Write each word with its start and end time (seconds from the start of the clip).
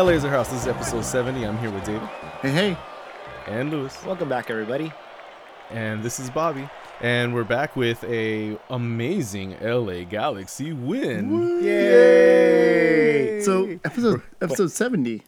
LA 0.00 0.10
is 0.12 0.24
our 0.24 0.30
house. 0.30 0.48
This 0.50 0.62
is 0.62 0.66
episode 0.68 1.04
70. 1.04 1.44
I'm 1.44 1.58
here 1.58 1.70
with 1.70 1.84
David 1.84 2.08
Hey, 2.42 2.50
hey. 2.50 2.76
and 3.46 3.70
Lewis, 3.70 4.02
Welcome 4.04 4.28
back, 4.28 4.48
everybody. 4.50 4.92
and 5.70 6.02
this 6.02 6.18
is 6.18 6.30
Bobby. 6.30 6.68
And 7.00 7.34
we're 7.34 7.44
back 7.44 7.76
with 7.76 8.02
a 8.04 8.58
amazing 8.70 9.56
LA 9.62 10.04
Galaxy 10.04 10.72
win. 10.72 11.62
Yay! 11.62 13.40
So 13.42 13.78
episode 13.84 14.22
episode 14.40 14.70
seventy. 14.70 15.22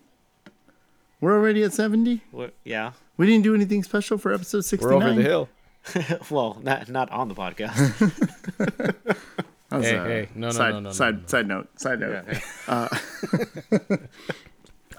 We're 1.21 1.33
already 1.35 1.63
at 1.65 1.73
seventy. 1.73 2.23
What, 2.31 2.55
yeah. 2.65 2.93
We 3.17 3.27
didn't 3.27 3.45
do 3.45 3.55
anything 3.55 3.83
special 3.83 4.19
for 4.19 4.33
episode 4.35 4.65
69. 4.65 4.99
We're 4.99 5.05
over 5.05 5.15
the 5.15 5.23
hill. 5.23 5.49
well, 6.31 6.59
not 6.63 6.89
not 6.91 7.11
on 7.11 7.29
the 7.29 7.35
podcast. 7.35 9.17
Hey, 9.73 9.81
hey, 9.97 10.29
no, 10.35 10.49
no, 10.49 10.53
side, 10.53 10.71
no, 10.75 10.81
no, 10.81 10.89
no, 10.91 10.93
side, 10.93 11.15
no, 11.15 11.21
no. 11.23 11.27
side 11.27 11.49
note, 11.49 11.81
side 11.81 12.01
note. 12.01 12.25
yeah. 12.29 12.41
Uh, 12.69 13.97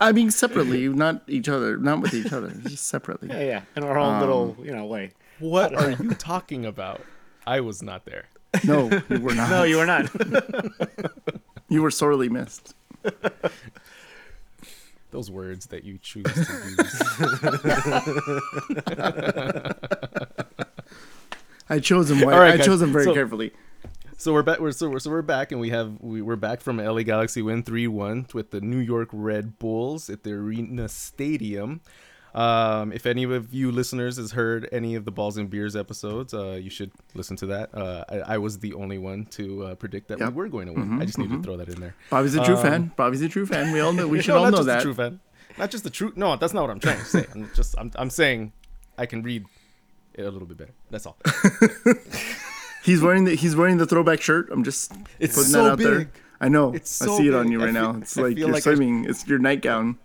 I 0.04 0.12
mean, 0.12 0.32
separately, 0.32 0.88
not 1.06 1.24
each 1.28 1.48
other, 1.50 1.78
not 1.78 2.02
with 2.02 2.14
each 2.14 2.32
other, 2.34 2.50
just 2.68 2.88
separately. 2.88 3.30
yeah, 3.30 3.42
yeah. 3.44 3.62
In 3.76 3.84
our 3.84 3.98
own 3.98 4.20
little, 4.20 4.56
um, 4.60 4.66
you 4.66 4.76
know, 4.76 4.86
way. 4.86 5.12
What 5.40 5.74
are 5.76 5.92
you 5.92 6.12
talking 6.16 6.66
about? 6.66 7.02
I 7.48 7.60
was 7.62 7.82
not 7.82 8.06
there. 8.06 8.26
No, 8.64 8.88
you 9.10 9.20
were 9.20 9.34
not. 9.34 9.50
No, 9.50 9.64
you 9.64 9.78
were 9.78 9.86
not. 9.88 10.12
You 11.70 11.82
were 11.82 11.90
sorely 11.90 12.30
missed. 12.30 12.76
Those 15.10 15.32
words 15.32 15.66
that 15.68 15.84
you 15.84 15.98
choose 15.98 16.24
to 16.26 16.40
use. 16.78 17.02
I 21.70 21.80
chose 21.80 22.10
them. 22.10 22.22
Right, 22.22 22.54
I 22.54 22.58
guys, 22.58 22.66
chose 22.66 22.80
them 22.80 22.92
very 22.94 23.06
so- 23.06 23.14
carefully. 23.14 23.54
So 24.24 24.32
we're 24.32 24.42
back. 24.42 24.62
We're 24.62 24.72
so 24.72 24.88
we're, 24.88 25.00
so 25.00 25.10
we're 25.12 25.22
back, 25.22 25.52
and 25.52 25.60
we 25.60 25.70
have 25.72 25.98
we, 26.00 26.22
we're 26.22 26.38
back 26.38 26.62
from 26.62 26.78
LA 26.78 27.02
Galaxy 27.02 27.42
win 27.42 27.62
three 27.62 27.88
one 27.88 28.26
with 28.34 28.52
the 28.52 28.62
New 28.62 28.78
York 28.78 29.10
Red 29.12 29.60
Bulls 29.60 30.10
at 30.10 30.24
the 30.24 30.32
Arena 30.32 30.88
Stadium. 30.88 31.82
Um, 32.34 32.94
if 32.94 33.06
any 33.06 33.24
of 33.26 33.54
you 33.54 33.70
listeners 33.70 34.16
has 34.16 34.32
heard 34.32 34.70
any 34.72 34.96
of 34.96 35.04
the 35.04 35.12
Balls 35.12 35.36
and 35.36 35.50
Beers 35.50 35.76
episodes, 35.76 36.34
uh, 36.34 36.52
you 36.54 36.70
should 36.70 36.92
listen 37.16 37.36
to 37.36 37.48
that. 37.48 37.76
Uh, 37.76 38.06
I, 38.08 38.36
I 38.36 38.38
was 38.38 38.60
the 38.60 38.74
only 38.76 38.98
one 38.98 39.26
to 39.32 39.66
uh, 39.66 39.76
predict 39.76 40.08
that 40.08 40.20
Yep. 40.20 40.30
Mm-hmm, 40.30 40.38
we 40.38 40.44
were 40.44 40.50
going 40.50 40.68
to 40.68 40.72
win. 40.74 41.02
I 41.02 41.06
just 41.06 41.18
need 41.18 41.30
to 41.30 41.44
throw 41.44 41.58
that 41.58 41.68
in 41.68 41.82
there. 41.82 41.94
Bobby's 42.10 42.36
a 42.36 42.46
true 42.46 42.56
Um, 42.56 42.62
fan. 42.62 42.92
Bobby's 42.96 43.22
a 43.24 43.28
true 43.28 43.46
fan. 43.46 43.74
We 43.74 43.82
all 43.82 43.92
know. 43.92 44.08
We 44.08 44.22
should 44.22 44.30
no, 44.32 44.38
all 44.38 44.44
not 44.46 44.52
know 44.52 44.58
just 44.60 44.68
that. 44.68 44.78
the 44.78 44.84
true 44.84 44.94
fan. 44.94 45.20
Not 45.58 45.70
just 45.70 45.84
the 45.84 45.90
true. 45.90 46.14
No, 46.16 46.38
that's 46.38 46.54
not 46.54 46.62
what 46.62 46.70
I'm 46.70 46.80
trying 46.80 47.00
to 47.00 47.06
say. 47.06 47.26
I'm 47.36 47.50
just 47.54 47.76
I'm 47.78 47.92
I'm 47.96 48.10
saying 48.10 48.54
I 48.98 49.06
can 49.06 49.22
read 49.22 49.44
it 50.14 50.22
a 50.22 50.32
little 50.32 50.48
bit 50.48 50.56
better. 50.56 50.74
That's 50.90 51.06
all. 51.06 51.18
He's 52.84 53.02
wearing 53.02 53.24
the 53.26 53.36
he's 53.36 53.56
wearing 53.56 53.78
the 53.78 53.86
throwback 53.86 54.22
shirt. 54.22 54.50
I'm 54.52 54.64
just 54.64 54.92
It's 55.20 55.36
putting 55.36 55.52
so 55.52 55.64
that 55.64 55.72
out 55.72 55.78
there. 55.80 56.10
I 56.42 56.50
know. 56.50 56.74
It's 56.74 57.02
I 57.02 57.06
so 57.06 57.18
see 57.18 57.28
it 57.30 57.34
on 57.34 57.52
you 57.52 57.60
right 57.60 57.74
feel- 57.74 57.94
now. 57.94 58.00
It's 58.00 58.18
I 58.18 58.22
like 58.24 58.38
you're 58.38 58.50
like 58.50 58.68
I- 58.68 58.76
swimming. 58.76 59.06
It's 59.06 59.26
your 59.28 59.40
nightgown. 59.40 59.98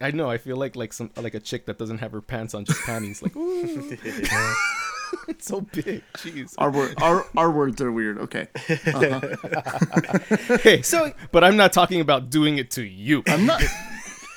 I 0.00 0.10
know. 0.12 0.30
I 0.30 0.38
feel 0.38 0.56
like 0.56 0.76
like 0.76 0.92
some 0.92 1.10
like 1.16 1.34
a 1.34 1.40
chick 1.40 1.66
that 1.66 1.78
doesn't 1.78 1.98
have 1.98 2.12
her 2.12 2.20
pants 2.20 2.54
on, 2.54 2.64
just 2.64 2.80
panties. 2.82 3.22
Like, 3.22 3.32
it's 5.28 5.46
so 5.46 5.62
big. 5.62 6.02
Jeez. 6.14 6.54
Our 6.58 6.70
word, 6.70 6.94
our 7.02 7.26
our 7.36 7.50
words 7.50 7.80
are 7.80 7.90
weird. 7.90 8.18
Okay. 8.18 8.48
Uh-huh. 8.68 10.58
Hey, 10.62 10.82
So- 10.82 11.12
but 11.32 11.42
I'm 11.44 11.56
not 11.56 11.72
talking 11.72 12.00
about 12.00 12.30
doing 12.30 12.58
it 12.58 12.70
to 12.72 12.82
you. 12.84 13.22
I'm 13.26 13.46
not. 13.46 13.62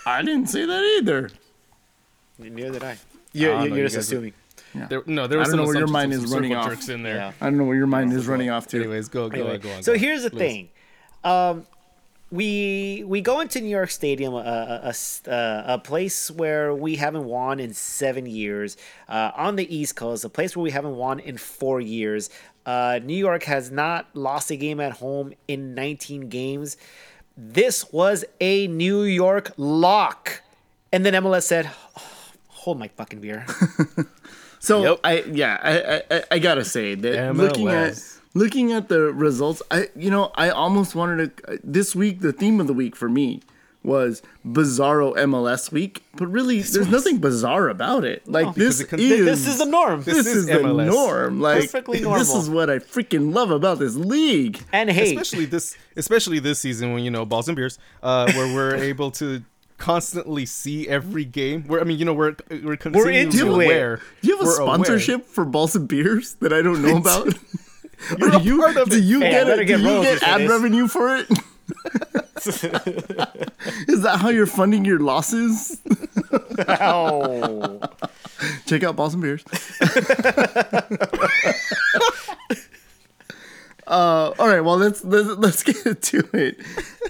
I 0.06 0.22
didn't 0.24 0.48
say 0.48 0.66
that 0.66 0.84
either. 1.00 1.30
Neither 2.40 2.72
did 2.72 2.84
I. 2.84 2.98
You're, 3.34 3.54
no, 3.58 3.64
you're, 3.66 3.86
just 3.88 3.98
assuming. 3.98 4.32
are- 4.32 4.36
assuming. 4.86 4.90
There, 5.06 5.16
no, 5.16 5.28
there 5.28 5.40
I 5.42 5.44
don't 5.46 5.58
know 5.58 5.66
where 5.66 5.78
your 5.78 5.88
mind 5.88 6.14
is 6.14 6.26
running 6.34 6.54
off. 6.56 6.70
jerks 6.70 6.90
in 6.90 7.04
there. 7.04 7.16
Yeah. 7.16 7.32
I 7.42 7.46
don't 7.46 7.58
know 7.58 7.64
where 7.66 7.76
your 7.78 7.88
mind 7.88 8.14
is 8.14 8.28
running 8.28 8.50
off 8.50 8.68
to. 8.68 8.78
Anyways, 8.78 9.10
go 9.10 9.30
go 9.30 9.40
Anyway, 9.40 9.58
go 9.60 9.72
on. 9.72 9.84
so 9.84 9.92
go 9.92 9.96
on. 9.96 10.00
here's 10.00 10.24
the 10.24 10.30
Lewis. 10.30 10.40
thing. 10.40 10.70
Um, 11.24 11.66
we 12.30 13.04
we 13.08 13.22
go 13.22 13.40
into 13.40 13.62
New 13.62 13.70
York 13.70 13.90
Stadium, 13.90 14.34
a, 14.34 14.38
a, 14.38 14.80
a 14.84 14.90
s- 14.90 15.26
uh, 15.28 15.64
a 15.66 15.78
place 15.80 16.30
where 16.30 16.74
we 16.74 16.98
haven't 16.98 17.24
won 17.24 17.60
in 17.60 17.74
seven 17.74 18.26
years. 18.26 18.76
Uh, 19.08 19.32
on 19.36 19.56
the 19.56 19.74
East 19.74 19.96
Coast, 19.96 20.26
a 20.26 20.30
place 20.30 20.56
where 20.56 20.64
we 20.64 20.72
haven't 20.72 20.96
won 20.98 21.20
in 21.22 21.38
four 21.38 21.80
years. 21.80 22.30
Uh, 22.66 23.00
New 23.02 23.16
York 23.16 23.44
has 23.44 23.72
not 23.72 24.08
lost 24.14 24.52
a 24.52 24.58
game 24.58 24.82
at 24.82 24.92
home 24.94 25.32
in 25.48 25.74
19 25.74 26.28
games. 26.28 26.76
This 27.38 27.94
was 27.94 28.26
a 28.42 28.68
New 28.68 29.04
York 29.04 29.52
lock, 29.56 30.42
and 30.92 31.06
then 31.06 31.14
MLS 31.14 31.44
said, 31.44 31.70
"Oh, 31.98 32.02
"Hold 32.48 32.78
my 32.80 32.90
fucking 32.90 33.22
beer." 33.22 33.46
So 34.68 34.76
Yep. 34.84 35.00
I 35.04 35.14
yeah 35.42 35.54
I, 35.64 36.16
I 36.16 36.24
I 36.36 36.40
gotta 36.40 36.66
say 36.66 36.96
that 36.96 37.36
looking 37.36 37.68
at 37.70 37.94
looking 38.34 38.68
at 38.74 38.90
the 38.90 39.02
results, 39.26 39.62
I 39.72 39.88
you 39.96 40.12
know 40.12 40.32
I 40.36 40.50
almost 40.50 40.96
wanted 41.00 41.18
to 41.38 41.60
this 41.64 41.96
week 41.96 42.20
the 42.22 42.34
theme 42.34 42.60
of 42.62 42.68
the 42.68 42.74
week 42.84 42.96
for 42.96 43.10
me 43.10 43.42
was 43.84 44.22
bizarro 44.46 45.16
MLS 45.30 45.72
week, 45.72 46.04
but 46.20 46.28
really 46.28 46.58
there's 46.60 46.78
was- 46.80 46.90
nothing 46.90 47.18
bizarre 47.20 47.70
about 47.70 48.04
it. 48.04 48.28
Like 48.28 48.54
because 48.56 48.80
this 48.80 48.82
it 48.82 48.90
con- 48.90 49.00
is 49.00 49.26
this 49.26 49.48
is 49.48 49.58
the 49.60 49.66
norm. 49.66 50.04
this, 50.04 50.18
is 50.28 50.28
is, 50.28 50.46
the 50.48 50.54
MLS. 50.56 50.88
norm. 50.88 51.40
Like 51.40 51.62
Perfectly 51.62 52.00
this 52.04 52.34
is 52.36 52.50
what 52.50 52.70
I 52.70 52.80
freaking 52.80 53.34
love 53.34 53.50
about 53.52 53.80
this 53.80 53.96
league. 53.96 54.60
and 54.74 54.90
hey, 54.92 55.12
especially 55.16 55.46
this 55.46 55.78
especially 55.96 56.40
this 56.40 56.60
season 56.60 56.92
when 56.94 57.04
you 57.06 57.12
know 57.12 57.24
balls 57.26 57.48
and 57.48 57.56
beers 57.56 57.80
uh 58.04 58.30
where 58.34 58.54
we're 58.54 58.76
able 58.92 59.12
to 59.12 59.42
constantly 59.78 60.46
see 60.46 60.88
every 60.90 61.24
game 61.24 61.64
where 61.68 61.80
i 61.80 61.84
mean 61.84 62.00
you 62.00 62.06
know 62.06 62.14
we're 62.14 62.36
we're 62.64 62.76
continually 62.78 63.20
into 63.20 63.48
it. 63.62 63.66
aware 63.66 64.02
Do 64.22 64.28
you 64.28 64.38
have 64.38 64.46
a 64.46 64.50
we're 64.50 64.60
aware. 64.62 64.76
sponsorship 64.76 65.26
for 65.26 65.46
balls 65.46 65.76
and 65.76 65.88
beers 65.88 66.34
that 66.42 66.52
I 66.52 66.62
don't 66.62 66.82
know 66.82 66.98
about? 66.98 67.28
You're 68.20 68.32
Are 68.36 68.42
you, 68.42 68.58
part 68.60 68.78
of 68.78 68.90
do 68.90 68.98
it. 68.98 69.04
you 69.04 69.20
Hey, 69.22 69.32
get 69.32 69.48
better 69.48 69.62
it? 69.64 69.66
get 69.66 69.78
Do 69.78 69.84
you 69.84 70.02
get 70.04 70.22
ad 70.24 70.42
this. 70.42 70.50
revenue 70.50 70.88
for 70.88 71.16
it? 71.18 71.28
Is 73.90 74.04
that 74.04 74.20
how 74.22 74.30
you're 74.30 74.46
funding 74.46 74.86
your 74.86 75.00
losses? 75.00 75.82
Check 78.68 78.84
out 78.84 78.96
Balls 78.96 79.14
and 79.16 79.22
Beers. 79.24 79.44
Uh, 83.88 84.34
all 84.38 84.48
right, 84.50 84.60
well 84.62 84.78
let's, 84.78 85.04
let's 85.06 85.30
let's 85.38 85.64
get 85.84 86.02
to 86.02 86.28
it. 86.34 86.60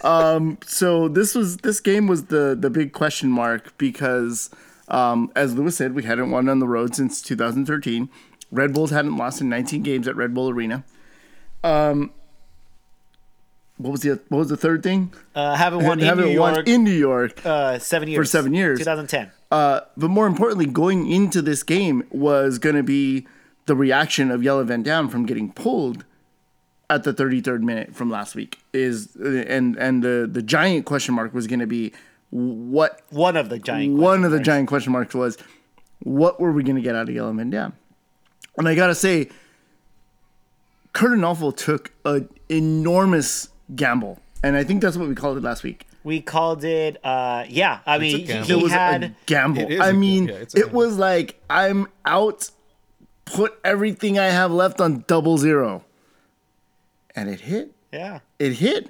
Um, 0.04 0.60
so 0.66 1.08
this 1.08 1.34
was 1.34 1.58
this 1.58 1.80
game 1.80 2.06
was 2.08 2.26
the 2.26 2.56
the 2.60 2.70
big 2.70 2.94
question 2.94 3.30
mark 3.30 3.76
because 3.78 4.52
um, 4.90 5.32
as 5.36 5.56
Lewis 5.56 5.76
said, 5.76 5.94
we 5.96 6.04
hadn't 6.04 6.30
won 6.32 6.48
on 6.48 6.60
the 6.60 6.68
road 6.68 6.96
since 6.96 7.22
2013. 7.22 8.10
Red 8.52 8.74
Bulls 8.74 8.92
hadn't 8.92 9.18
lost 9.18 9.42
in 9.42 9.50
19 9.50 9.84
games 9.84 10.08
at 10.08 10.16
Red 10.16 10.34
Bull 10.34 10.50
Arena. 10.50 10.86
Um, 11.64 12.12
what 13.78 13.92
was 13.92 14.02
the 14.02 14.20
what 14.30 14.38
was 14.40 14.50
the 14.50 14.58
third 14.58 14.84
thing? 14.84 15.12
Uh, 15.36 15.56
haven't 15.56 15.84
won 15.84 16.00
in 16.00 16.06
Haven't 16.06 16.26
New 16.30 16.40
won 16.40 16.54
York 16.56 16.68
in 16.68 16.84
New 16.84 16.92
York. 16.92 17.46
uh, 17.46 17.78
seven 17.80 18.08
years. 18.08 18.32
seven 18.32 18.54
years. 18.54 18.80
2010. 18.80 19.32
Uh, 19.52 19.82
but 19.96 20.09
more 20.09 20.28
importantly, 20.28 20.66
going 20.66 21.09
into 21.12 21.42
this 21.42 21.64
game 21.64 22.04
was 22.12 22.59
going 22.59 22.76
to 22.76 22.84
be 22.84 23.28
the 23.66 23.76
reaction 23.76 24.32
of 24.32 24.42
Jelle 24.44 24.64
Van 24.64 24.84
Damme 24.84 25.09
from 25.09 25.26
getting 25.26 25.52
pulled 25.52 26.06
at 26.90 27.03
the 27.03 27.14
33rd 27.14 27.62
minute 27.62 27.96
from 27.96 28.09
last 28.09 28.36
week. 28.36 28.59
Is 28.74 29.16
and 29.16 29.75
and 29.78 30.03
the 30.03 30.28
the 30.31 30.42
giant 30.42 30.86
question 30.86 31.16
mark 31.16 31.34
was 31.34 31.48
going 31.48 31.59
to 31.59 31.68
be 31.68 31.94
what 32.30 33.02
One 33.09 33.38
of 33.38 33.50
the 33.50 33.59
giant. 33.59 33.96
one 33.98 34.24
of 34.25 34.31
the 34.31 34.38
question 34.38 34.44
giant 34.46 34.68
question 34.68 34.92
marks 34.94 35.14
was 35.16 35.38
what 36.00 36.40
were 36.40 36.52
we 36.52 36.64
going 36.64 36.76
to 36.76 36.81
get 36.81 36.96
out 36.96 37.09
of 37.09 37.16
Jelle 37.16 37.34
Van 37.34 37.50
Damme? 37.50 37.73
And 38.58 38.67
I 38.67 38.76
got 38.76 38.88
to 38.88 38.96
say, 38.96 39.29
Curt 40.94 41.11
Onalfo 41.17 41.56
took 41.56 41.91
an 42.06 42.28
enormous 42.50 43.50
gamble, 43.76 44.20
and 44.44 44.56
I 44.56 44.64
think 44.64 44.82
that's 44.82 44.97
what 44.97 45.08
we 45.08 45.16
called 45.16 45.38
it 45.38 45.44
last 45.44 45.64
week. 45.64 45.85
We 46.03 46.22
called 46.22 46.64
it. 46.64 46.97
Uh, 47.06 47.46
yeah, 47.50 47.79
I 47.85 47.97
mean, 47.97 48.26
he, 48.26 48.32
it 48.32 48.61
was 48.61 48.72
had. 48.72 49.03
a 49.03 49.16
gamble. 49.26 49.61
It 49.64 49.72
is 49.73 49.79
I 49.79 49.90
a 49.90 49.94
mean, 49.94 50.28
yeah, 50.28 50.46
it 50.56 50.72
was 50.72 50.97
like 50.97 51.40
I'm 51.50 51.88
out. 52.06 52.50
Put 53.26 53.59
everything 53.64 54.17
I 54.17 54.28
have 54.28 54.52
left 54.52 54.79
on 54.79 55.03
double 55.08 55.38
zero, 55.38 55.84
and 57.17 57.29
it 57.29 57.41
hit. 57.41 57.72
yeah. 57.91 58.19
It 58.40 58.53
hit. 58.53 58.90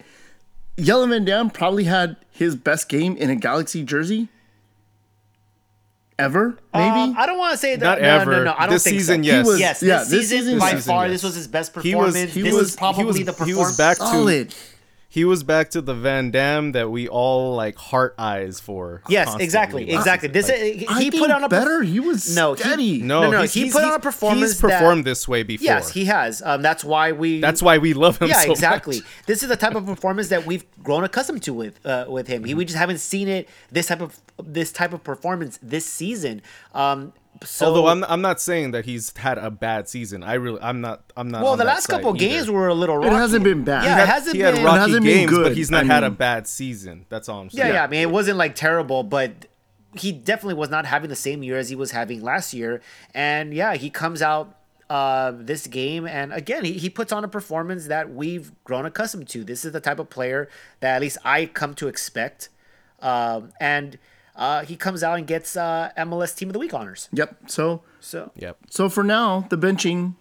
Jelle 0.77 1.07
Van 1.07 1.25
Damme 1.25 1.49
probably 1.49 1.85
had 1.85 2.17
his 2.29 2.55
best 2.55 2.87
game 2.89 3.17
in 3.17 3.31
a 3.31 3.35
Galaxy 3.35 3.83
jersey 3.83 4.27
ever. 6.19 6.57
Maybe 6.73 6.85
Um, 6.85 7.15
I 7.17 7.25
don't 7.25 7.37
want 7.39 7.53
to 7.53 7.57
say 7.57 7.75
that. 7.75 7.83
Not 7.85 8.01
no, 8.01 8.07
ever. 8.07 8.31
No, 8.31 8.43
no, 8.45 8.55
I 8.57 8.61
don't 8.65 8.73
This 8.73 8.83
think 8.83 8.97
season, 8.99 9.23
so. 9.23 9.27
yes. 9.27 9.45
He 9.45 9.49
was- 9.49 9.59
Yes, 9.59 9.83
yeah, 9.83 9.97
this, 9.99 10.09
this 10.09 10.29
season, 10.29 10.37
season- 10.45 10.59
by 10.59 10.71
season, 10.71 10.81
far, 10.93 11.05
yes. 11.05 11.13
this 11.13 11.23
was 11.23 11.35
his 11.35 11.47
best 11.47 11.73
performance. 11.73 11.85
He 11.89 11.95
was- 11.95 12.13
performance. 12.13 12.33
he 12.33 12.41
this 12.43 12.53
was- 12.53 12.61
was 12.63 12.75
probably 12.75 13.01
he 13.01 13.23
was- 13.23 13.37
the 13.37 13.45
he 13.45 13.53
was 13.55 13.77
back 13.77 13.97
to 13.97 14.03
solid. 14.05 14.53
He 15.09 15.23
was 15.23 15.41
back 15.43 15.69
to 15.69 15.81
the 15.81 15.93
van 15.93 16.31
damme 16.31 16.73
that 16.73 16.91
we 16.91 17.07
all 17.07 17.55
like 17.55 17.77
heart 17.77 18.13
eyes 18.19 18.59
for 18.59 19.01
Yes, 19.07 19.25
constantly 19.25 19.43
exactly, 19.45 19.85
last 19.85 19.99
exactly. 20.01 20.27
This 20.29 20.49
Like, 20.49 20.99
he 20.99 21.07
I 21.07 21.17
put 21.17 21.31
on 21.31 21.43
a 21.45 21.49
better. 21.49 21.81
He 21.81 21.99
was 22.01 22.35
No, 22.35 22.53
he- 22.55 23.01
no 23.01 23.21
No, 23.23 23.31
no, 23.31 23.37
he's- 23.39 23.53
he 23.53 23.61
he's- 23.61 23.73
put 23.73 23.83
on 23.83 23.89
a 23.89 23.91
he's- 23.93 24.01
performance 24.01 24.51
he's 24.51 24.61
performed 24.61 25.05
that- 25.05 25.09
this 25.11 25.27
way 25.27 25.43
before 25.43 25.63
Yes, 25.63 25.91
he 25.91 26.05
has. 26.05 26.41
Um, 26.45 26.61
that's 26.61 26.83
why 26.83 27.13
we. 27.13 27.39
that's 27.39 27.61
why 27.61 27.77
we 27.77 27.93
love 27.93 28.19
him 28.21 28.27
yeah, 28.27 28.41
so 28.41 28.51
exactly. 28.51 28.97
much. 28.97 29.05
This 29.27 29.43
is 29.43 29.49
the 29.49 29.55
type 29.55 29.75
of 29.75 29.85
performance 29.85 30.27
that 30.27 30.45
we've 30.45 30.65
grown 30.83 31.05
accustomed 31.05 31.41
to 31.43 31.53
with 31.53 31.83
uh, 31.85 32.05
with 32.09 32.27
him. 32.27 32.43
He, 32.43 32.53
we 32.53 32.65
just 32.65 32.77
haven't 32.77 32.99
seen 32.99 33.29
it 33.29 33.47
this 33.71 33.87
type 33.87 34.01
of 34.01 34.19
this 34.43 34.71
type 34.73 34.91
of 34.93 35.03
performance 35.05 35.57
this 35.63 35.85
season. 35.85 36.41
Um, 36.75 37.13
so 37.43 37.67
Although 37.67 37.87
I'm 37.87 38.03
I'm 38.05 38.21
not 38.21 38.39
saying 38.41 38.71
that 38.71 38.85
he's 38.85 39.15
had 39.17 39.37
a 39.37 39.49
bad 39.51 39.87
season. 39.87 40.23
I 40.23 40.33
really 40.33 40.59
I'm 40.61 40.81
not 40.81 41.11
I'm 41.15 41.29
not. 41.29 41.43
well, 41.43 41.53
on 41.53 41.57
the 41.57 41.63
that 41.65 41.69
last 41.73 41.87
couple 41.87 42.09
either. 42.09 42.19
games 42.19 42.49
were 42.49 42.67
a 42.67 42.73
little. 42.73 42.97
Rocky. 42.97 43.07
It 43.09 43.13
hasn't 43.13 43.43
been 43.43 43.63
bad. 43.63 43.83
Yeah, 43.83 43.95
He 43.97 44.01
it 44.01 44.07
hasn't 44.07 44.35
he 44.35 44.41
had 44.41 44.55
been. 44.55 44.63
rocky 44.63 44.77
hasn't 44.79 45.03
been 45.03 45.17
games, 45.27 45.31
but 45.31 45.37
good, 45.43 45.57
he's 45.57 45.71
not 45.71 45.83
I 45.83 45.87
had 45.87 46.03
a 46.03 46.09
bad 46.11 46.47
season. 46.47 47.05
That's 47.09 47.29
all 47.29 47.41
I'm 47.41 47.49
saying. 47.49 47.67
Yeah, 47.67 47.73
yeah. 47.73 47.83
I 47.83 47.87
mean, 47.87 48.01
it 48.01 48.11
wasn't 48.11 48.37
like 48.37 48.55
terrible, 48.55 49.03
but 49.03 49.47
he 49.95 50.11
definitely 50.11 50.55
was 50.55 50.69
not 50.69 50.85
having 50.85 51.09
the 51.09 51.15
same 51.15 51.43
year 51.43 51.57
as 51.57 51.69
he 51.69 51.75
was 51.75 51.91
having 51.91 52.21
last 52.21 52.53
year. 52.53 52.81
And 53.13 53.53
yeah, 53.53 53.75
he 53.75 53.89
comes 53.89 54.21
out 54.21 54.55
uh, 54.89 55.31
this 55.35 55.67
game, 55.67 56.07
and 56.07 56.31
again, 56.31 56.63
he, 56.63 56.73
he 56.73 56.89
puts 56.89 57.11
on 57.11 57.23
a 57.23 57.27
performance 57.27 57.87
that 57.87 58.13
we've 58.13 58.51
grown 58.63 58.85
accustomed 58.85 59.27
to. 59.29 59.43
This 59.43 59.65
is 59.65 59.73
the 59.73 59.79
type 59.81 59.99
of 59.99 60.09
player 60.09 60.49
that 60.79 60.95
at 60.95 61.01
least 61.01 61.17
I 61.25 61.45
come 61.47 61.73
to 61.75 61.87
expect. 61.87 62.49
Um, 63.01 63.51
and 63.59 63.97
uh, 64.37 64.63
he 64.63 64.75
comes 64.77 65.03
out 65.03 65.17
and 65.17 65.27
gets 65.27 65.57
uh, 65.57 65.89
MLS 65.97 66.35
Team 66.35 66.47
of 66.49 66.53
the 66.53 66.59
Week 66.59 66.73
honors. 66.73 67.09
Yep. 67.11 67.35
So 67.47 67.81
So 67.99 68.31
Yep. 68.35 68.57
so 68.69 68.87
for 68.89 69.03
now, 69.03 69.45
the 69.49 69.57
benching 69.57 70.13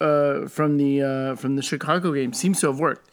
uh, 0.00 0.46
from 0.48 0.76
the 0.78 1.02
uh, 1.02 1.34
from 1.36 1.56
the 1.56 1.62
Chicago 1.62 2.12
game 2.12 2.32
seems 2.32 2.60
to 2.60 2.66
have 2.68 2.80
worked. 2.80 3.10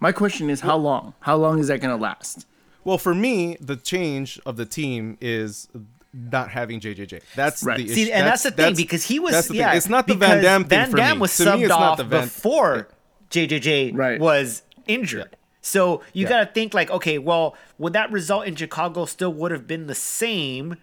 My 0.00 0.12
question 0.12 0.48
is, 0.50 0.60
how 0.60 0.76
long? 0.76 1.14
How 1.20 1.36
long 1.36 1.58
is 1.58 1.66
that 1.68 1.80
going 1.80 1.96
to 1.96 2.00
last? 2.02 2.46
Well, 2.84 2.98
for 2.98 3.14
me, 3.14 3.56
the 3.60 3.74
change 3.76 4.40
of 4.46 4.56
the 4.56 4.64
team 4.64 5.18
is 5.20 5.68
not 6.14 6.50
having 6.50 6.78
JJJ. 6.80 7.20
That's 7.34 7.62
Right. 7.64 7.76
the 7.78 7.84
issue. 7.84 7.94
See, 8.06 8.12
and 8.12 8.24
that's, 8.26 8.44
the 8.44 8.50
thing 8.52 8.74
because 8.76 9.04
he 9.04 9.18
was 9.18 9.32
that's 9.32 9.48
the 9.48 9.54
thing. 9.54 9.60
yeah. 9.60 9.74
It's 9.74 9.88
not 9.88 10.06
the 10.06 10.14
Van 10.14 10.42
Damme 10.42 10.62
thing 10.62 10.68
Van 10.78 10.90
for 10.92 10.96
Dam 10.96 11.16
me. 11.16 11.20
was 11.22 11.36
to 11.36 11.44
subbed 11.44 11.58
me, 11.58 11.64
it's 11.64 11.72
off 11.72 11.80
not 11.80 11.96
the 11.98 12.04
Van. 12.04 12.24
before 12.24 12.88
JJJ 13.30 13.94
Right. 13.94 14.20
was 14.20 14.62
injured. 14.86 15.36
So 15.68 16.02
you 16.12 16.24
Yeah. 16.24 16.28
got 16.30 16.40
to 16.40 16.46
think 16.46 16.74
like, 16.74 16.90
okay, 16.90 17.18
well, 17.18 17.54
would 17.78 17.92
that 17.92 18.10
result 18.10 18.46
in 18.46 18.56
Chicago 18.56 19.04
still 19.04 19.32
would 19.32 19.50
have 19.52 19.66
been 19.66 19.86
the 19.86 19.94
same 19.94 20.76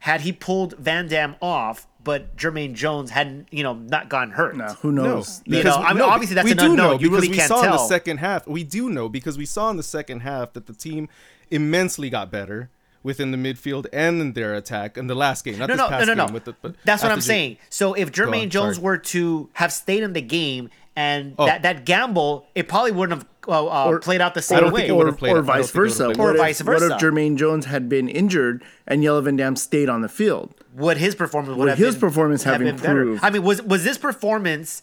had 0.00 0.22
he 0.22 0.32
pulled 0.32 0.76
Van 0.78 1.06
Damme 1.06 1.36
off, 1.40 1.86
but 2.02 2.36
Jermaine 2.36 2.74
Jones 2.74 3.10
hadn't, 3.10 3.46
you 3.52 3.62
know, 3.62 3.74
not 3.74 4.08
gotten 4.08 4.32
hurt? 4.32 4.56
Now, 4.56 4.74
who 4.74 4.90
No, 4.90 5.04
knows? 5.04 5.42
You 5.46 5.62
know, 5.62 5.76
I 5.76 5.92
mean, 5.92 6.02
obviously 6.02 6.34
that's 6.34 6.44
we 6.46 6.50
an 6.52 6.56
do 6.56 6.64
unknown. 6.72 6.76
know 6.76 6.92
You 6.94 6.98
because 7.10 7.12
really 7.16 7.28
we 7.28 7.36
can't 7.36 7.48
saw 7.48 7.62
in 7.62 7.70
the 7.70 7.78
second 7.78 8.16
half. 8.18 8.46
We 8.48 8.64
do 8.64 8.88
know 8.90 9.08
because 9.08 9.38
we 9.38 9.46
saw 9.46 9.70
in 9.70 9.76
the 9.76 9.82
second 9.84 10.20
half 10.20 10.54
that 10.54 10.66
the 10.66 10.72
team 10.74 11.08
immensely 11.50 12.10
got 12.10 12.30
better 12.32 12.70
within 13.04 13.32
the 13.32 13.36
midfield 13.36 13.86
and 13.92 14.20
in 14.20 14.32
their 14.32 14.54
attack 14.54 14.96
in 14.96 15.06
the 15.08 15.14
last 15.14 15.44
game. 15.44 15.58
Not 15.58 15.68
No, 15.68 15.74
this 15.74 15.78
no, 15.78 15.84
no, 15.84 15.90
past 15.90 16.06
no, 16.08 16.14
no. 16.14 16.24
game. 16.26 16.34
With 16.34 16.44
the, 16.44 16.74
That's 16.84 17.02
what 17.02 17.12
I'm 17.12 17.18
J- 17.18 17.22
saying. 17.26 17.56
So 17.68 17.94
if 17.94 18.12
Jermaine 18.12 18.44
on, 18.44 18.50
Jones 18.50 18.76
sorry. 18.76 18.84
were 18.84 18.98
to 18.98 19.50
have 19.54 19.72
stayed 19.72 20.02
in 20.02 20.12
the 20.12 20.20
game 20.22 20.70
and 20.96 21.34
Oh. 21.38 21.46
that, 21.46 21.62
that 21.62 21.84
gamble, 21.86 22.46
it 22.54 22.68
probably 22.68 22.92
wouldn't 22.92 23.18
have 23.18 23.28
uh, 23.48 23.66
uh, 23.66 23.84
Or- 23.88 23.98
played 23.98 24.20
out 24.20 24.34
the 24.34 24.38
I 24.38 24.42
same 24.42 24.60
don't 24.60 24.72
way. 24.72 24.82
think 24.82 24.90
it 24.90 24.92
or, 24.92 25.12
played 25.12 25.30
or 25.32 25.38
out. 25.38 25.44
I 25.44 25.46
don't 25.46 25.46
vice 25.46 25.70
think 25.72 25.76
it 25.76 25.78
would've 25.80 25.96
versa. 25.96 26.20
Or 26.20 26.26
What 26.26 26.34
if- 26.36 26.40
vice 26.40 26.60
versa. 26.60 26.88
What 26.90 27.02
if 27.02 27.02
Jermaine 27.02 27.36
Jones 27.36 27.64
had 27.66 27.88
been 27.88 28.08
injured 28.08 28.62
and 28.86 29.02
Jelle 29.02 29.20
Van 29.20 29.36
Damme 29.36 29.56
stayed 29.56 29.88
on 29.88 30.02
the 30.02 30.08
field? 30.08 30.54
would 30.74 30.96
his 30.96 31.14
performance 31.14 31.50
would 31.50 31.58
Would 31.58 31.68
have 31.70 31.78
his 31.78 31.94
been- 31.96 32.00
performance 32.00 32.44
have 32.44 32.58
been 32.60 32.76
better? 32.76 33.00
improved? 33.02 33.24
I 33.24 33.30
mean, 33.30 33.42
was 33.42 33.60
was 33.62 33.84
this 33.84 33.98
performance? 33.98 34.82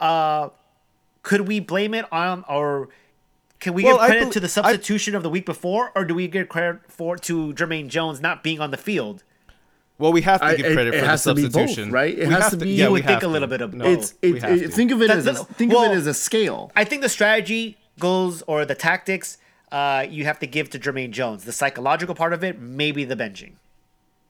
Uh, 0.00 0.48
could 1.22 1.42
we 1.46 1.60
blame 1.60 1.92
it 1.94 2.06
on 2.12 2.44
or? 2.48 2.88
Can 3.60 3.74
we 3.74 3.84
Well, 3.84 3.98
give 3.98 4.06
credit 4.06 4.20
bel- 4.22 4.30
to 4.32 4.40
the 4.40 4.46
I- 4.46 4.48
substitution 4.48 5.14
of 5.14 5.22
the 5.22 5.28
week 5.28 5.44
before, 5.44 5.92
or 5.94 6.06
do 6.06 6.14
we 6.14 6.26
give 6.28 6.48
credit 6.48 6.80
for 6.88 7.16
to 7.18 7.52
Jermaine 7.52 7.88
Jones 7.88 8.20
not 8.22 8.42
being 8.42 8.58
on 8.60 8.70
the 8.70 8.78
field? 8.78 9.22
Well, 10.00 10.12
we 10.12 10.22
have 10.22 10.40
to 10.40 10.56
give 10.56 10.66
it- 10.66 10.72
credit 10.74 10.94
it 10.94 11.00
for 11.00 11.06
has 11.06 11.22
the 11.24 11.30
to 11.30 11.34
be 11.36 11.42
both, 11.42 11.52
substitution, 11.52 11.92
right? 11.92 12.18
It 12.18 12.26
We 12.26 12.32
has 12.34 12.42
have 12.44 12.50
to 12.52 12.56
be- 12.56 12.70
Yeah, 12.70 12.86
You 12.86 12.92
would 12.92 13.04
think 13.04 13.20
have 13.22 13.30
a 13.30 13.32
little 13.32 13.48
bit 13.48 13.60
of 13.60 13.74
No, 13.74 13.84
both. 13.84 13.98
It's 13.98 14.14
we 14.22 14.36
it, 14.36 14.42
have 14.42 14.52
it, 14.52 14.60
to. 14.62 14.68
think 14.70 14.90
of 14.90 15.02
it 15.02 15.10
as 15.10 15.26
a, 15.26 15.34
think 15.44 15.72
well- 15.72 15.84
of 15.84 15.92
it 15.92 15.96
as 15.96 16.06
a 16.06 16.14
scale. 16.14 16.72
I 16.74 16.84
think 16.84 17.02
the 17.02 17.08
strategy 17.08 17.76
goals 17.98 18.42
or 18.46 18.64
the 18.64 18.74
tactics 18.74 19.36
uh, 19.70 20.04
you 20.10 20.24
have 20.24 20.38
to 20.40 20.46
give 20.48 20.68
to 20.70 20.78
Jermaine 20.80 21.12
Jones. 21.12 21.44
The 21.44 21.52
psychological 21.52 22.14
part 22.16 22.32
of 22.32 22.42
it, 22.42 22.58
maybe 22.60 23.04
the 23.04 23.14
benching. 23.14 23.52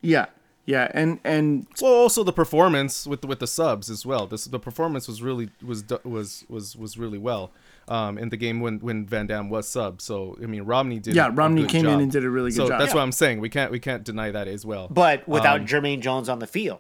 Yeah, 0.03 0.27
yeah, 0.67 0.91
and 0.93 1.19
and 1.25 1.67
Well, 1.81 1.95
also 1.95 2.23
the 2.25 2.33
performance 2.33 3.07
with 3.07 3.25
with 3.25 3.39
the 3.39 3.47
subs 3.47 3.89
as 3.89 4.05
well. 4.05 4.27
This 4.27 4.45
the 4.45 4.59
performance 4.59 5.09
was 5.09 5.23
really 5.23 5.49
was 5.65 5.83
do- 5.83 6.01
was 6.05 6.45
was 6.51 6.77
was 6.77 6.99
really 6.99 7.17
well 7.19 7.53
um, 7.91 8.17
in 8.19 8.29
the 8.31 8.37
game 8.37 8.61
when 8.61 8.79
when 8.79 9.05
Van 9.07 9.27
Damme 9.27 9.51
was 9.51 9.69
sub. 9.69 10.01
So 10.01 10.37
I 10.43 10.47
mean, 10.47 10.63
Romney 10.63 10.99
did. 11.01 11.15
Yeah, 11.17 11.27
a 11.27 11.31
Romney 11.31 11.63
good 11.63 11.71
came 11.71 11.87
in 11.87 12.01
and 12.01 12.11
did 12.11 12.25
a 12.25 12.31
really 12.31 12.51
good 12.51 12.57
so 12.57 12.69
job. 12.69 12.79
That's 12.79 12.91
Yeah. 12.93 12.97
what 12.97 13.03
I'm 13.03 13.13
saying. 13.13 13.41
We 13.41 13.49
can't 13.49 13.71
we 13.73 13.81
can't 13.81 14.05
deny 14.05 14.31
that 14.31 14.49
as 14.49 14.65
well. 14.65 14.89
But 14.89 15.27
without 15.29 15.61
Um, 15.61 15.67
Jermaine 15.67 16.01
Jones 16.01 16.29
on 16.29 16.39
the 16.39 16.47
field. 16.47 16.79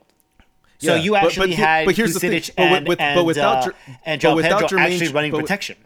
So 0.79 0.95
Yeah, 0.95 1.03
you 1.03 1.15
actually 1.17 1.49
but 1.49 1.49
he- 1.51 1.55
had 1.57 1.85
but 1.87 1.97
here's 1.97 2.15
the 2.15 2.21
thing. 2.21 2.33
Kusic 2.33 2.55
But 2.57 2.87
with- 2.89 3.01
and, 3.01 3.15
but 3.19 3.25
without 3.25 3.57
uh, 3.59 3.63
Jer- 3.67 3.75
and 4.07 4.23
but 4.23 4.29
João 4.29 4.37
without 4.37 4.61
Pedro 4.63 4.79
actually 4.81 5.09
running 5.13 5.33
but 5.33 5.41
protection. 5.43 5.77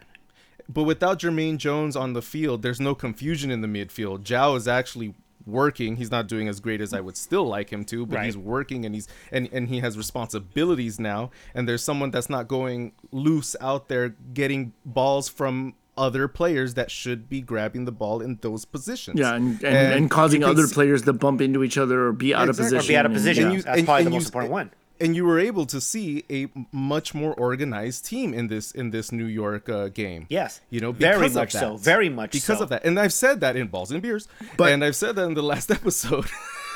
But 0.69 0.83
without 0.83 1.19
Jermaine 1.19 1.57
Jones 1.57 1.95
on 1.95 2.13
the 2.13 2.21
field, 2.21 2.61
there's 2.61 2.79
no 2.79 2.95
confusion 2.95 3.51
in 3.51 3.61
the 3.61 3.67
midfield. 3.67 4.23
João 4.23 4.55
is 4.57 4.67
actually 4.67 5.13
working. 5.45 5.95
He's 5.97 6.11
not 6.11 6.27
doing 6.27 6.47
as 6.47 6.59
great 6.59 6.81
as 6.81 6.93
I 6.93 6.99
would 7.01 7.17
still 7.17 7.45
like 7.47 7.69
him 7.71 7.85
to, 7.85 8.05
but 8.05 8.15
Right. 8.17 8.25
he's 8.25 8.37
working 8.37 8.85
and 8.85 8.93
he's 8.95 9.07
and, 9.31 9.47
and 9.51 9.69
he 9.69 9.79
has 9.79 9.97
responsibilities 9.97 10.99
now. 10.99 11.31
And 11.53 11.67
there's 11.67 11.83
someone 11.83 12.11
that's 12.11 12.29
not 12.29 12.47
going 12.47 12.93
loose 13.11 13.55
out 13.61 13.87
there 13.87 14.15
getting 14.33 14.73
balls 14.85 15.29
from 15.29 15.75
other 15.97 16.27
players 16.27 16.73
that 16.73 16.91
should 16.91 17.29
be 17.29 17.39
grabbing 17.41 17.85
the 17.85 17.91
ball 17.91 18.19
in 18.21 18.37
those 18.41 18.65
positions. 18.65 19.17
yeah, 19.17 19.33
and 19.33 19.63
and, 19.63 19.93
and, 19.93 20.11
causing 20.11 20.43
other 20.43 20.67
see- 20.67 20.73
players 20.73 21.03
to 21.03 21.13
bump 21.13 21.39
into 21.39 21.63
each 21.63 21.77
other 21.77 22.07
or 22.07 22.11
be 22.11 22.33
out 22.33 22.49
of 22.49 22.59
Exactly. 22.59 22.77
Or 22.77 22.79
position. 22.79 22.93
be 22.93 22.97
out 22.97 23.05
of 23.05 23.11
and- 23.11 23.17
position. 23.17 23.43
yeah. 23.45 23.51
you- 23.55 23.61
That's 23.61 23.77
and- 23.77 23.85
probably 23.87 24.03
the 24.03 24.09
most 24.09 24.23
you- 24.23 24.27
important 24.27 24.51
one. 24.51 24.71
And 24.99 25.15
you 25.15 25.25
were 25.25 25.39
able 25.39 25.65
to 25.67 25.79
see 25.81 26.23
a 26.29 26.47
much 26.71 27.13
more 27.13 27.33
organized 27.33 28.05
team 28.05 28.33
in 28.33 28.47
this 28.47 28.71
in 28.71 28.91
this 28.91 29.11
New 29.11 29.25
York 29.25 29.67
uh, 29.69 29.87
game. 29.89 30.25
Yes. 30.29 30.61
you 30.69 30.79
know, 30.79 30.91
Very 30.91 31.17
because 31.17 31.35
of 31.35 31.41
much 31.41 31.51
so. 31.53 31.77
Very 31.77 32.09
much 32.09 32.31
because 32.31 32.57
so. 32.59 32.63
of 32.63 32.69
that. 32.69 32.85
And 32.85 32.99
I've 32.99 33.13
said 33.13 33.39
that 33.41 33.55
in 33.55 33.67
Balls 33.67 33.91
and 33.91 34.01
Beers, 34.01 34.27
But- 34.57 34.71
and 34.71 34.83
I've 34.83 34.95
said 34.95 35.15
that 35.17 35.25
in 35.25 35.33
the 35.33 35.43
last 35.43 35.69
episode. 35.79 36.25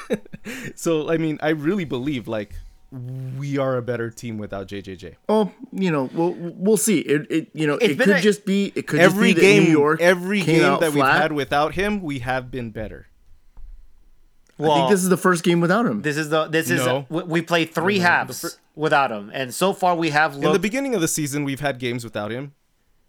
so 0.75 1.09
I 1.09 1.17
mean, 1.17 1.39
I 1.41 1.49
really 1.49 1.85
believe 1.85 2.27
like 2.27 2.53
we 3.37 3.57
are 3.59 3.77
a 3.77 3.81
better 3.83 4.09
team 4.09 4.37
without 4.39 4.67
JJJ. 4.67 5.15
Well, 5.27 5.53
you 5.71 5.91
know, 5.91 6.09
we'll 6.13 6.33
we'll 6.37 6.77
see. 6.77 6.99
It, 7.01 7.27
it 7.29 7.49
you 7.53 7.67
know, 7.67 7.75
It's 7.75 7.93
it 7.93 7.99
could 7.99 8.15
a- 8.17 8.21
just 8.21 8.45
be 8.45 8.71
it 8.75 8.87
could 8.87 8.99
Every 8.99 9.29
just 9.33 9.41
be 9.41 9.41
game, 9.41 9.63
New 9.65 9.71
York 9.71 10.01
every 10.01 10.41
game 10.41 10.63
out 10.65 10.79
that 10.81 10.93
we've 10.93 11.03
had 11.03 11.31
without 11.31 11.75
him, 11.75 12.01
we 12.01 12.19
have 12.19 12.49
been 12.49 12.71
better. 12.71 13.07
Well, 14.59 14.71
I 14.73 14.77
think 14.79 14.89
this 14.91 15.01
is 15.03 15.09
the 15.09 15.17
first 15.17 15.43
game 15.43 15.61
without 15.61 15.85
him. 15.85 16.01
this 16.01 16.17
is 16.17 16.29
the 16.29 16.47
this 16.47 16.69
is 16.69 16.85
No. 16.85 17.05
we, 17.09 17.23
we 17.23 17.41
played 17.41 17.73
three 17.73 17.99
halves 17.99 18.59
without 18.75 19.09
him, 19.11 19.31
and 19.33 19.53
so 19.53 19.73
far 19.73 19.95
we 19.95 20.09
have 20.09 20.35
In 20.35 20.41
the 20.41 20.59
beginning 20.59 20.93
of 20.95 21.01
the 21.01 21.07
season, 21.07 21.43
we've 21.45 21.61
had 21.61 21.79
games 21.79 22.03
without 22.03 22.29
him, 22.31 22.53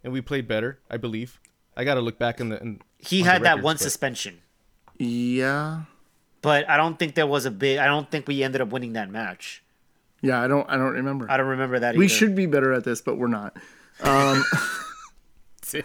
and 0.03 0.13
we 0.13 0.21
played 0.21 0.47
better. 0.47 0.79
I 0.89 0.97
believe. 0.97 1.39
I 1.75 1.83
got 1.83 1.95
to 1.95 2.01
look 2.01 2.17
back 2.17 2.39
in 2.39 2.49
the. 2.49 2.61
In, 2.61 2.81
he 2.97 3.19
on 3.21 3.25
the 3.25 3.31
had 3.33 3.43
that 3.43 3.61
one 3.61 3.75
but- 3.75 3.81
suspension, 3.81 4.39
yeah, 4.97 5.81
but 6.41 6.69
I 6.69 6.77
don't 6.77 6.97
think 6.97 7.15
there 7.15 7.27
was 7.27 7.45
a 7.45 7.51
big. 7.51 7.77
I 7.79 7.85
don't 7.85 8.09
think 8.09 8.27
we 8.27 8.43
ended 8.43 8.61
up 8.61 8.69
winning 8.69 8.93
that 8.93 9.09
match. 9.09 9.61
yeah. 10.21 10.41
I 10.41 10.47
don't 10.47 10.69
I 10.69 10.77
don't 10.77 10.93
remember. 10.93 11.29
I 11.29 11.35
don't 11.37 11.47
remember 11.47 11.79
that. 11.79 11.89
Either. 11.89 11.99
We 11.99 12.07
should 12.07 12.33
be 12.35 12.45
better 12.45 12.71
at 12.73 12.83
this, 12.85 13.01
but 13.01 13.17
we're 13.17 13.27
not. 13.27 13.57
Um, 14.01 14.43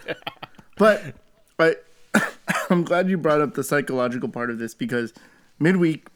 but 0.77 1.15
but 1.57 1.85
I'm 2.69 2.83
glad 2.83 3.09
you 3.09 3.17
brought 3.17 3.41
up 3.41 3.53
the 3.53 3.63
psychological 3.63 4.29
part 4.29 4.49
of 4.49 4.59
this 4.59 4.73
because 4.73 5.13
midweek, 5.59 6.07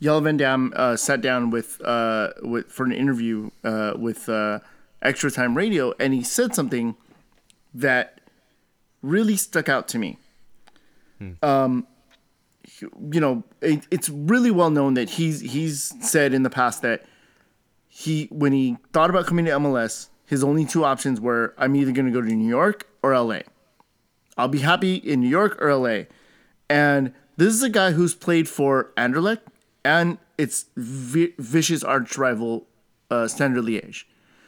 Jelle 0.00 0.20
Van 0.20 0.36
Damme 0.36 0.72
uh, 0.76 0.96
sat 0.96 1.20
down 1.20 1.50
with 1.50 1.80
uh, 1.84 2.30
with 2.42 2.66
for 2.66 2.84
an 2.84 2.92
interview 2.92 3.50
uh, 3.64 3.94
with 3.96 4.28
uh, 4.28 4.60
Extra 5.02 5.30
Time 5.30 5.56
Radio, 5.56 5.92
and 5.98 6.14
he 6.14 6.22
said 6.22 6.54
something 6.54 6.96
that 7.74 8.20
really 9.02 9.36
stuck 9.36 9.68
out 9.68 9.88
to 9.88 9.98
me. 9.98 10.18
Um, 11.42 11.86
you 12.80 13.20
know, 13.20 13.42
it, 13.60 13.86
it's 13.90 14.08
really 14.08 14.50
well 14.50 14.70
known 14.70 14.94
that 14.94 15.10
he's 15.10 15.40
he's 15.40 15.94
said 16.00 16.32
in 16.32 16.42
the 16.42 16.50
past 16.50 16.82
that 16.82 17.04
he 17.88 18.28
when 18.30 18.52
he 18.52 18.76
thought 18.92 19.10
about 19.10 19.26
coming 19.26 19.44
to 19.46 19.50
MLS, 19.52 20.08
his 20.26 20.44
only 20.44 20.64
two 20.64 20.84
options 20.84 21.20
were 21.20 21.54
I'm 21.58 21.74
either 21.74 21.92
going 21.92 22.06
to 22.06 22.12
go 22.12 22.20
to 22.20 22.32
New 22.32 22.48
York 22.48 22.86
or 23.02 23.18
LA. 23.18 23.40
I'll 24.36 24.48
be 24.48 24.60
happy 24.60 24.94
in 24.94 25.20
New 25.20 25.28
York 25.28 25.60
or 25.60 25.74
LA. 25.74 26.04
And 26.70 27.12
this 27.38 27.54
is 27.54 27.62
a 27.62 27.70
guy 27.70 27.92
who's 27.92 28.14
played 28.14 28.48
for 28.48 28.90
Anderlecht 28.96 29.42
and 29.84 30.18
its 30.36 30.66
vi- 30.76 31.34
vicious 31.38 31.84
arch 31.84 32.18
rival 32.18 32.66
uh, 33.10 33.28
Standard 33.28 33.64
Liège. 33.64 34.04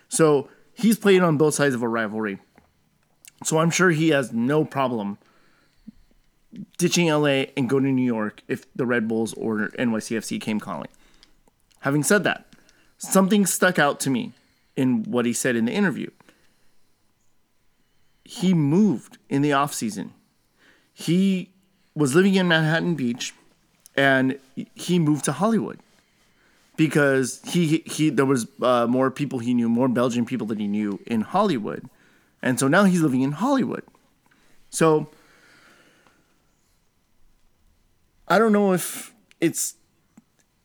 So 0.09 0.49
he's 0.75 0.99
played 0.99 1.23
on 1.23 1.39
both 1.39 1.55
sides 1.55 1.75
of 1.75 1.83
a 1.83 1.89
rivalry. 1.89 2.41
So 3.45 3.59
I'm 3.59 3.71
sure 3.71 3.91
he 3.91 4.09
has 4.09 4.33
no 4.33 4.65
problem 4.65 5.19
ditching 6.79 7.09
LA 7.09 7.45
and 7.57 7.69
going 7.69 7.85
to 7.85 7.93
New 7.93 8.05
York 8.05 8.43
if 8.49 8.67
the 8.75 8.85
Red 8.85 9.07
Bulls 9.07 9.35
or 9.35 9.69
NYCFC 9.79 10.41
came 10.41 10.59
calling. 10.59 10.89
Having 11.81 12.03
said 12.03 12.25
that, 12.25 12.47
something 12.99 13.47
stuck 13.47 13.79
out 13.79 14.01
to 14.01 14.11
me 14.11 14.33
in 14.77 15.05
what 15.05 15.27
he 15.27 15.33
said 15.33 15.55
in 15.55 15.65
the 15.65 15.73
interview. 15.73 16.11
He 18.25 18.53
moved 18.53 19.19
in 19.29 19.43
the 19.43 19.53
off 19.53 19.73
season. 19.73 20.13
He 20.93 21.50
was 21.95 22.15
living 22.15 22.35
in 22.35 22.49
Manhattan 22.49 22.95
Beach 22.95 23.35
and 23.97 24.39
he 24.75 24.99
moved 24.99 25.25
to 25.27 25.33
Hollywood 25.33 25.79
because 26.77 27.41
he 27.47 27.83
he 27.87 28.11
there 28.11 28.25
was 28.25 28.47
uh, 28.63 28.87
more 28.89 29.11
people 29.11 29.39
he 29.39 29.53
knew, 29.53 29.69
more 29.69 29.89
Belgian 29.89 30.25
people 30.25 30.47
that 30.49 30.59
he 30.59 30.67
knew 30.67 31.01
in 31.07 31.21
Hollywood. 31.21 31.89
And 32.43 32.59
so 32.59 32.69
now 32.69 32.85
he's 32.85 33.03
living 33.03 33.21
in 33.21 33.33
Hollywood. 33.33 33.85
So 34.71 35.11
I 38.29 38.39
don't 38.39 38.53
know 38.53 38.73
if 38.73 39.13
it's 39.41 39.75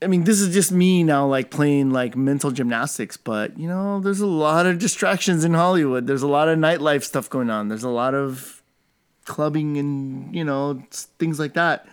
I 0.02 0.08
mean, 0.08 0.24
this 0.24 0.40
is 0.40 0.52
just 0.52 0.72
me 0.72 1.02
now, 1.02 1.26
like 1.26 1.50
playing 1.50 1.90
like 1.90 2.16
mental 2.16 2.50
gymnastics. 2.50 3.16
But 3.16 3.58
you 3.58 3.68
know, 3.68 4.00
there's 4.00 4.20
a 4.20 4.26
lot 4.26 4.66
of 4.66 4.78
distractions 4.78 5.44
in 5.44 5.54
Hollywood. 5.54 6.06
There's 6.06 6.22
a 6.22 6.28
lot 6.28 6.48
of 6.48 6.58
nightlife 6.58 7.02
stuff 7.02 7.28
going 7.28 7.50
on. 7.50 7.68
There's 7.68 7.84
a 7.84 7.88
lot 7.88 8.14
of 8.14 8.62
clubbing 9.26 9.76
and 9.76 10.34
you 10.34 10.44
know 10.44 10.82
things 11.18 11.38
like 11.38 11.54
that 11.54 11.86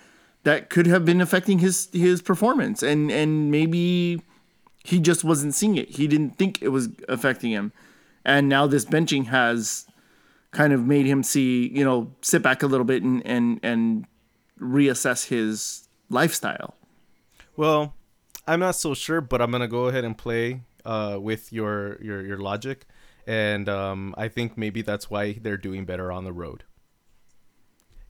that 0.43 0.69
could 0.69 0.87
have 0.87 1.05
been 1.05 1.21
affecting 1.21 1.59
his 1.59 1.89
his 1.91 2.21
performance. 2.21 2.83
And 2.83 3.11
and 3.11 3.51
maybe 3.51 4.21
he 4.83 4.99
just 4.99 5.23
wasn't 5.23 5.55
seeing 5.55 5.77
it. 5.77 5.89
He 5.89 6.07
didn't 6.07 6.37
think 6.37 6.61
it 6.61 6.69
was 6.69 6.89
affecting 7.07 7.51
him. 7.51 7.71
And 8.25 8.47
now 8.47 8.67
this 8.67 8.85
benching 8.85 9.27
has 9.27 9.85
kind 10.51 10.71
of 10.71 10.85
made 10.85 11.05
him 11.05 11.23
see, 11.23 11.67
you 11.69 11.83
know, 11.83 12.11
sit 12.21 12.41
back 12.41 12.63
a 12.63 12.67
little 12.67 12.85
bit 12.85 13.03
and 13.03 13.25
and 13.25 13.59
and 13.63 14.05
reassess 14.59 15.27
his 15.27 15.87
lifestyle. 16.09 16.75
Well, 17.55 17.95
I'm 18.47 18.59
not 18.59 18.75
so 18.75 18.93
sure, 18.93 19.21
but 19.21 19.41
I'm 19.41 19.51
gonna 19.51 19.67
go 19.67 19.87
ahead 19.87 20.03
and 20.03 20.17
play 20.17 20.61
uh, 20.85 21.17
with 21.21 21.53
your 21.53 22.01
your 22.01 22.25
your 22.25 22.37
logic, 22.37 22.85
and 23.25 23.69
um, 23.69 24.13
I 24.17 24.27
think 24.27 24.57
maybe 24.57 24.81
that's 24.81 25.09
why 25.09 25.33
they're 25.33 25.57
doing 25.57 25.85
better 25.85 26.11
on 26.11 26.25
the 26.25 26.33
road, 26.33 26.63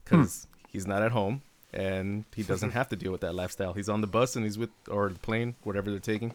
Hmm. 0.08 0.16
because 0.22 0.46
he's 0.68 0.86
not 0.86 1.02
at 1.02 1.12
home 1.12 1.42
and 1.72 2.24
he 2.34 2.42
doesn't 2.42 2.70
have 2.72 2.88
to 2.90 2.96
deal 2.96 3.10
with 3.12 3.22
that 3.22 3.34
lifestyle. 3.34 3.72
He's 3.72 3.88
on 3.88 4.00
the 4.00 4.06
bus 4.06 4.36
and 4.36 4.44
he's 4.44 4.58
with 4.58 4.70
or 4.88 5.08
the 5.08 5.18
plane, 5.18 5.54
whatever 5.64 5.90
they're 5.90 5.98
taking, 6.00 6.34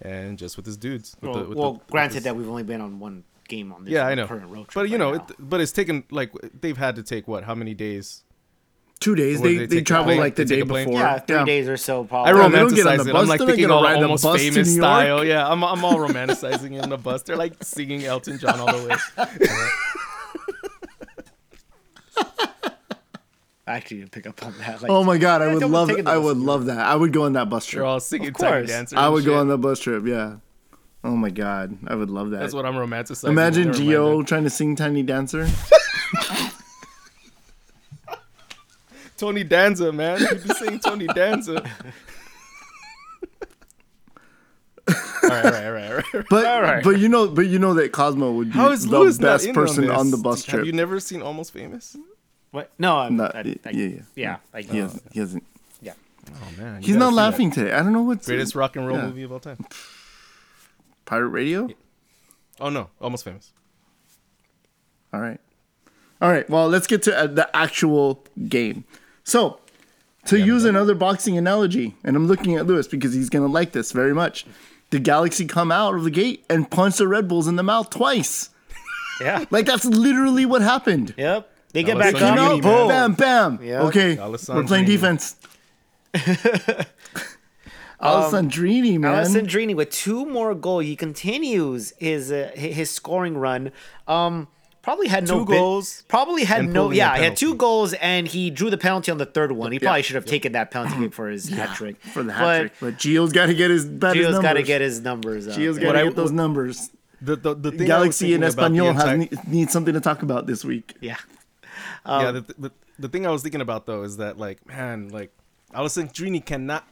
and 0.00 0.38
just 0.38 0.56
with 0.56 0.66
his 0.66 0.76
dudes. 0.76 1.16
With 1.20 1.30
Well, 1.30 1.42
the, 1.42 1.48
with 1.48 1.58
well 1.58 1.72
the- 1.74 1.78
with 1.80 1.86
granted 1.88 2.14
his- 2.16 2.24
that 2.24 2.36
we've 2.36 2.48
only 2.48 2.62
been 2.62 2.80
on 2.80 3.00
one 3.00 3.24
game 3.48 3.72
on 3.72 3.84
this 3.84 3.92
yeah, 3.92 4.06
I 4.06 4.14
know, 4.14 4.26
current 4.28 4.46
road 4.48 4.68
trip. 4.68 4.74
but 4.74 4.88
you 4.88 4.96
right 4.96 4.98
know, 4.98 5.14
it, 5.14 5.22
but 5.40 5.60
it's 5.60 5.72
taken 5.72 6.04
like 6.10 6.30
they've 6.60 6.76
had 6.76 6.94
to 6.96 7.02
take 7.02 7.26
what? 7.26 7.42
How 7.44 7.54
many 7.56 7.74
days? 7.74 8.22
Two 9.00 9.14
days. 9.14 9.38
What, 9.40 9.44
They 9.48 9.56
they 9.56 9.66
they, 9.66 9.80
travel 9.82 10.14
like 10.16 10.34
the 10.36 10.44
day 10.44 10.56
take 10.56 10.64
a 10.64 10.66
plane? 10.66 10.86
before. 10.86 11.00
yeah, 11.00 11.18
three 11.18 11.44
days 11.46 11.68
or 11.68 11.76
so. 11.78 12.04
Probably. 12.04 12.30
Yeah, 12.32 12.48
they 12.48 12.56
don't 12.58 12.74
get 12.74 12.86
on 12.86 12.98
romanticize 12.98 13.08
it. 13.08 13.14
I'm 13.16 13.26
like 13.28 13.40
thinking 13.40 13.62
gonna 13.62 13.74
all 13.74 13.82
ride 13.82 13.98
the 13.98 14.02
almost 14.02 14.22
bus 14.22 14.40
famous 14.40 14.74
style. 14.74 15.24
Yeah, 15.24 15.48
I'm, 15.48 15.64
I'm 15.64 15.82
all 15.84 15.96
romanticizing 15.96 16.76
it 16.76 16.84
in 16.84 16.90
the 16.90 16.98
bus. 16.98 17.22
They're 17.22 17.36
like 17.36 17.54
singing 17.64 18.04
Elton 18.04 18.38
John 18.38 18.60
all 18.60 18.66
the 18.78 18.88
way. 18.88 18.96
I 23.70 23.76
actually 23.76 23.98
didn't 23.98 24.10
pick 24.12 24.26
up 24.26 24.44
on 24.44 24.52
that. 24.58 24.82
Like, 24.82 24.90
Oh 24.90 25.04
my 25.04 25.16
god, 25.16 25.42
I 25.42 25.54
would 25.54 25.62
love 25.62 25.88
take 25.88 25.98
it 26.00 26.02
to 26.04 26.10
I 26.10 26.16
would 26.18 26.38
bus. 26.38 26.44
love 26.44 26.66
that. 26.66 26.78
I 26.78 26.96
would 26.96 27.12
go 27.12 27.24
on 27.24 27.34
that 27.34 27.48
bus 27.48 27.66
They're 27.66 27.80
trip. 27.80 27.86
all 27.86 28.00
singing 28.00 28.28
Of 28.28 28.34
Tiny 28.38 28.66
course. 28.66 28.92
I 28.92 29.04
and 29.04 29.12
would 29.14 29.24
go 29.24 29.38
on 29.38 29.46
the 29.48 29.56
bus 29.58 29.78
trip. 29.80 30.04
Yeah. 30.06 30.36
Oh 31.04 31.16
my 31.16 31.30
god, 31.30 31.78
I 31.86 31.94
would 31.94 32.10
love 32.10 32.30
that. 32.30 32.40
That's 32.40 32.52
what 32.52 32.66
I'm 32.66 32.74
romanticizing. 32.74 33.28
Imagine 33.28 33.68
Never 33.68 33.78
mind 33.78 33.90
Gio 33.90 34.26
trying 34.26 34.44
to 34.44 34.50
sing 34.50 34.74
Tiny 34.76 35.02
Dancer. 35.02 35.48
Tony 39.16 39.44
Danza, 39.44 39.92
man. 39.92 40.18
You'd 40.20 40.42
be 40.42 40.48
saying 40.54 40.80
Tony 40.80 41.06
Danza. 41.06 41.62
all 44.88 44.94
right, 45.28 45.44
all 45.44 45.50
right, 45.52 45.64
all 45.64 45.72
right, 45.72 45.90
all 45.90 45.96
right. 46.14 46.24
But 46.30 46.46
All 46.46 46.62
right. 46.62 46.82
but 46.82 46.98
you 46.98 47.08
know 47.08 47.28
but 47.28 47.46
you 47.46 47.58
know 47.58 47.74
that 47.74 47.92
Cosmo 47.92 48.32
would 48.32 48.52
be 48.52 48.58
the 48.58 48.86
Lewis 48.88 49.18
best 49.18 49.52
person 49.52 49.88
on, 49.90 49.96
on, 49.96 50.10
the 50.10 50.16
bus 50.16 50.44
Have 50.46 50.54
trip. 50.56 50.66
you 50.66 50.72
never 50.72 50.98
seen 51.00 51.22
Almost 51.22 51.52
Famous? 51.52 51.96
What? 52.50 52.70
No, 52.78 52.98
I'm. 52.98 53.16
No, 53.16 53.24
I, 53.24 53.56
I, 53.64 53.70
yeah, 53.70 53.86
yeah. 53.86 54.00
yeah. 54.14 54.36
I, 54.52 54.62
he, 54.62 54.78
has, 54.78 55.00
he 55.12 55.20
hasn't. 55.20 55.44
yeah. 55.80 55.92
Oh 56.30 56.60
man, 56.60 56.82
you 56.82 56.96
not 56.96 57.10
see 57.10 57.16
that. 57.16 57.22
laughing 57.22 57.50
today. 57.50 57.72
I 57.72 57.78
don't 57.82 57.92
know 57.92 58.02
what's 58.02 58.26
Greatest 58.26 58.54
rock 58.54 58.76
and 58.76 58.86
roll 58.86 58.96
Yeah. 58.98 59.06
movie 59.06 59.22
of 59.22 59.32
all 59.32 59.40
time. 59.40 59.64
Pirate 61.04 61.28
Radio. 61.28 61.68
Oh 62.60 62.68
no, 62.68 62.90
Almost 63.00 63.24
Famous. 63.24 63.52
All 65.12 65.20
right. 65.20 65.40
All 66.20 66.30
right. 66.30 66.48
Well, 66.48 66.68
let's 66.68 66.86
get 66.86 67.02
to 67.04 67.18
uh, 67.18 67.26
the 67.26 67.54
actual 67.56 68.24
game. 68.48 68.84
So, 69.24 69.58
to 70.26 70.38
use 70.38 70.64
another 70.64 70.94
boxing 70.94 71.36
analogy, 71.38 71.96
and 72.04 72.14
I'm 72.14 72.26
looking 72.26 72.56
at 72.56 72.66
Lewis 72.66 72.86
because 72.86 73.14
he's 73.14 73.28
going 73.30 73.44
to 73.46 73.50
like 73.52 73.72
this 73.72 73.90
very 73.92 74.14
much. 74.14 74.46
The 74.90 74.98
Galaxy 74.98 75.46
come 75.46 75.72
out 75.72 75.94
of 75.94 76.04
the 76.04 76.10
gate 76.10 76.44
and 76.50 76.70
punch 76.70 76.96
the 76.98 77.08
Red 77.08 77.26
Bulls 77.28 77.46
in 77.48 77.56
the 77.56 77.62
mouth 77.62 77.90
twice. 77.90 78.50
Yeah. 79.20 79.44
Like 79.50 79.66
that's 79.66 79.84
literally 79.84 80.46
what 80.46 80.62
happened. 80.62 81.14
Yep. 81.16 81.49
They 81.72 81.82
get 81.84 81.98
back 81.98 82.12
so 82.12 82.18
Came 82.18 82.38
up. 82.38 82.48
unique, 82.48 82.62
boom. 82.62 82.88
bam, 82.88 83.12
bam. 83.14 83.58
Yeah. 83.62 83.82
Okay, 83.82 84.16
Alessandrini. 84.16 84.54
we're 84.56 84.64
playing 84.64 84.84
defense. 84.86 85.36
Alessandrini, 88.00 88.98
man. 88.98 89.24
Alessandrini 89.24 89.74
with 89.76 89.90
two 89.90 90.24
more 90.24 90.54
goals. 90.54 90.84
He 90.84 90.96
continues 90.96 91.92
his 91.98 92.32
uh, 92.32 92.50
his 92.54 92.90
scoring 92.90 93.36
run. 93.36 93.72
Um, 94.08 94.48
probably 94.82 95.08
had 95.08 95.28
no 95.28 95.40
Two 95.40 95.44
bit- 95.46 95.58
goals 95.58 96.02
Probably 96.08 96.44
had 96.44 96.66
no. 96.70 96.90
Yeah, 96.90 97.16
he 97.18 97.24
had 97.24 97.36
two 97.36 97.54
goals 97.54 97.92
and 97.94 98.26
he 98.26 98.48
drew 98.50 98.70
the 98.70 98.78
penalty 98.78 99.12
on 99.12 99.18
the 99.18 99.26
third 99.26 99.52
one. 99.52 99.70
He 99.72 99.78
probably 99.78 100.02
should 100.02 100.14
have 100.16 100.24
taken 100.24 100.52
that 100.52 100.70
penalty 100.70 101.08
for 101.12 101.28
his 101.28 101.48
hat 101.50 101.76
trick. 101.76 102.00
for 102.02 102.22
the 102.22 102.32
hat 102.32 102.60
trick. 102.60 102.72
But 102.80 102.94
Gio's 102.96 103.32
got 103.32 103.46
to 103.46 103.54
get 103.54 103.70
his 103.70 103.84
bet 103.84 104.16
his 104.16 104.24
Gio's 104.26 104.32
numbers. 104.32 104.42
got 104.42 104.52
to 104.54 104.62
get 104.62 104.80
his 104.80 105.00
numbers 105.00 105.46
up. 105.48 105.56
Gio's 105.56 105.78
got 105.78 105.86
What 105.88 105.92
to 105.92 106.00
I- 106.00 106.04
get 106.04 106.16
those 106.16 106.32
numbers. 106.32 106.90
The 107.22 107.36
the, 107.36 107.54
the 107.54 107.70
thing 107.72 107.86
Galaxy 107.86 108.32
and 108.32 108.42
thinking 108.42 108.58
about 108.58 108.72
the 108.72 108.78
Espanol 108.78 108.94
has 108.94 109.28
entire- 109.30 109.50
need 109.52 109.70
something 109.70 109.92
to 109.92 110.00
talk 110.00 110.22
about 110.22 110.46
this 110.46 110.64
week. 110.64 110.94
yeah. 111.02 111.16
Yeah, 112.06 112.30
the, 112.32 112.40
the, 112.58 112.72
the 112.98 113.08
thing 113.08 113.26
I 113.26 113.30
was 113.30 113.42
thinking 113.42 113.60
about 113.60 113.86
though 113.86 114.02
is 114.02 114.16
that 114.18 114.38
like 114.38 114.66
man, 114.66 115.08
like 115.08 115.32
Alessandrini 115.74 116.44
cannot 116.44 116.86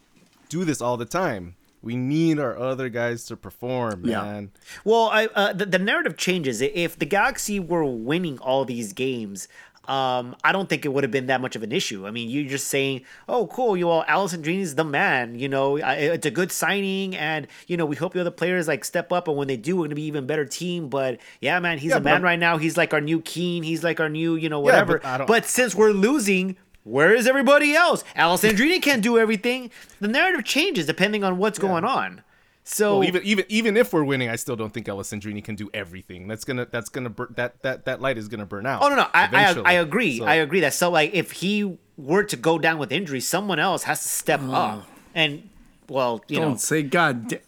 do 0.49 0.65
this 0.65 0.81
all 0.81 0.97
the 0.97 1.05
time. 1.05 1.57
We 1.81 1.95
need 1.95 2.41
our 2.41 2.59
other 2.59 2.89
guys 2.89 3.25
to 3.27 3.37
perform, 3.37 4.05
Yeah. 4.05 4.23
man. 4.23 4.51
Well, 4.85 5.11
I 5.13 5.27
uh, 5.27 5.53
the, 5.53 5.65
the 5.65 5.79
narrative 5.79 6.17
changes. 6.17 6.61
If 6.61 6.99
the 6.99 7.07
Galaxy 7.07 7.61
were 7.61 7.85
winning 7.85 8.39
all 8.41 8.65
these 8.65 8.93
games, 8.93 9.47
um, 9.89 10.37
I 10.45 10.53
don't 10.53 10.69
think 10.69 10.85
it 10.85 10.89
would 10.89 11.03
have 11.05 11.11
been 11.11 11.27
that 11.27 11.41
much 11.41 11.57
of 11.57 11.63
an 11.63 11.73
issue. 11.73 12.07
I 12.07 12.11
mean, 12.11 12.29
you're 12.31 12.49
just 12.49 12.69
saying, 12.69 13.03
"Oh, 13.29 13.47
cool, 13.47 13.77
you 13.77 13.89
all, 13.89 14.05
Alessandrini 14.05 14.61
is 14.61 14.75
the 14.75 14.85
man." 14.85 15.39
You 15.39 15.49
know, 15.49 15.77
it's 15.77 16.27
a 16.27 16.31
good 16.31 16.53
signing, 16.53 17.17
and 17.17 17.47
you 17.67 17.77
know, 17.77 17.87
we 17.87 17.97
hope 17.97 18.13
the 18.13 18.21
other 18.21 18.31
players 18.31 18.69
like 18.69 18.85
step 18.85 19.13
up, 19.13 19.29
and 19.29 19.37
when 19.37 19.49
they 19.49 19.57
do, 19.57 19.77
we're 19.77 19.85
gonna 19.85 19.95
be 19.95 20.03
even 20.05 20.27
better 20.27 20.45
team. 20.45 20.89
But 20.89 21.19
yeah, 21.41 21.59
man, 21.61 21.79
he's 21.79 21.91
Yeah, 21.91 21.97
a 21.97 22.01
man 22.01 22.15
I'm- 22.15 22.25
right 22.25 22.39
now. 22.39 22.59
He's 22.59 22.77
like 22.77 22.93
our 22.93 23.01
new 23.01 23.21
Keane. 23.23 23.63
He's 23.63 23.83
like 23.83 23.99
our 24.01 24.09
new, 24.09 24.35
you 24.37 24.49
know, 24.49 24.61
whatever. 24.61 24.99
but 25.03 25.27
but 25.27 25.47
since 25.47 25.75
we're 25.75 25.93
losing. 25.93 26.57
Where 26.85 27.13
is 27.15 27.27
everybody 27.27 27.75
else? 27.75 28.03
Alessandrini 28.17 28.81
can't 28.81 29.03
do 29.03 29.19
everything. 29.19 29.71
The 30.01 30.09
narrative 30.09 30.45
changes 30.47 30.87
depending 30.87 31.23
on 31.23 31.37
what's 31.37 31.59
going 31.59 31.85
on. 31.85 32.23
So 32.71 32.99
Well, 32.99 33.09
even 33.09 33.23
even 33.25 33.45
even 33.49 33.77
if 33.79 33.95
we're 33.95 34.05
winning, 34.05 34.29
I 34.29 34.37
still 34.37 34.55
don't 34.55 34.73
think 34.75 34.87
Alessandrini 34.89 35.43
can 35.43 35.55
do 35.55 35.71
everything. 35.73 36.29
That's 36.29 36.45
gonna 36.45 36.67
that's 36.71 36.91
gonna 36.91 37.09
bur- 37.09 37.33
that 37.35 37.63
that 37.63 37.87
that 37.87 38.03
light 38.03 38.19
is 38.19 38.29
gonna 38.29 38.45
burn 38.45 38.67
out. 38.67 38.83
Oh 38.83 38.89
no, 38.91 38.97
no, 38.97 39.07
I, 39.15 39.29
I. 39.33 39.63
I 39.65 39.73
agree. 39.75 40.19
So- 40.19 40.27
I 40.27 40.35
agree 40.35 40.61
that 40.61 40.75
so 40.75 40.91
like 40.91 41.15
if 41.15 41.33
he 41.33 41.79
were 41.97 42.25
to 42.25 42.37
go 42.37 42.59
down 42.59 42.77
with 42.79 42.93
injury, 42.93 43.21
someone 43.21 43.59
else 43.59 43.85
has 43.85 44.03
to 44.03 44.09
step 44.09 44.43
up. 44.43 44.87
And 45.15 45.49
well, 45.89 46.23
you 46.29 46.37
Don't 46.37 46.51
know, 46.53 46.57
say 46.59 46.83
God. 46.83 47.29
Da- 47.29 47.41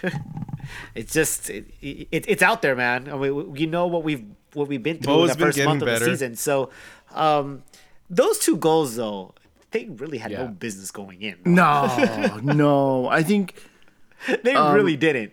it's 0.94 1.12
just 1.12 1.50
it, 1.50 1.66
it, 1.82 2.24
it's 2.26 2.42
out 2.42 2.62
there, 2.62 2.74
man. 2.74 3.06
I 3.12 3.16
mean, 3.16 3.54
you 3.54 3.66
know 3.66 3.86
what 3.86 4.02
we've 4.02 4.24
what 4.54 4.66
we've 4.68 4.82
been 4.82 4.96
through 4.96 5.14
Bo's 5.14 5.32
in 5.32 5.38
the 5.38 5.44
first 5.44 5.58
month 5.58 5.82
of 5.82 5.88
getting 5.88 6.04
the 6.04 6.10
season. 6.10 6.36
So, 6.36 6.70
um, 7.12 7.64
those 8.08 8.38
two 8.38 8.56
goals 8.56 8.96
though, 8.96 9.34
they 9.72 9.84
really 9.84 10.16
had 10.16 10.32
no 10.32 10.48
business 10.48 10.90
going 10.90 11.20
in. 11.20 11.36
no, 11.44 12.40
no. 12.42 13.06
I 13.08 13.22
think 13.22 13.54
they 14.42 14.54
really 14.54 14.96
didn't. 14.96 15.32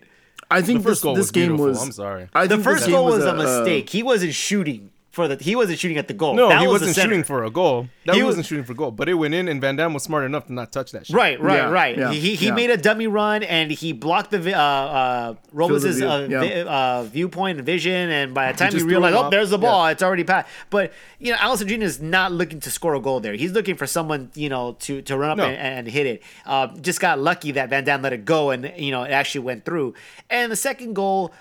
I 0.50 0.62
think 0.62 0.78
The 0.78 0.88
first 0.88 1.00
this, 1.00 1.02
goal 1.02 1.14
this 1.14 1.22
was 1.24 1.30
game 1.30 1.48
beautiful. 1.48 1.66
was. 1.66 1.82
I'm 1.82 1.92
sorry. 1.92 2.28
I 2.32 2.46
The 2.46 2.58
first 2.58 2.88
goal 2.88 3.06
was 3.06 3.24
a 3.24 3.32
uh, 3.32 3.34
mistake. 3.34 3.90
he 3.90 4.02
wasn't 4.02 4.34
shooting 4.34 4.90
for 5.18 5.26
the. 5.28 5.36
He 5.42 5.54
wasn't 5.56 5.78
shooting 5.80 5.98
at 5.98 6.06
the 6.06 6.14
goal. 6.14 6.34
No, 6.34 6.48
That 6.48 6.60
he 6.60 6.66
was 6.68 6.80
wasn't 6.80 6.96
shooting 6.96 7.24
for 7.24 7.42
a 7.44 7.50
goal. 7.50 7.88
That 8.06 8.14
He 8.14 8.20
he 8.20 8.22
was- 8.24 8.32
wasn't 8.36 8.46
shooting 8.46 8.64
for 8.64 8.74
goal, 8.74 8.92
but 8.92 9.08
it 9.08 9.14
went 9.14 9.34
in, 9.34 9.48
and 9.48 9.60
Van 9.60 9.74
Damme 9.76 9.92
was 9.92 10.04
smart 10.04 10.24
enough 10.24 10.46
to 10.46 10.52
not 10.52 10.70
touch 10.72 10.92
that 10.92 11.06
shit. 11.06 11.16
Right, 11.16 11.40
right, 11.40 11.56
Yeah, 11.56 11.70
right. 11.70 11.98
yeah, 11.98 12.12
he 12.12 12.34
he 12.36 12.46
yeah. 12.46 12.54
made 12.54 12.70
a 12.70 12.76
dummy 12.76 13.06
run 13.08 13.42
and 13.42 13.70
he 13.70 13.92
blocked 13.92 14.30
the 14.30 14.38
vi- 14.38 14.52
uh, 14.54 14.62
uh, 14.62 15.34
Robles' 15.52 15.84
view, 15.84 16.08
uh, 16.08 16.26
yeah. 16.30 16.40
vi- 16.40 16.62
uh, 16.62 17.02
viewpoint 17.02 17.58
and 17.58 17.66
vision, 17.66 18.10
and 18.10 18.32
by 18.32 18.52
the 18.52 18.58
time 18.58 18.68
he, 18.68 18.72
just 18.74 18.84
threw 18.84 18.90
realized, 18.92 19.16
oh, 19.16 19.28
there's 19.30 19.50
the 19.50 19.58
Yeah. 19.58 19.68
ball, 19.68 19.86
it's 19.88 20.02
already 20.02 20.24
passed. 20.24 20.46
But 20.70 20.92
you 21.18 21.32
know, 21.32 21.38
Alessandrini 21.38 21.82
is 21.82 22.00
not 22.00 22.30
looking 22.32 22.60
to 22.60 22.70
score 22.70 22.94
a 22.94 23.00
goal 23.00 23.18
there. 23.20 23.34
He's 23.34 23.52
looking 23.52 23.74
for 23.74 23.86
someone 23.86 24.30
you 24.34 24.48
know 24.48 24.76
to 24.86 25.02
to 25.02 25.16
run 25.18 25.30
up 25.32 25.38
No. 25.38 25.44
and, 25.44 25.56
and 25.56 25.88
hit 25.88 26.06
it. 26.06 26.22
Uh, 26.46 26.68
just 26.80 27.00
got 27.00 27.18
lucky 27.18 27.50
that 27.52 27.70
Van 27.70 27.82
Damme 27.84 28.02
let 28.02 28.12
it 28.12 28.24
go, 28.24 28.50
and 28.50 28.72
you 28.76 28.92
know 28.92 29.02
it 29.02 29.10
actually 29.10 29.40
went 29.42 29.64
through. 29.64 29.94
And 30.30 30.52
the 30.52 30.56
second 30.56 30.94
goal. 30.94 31.32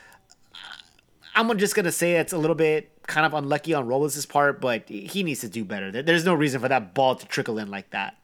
I'm 1.36 1.56
just 1.60 1.76
gonna 1.76 1.92
say 1.92 2.14
it's 2.14 2.34
a 2.34 2.38
little 2.38 2.56
bit 2.56 2.90
kind 3.08 3.26
of 3.26 3.34
unlucky 3.34 3.74
on 3.74 3.88
Robles' 3.88 4.26
part, 4.26 4.62
but 4.62 4.88
he 4.88 5.24
needs 5.24 5.42
to 5.42 5.50
do 5.50 5.66
better. 5.66 5.92
There's 6.04 6.26
no 6.26 6.34
reason 6.34 6.62
for 6.62 6.68
that 6.68 6.94
ball 6.94 7.16
to 7.16 7.26
trickle 7.26 7.58
in 7.58 7.70
like 7.72 7.90
that. 7.90 8.16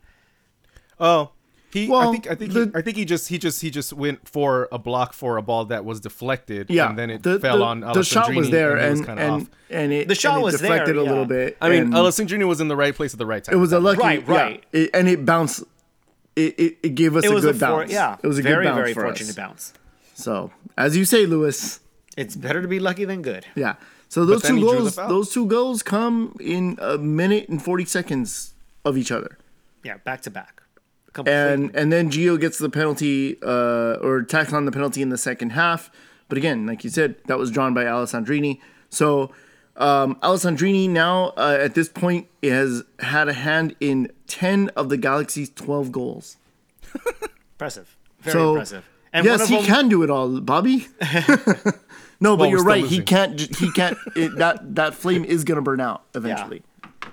Oh, 1.00 1.32
he. 1.72 1.88
Well, 1.90 2.08
I 2.08 2.12
think. 2.12 2.30
I 2.30 2.36
think. 2.36 2.54
the- 2.54 2.66
he, 2.66 2.72
I 2.76 2.82
think 2.82 2.98
he 2.98 3.06
just. 3.06 3.28
He 3.30 3.38
just. 3.38 3.62
He 3.62 3.72
just 3.72 3.94
went 3.94 4.28
for 4.30 4.68
a 4.72 4.78
block 4.78 5.14
for 5.14 5.38
a 5.38 5.42
ball 5.42 5.66
that 5.66 5.84
was 5.86 6.00
deflected. 6.00 6.70
Yeah, 6.70 6.90
and 6.90 6.98
then 7.00 7.10
it 7.10 7.24
the, 7.24 7.40
fell 7.40 7.58
the, 7.58 7.64
on. 7.64 7.80
the 7.80 8.04
shot 8.04 8.34
was 8.36 8.50
there, 8.52 8.78
and, 8.78 8.86
it 8.86 8.90
was 8.92 9.00
and 9.00 9.08
kind 9.08 9.20
and 9.20 9.32
off. 9.32 9.50
and 9.72 9.92
it 9.92 10.08
The 10.08 10.16
shot 10.16 10.38
it 10.40 10.44
was 10.44 10.60
there, 10.62 10.70
deflected 10.70 10.98
a 10.98 11.04
little 11.04 11.26
bit. 11.26 11.58
I 11.60 11.70
mean, 11.70 11.84
and 11.84 11.94
Alessandrini 11.94 12.48
was 12.48 12.62
in 12.62 12.68
the 12.68 12.76
right 12.76 12.94
place 12.96 13.14
at 13.14 13.18
the 13.18 13.26
right 13.26 13.44
time. 13.44 13.56
it 13.56 13.58
was 13.58 13.74
a 13.74 13.80
lucky, 13.80 14.02
Right, 14.02 14.24
yeah, 14.28 14.36
right. 14.36 14.64
it- 14.72 14.92
and 14.94 15.08
it 15.10 15.26
bounced. 15.26 15.64
It, 16.36 16.60
it, 16.60 16.78
it 16.84 16.96
gave 16.96 17.16
us 17.16 17.24
It 17.26 17.32
a 17.32 17.34
good 17.42 17.46
a 17.46 17.54
for, 17.54 17.60
bounce. 17.60 17.92
yeah, 17.92 18.18
it 18.22 18.28
was 18.28 18.40
a 18.40 18.42
very 18.42 18.64
good 18.66 18.70
bounce 18.70 18.78
very 18.78 18.94
for 18.94 19.02
fortunate 19.04 19.30
us. 19.30 19.36
bounce. 19.36 19.74
So, 20.16 20.52
as 20.78 20.96
you 20.98 21.06
say, 21.06 21.26
Lewis, 21.28 21.80
It's 22.18 22.36
better 22.36 22.62
to 22.62 22.68
be 22.68 22.80
lucky 22.80 23.06
than 23.06 23.22
good. 23.24 23.46
yeah. 23.56 23.76
So 24.14 24.26
those 24.26 24.44
two 24.44 24.58
he 24.58 24.62
drew 24.62 24.72
the 24.74 24.92
goals, 24.92 24.96
those 24.96 25.32
two 25.32 25.48
goals 25.48 25.82
come 25.82 26.38
in 26.40 26.78
a 26.80 27.00
minute 27.00 27.50
and 27.50 27.60
forty 27.60 27.84
seconds 27.84 28.54
of 28.86 28.96
each 28.96 29.12
other. 29.12 29.40
Yeah, 29.84 29.98
back 29.98 30.22
to 30.22 30.30
back. 30.30 30.62
and 31.26 31.76
and 31.76 31.92
then 31.92 32.12
Gio 32.12 32.40
gets 32.40 32.60
the 32.60 32.70
penalty 32.70 33.42
uh, 33.42 33.98
or 34.04 34.22
tacks 34.22 34.54
on 34.54 34.66
the 34.66 34.72
penalty 34.72 35.02
in 35.02 35.10
the 35.10 35.18
second 35.18 35.54
half. 35.54 35.90
But 36.30 36.38
again, 36.38 36.68
like 36.68 36.84
you 36.84 36.92
said, 36.92 37.16
that 37.26 37.40
was 37.40 37.50
drawn 37.50 37.74
by 37.74 37.86
Alessandrini. 37.86 38.60
So 38.92 39.32
um, 39.78 40.14
Alessandrini 40.22 40.88
now 40.88 41.30
uh, 41.30 41.58
at 41.60 41.74
this 41.74 41.90
point 41.90 42.28
has 42.44 42.84
had 43.00 43.28
a 43.28 43.34
hand 43.34 43.76
in 43.80 44.12
ten 44.28 44.70
of 44.76 44.90
the 44.90 44.98
Galaxy's 44.98 45.50
twelve 45.50 45.92
goals. 45.92 46.38
impressive. 47.54 47.98
Very 48.20 48.34
so 48.34 48.50
impressive. 48.52 48.88
And 49.12 49.26
yes, 49.26 49.48
he 49.48 49.56
them, 49.56 49.66
can 49.66 49.90
do 49.90 50.04
it 50.04 50.12
all, 50.12 50.40
Bobby. 50.40 50.86
no, 52.24 52.36
but 52.38 52.44
we're 52.46 52.50
you're 52.52 52.60
still 52.60 52.70
right. 52.70 52.86
He 52.86 53.02
can't. 53.02 53.40
He 53.56 53.72
can't. 53.72 53.98
It, 54.16 54.36
that 54.38 54.76
that 54.76 54.94
flame 54.96 55.24
is 55.26 55.44
gonna 55.44 55.62
burn 55.62 55.80
out 55.82 56.04
eventually. 56.16 56.64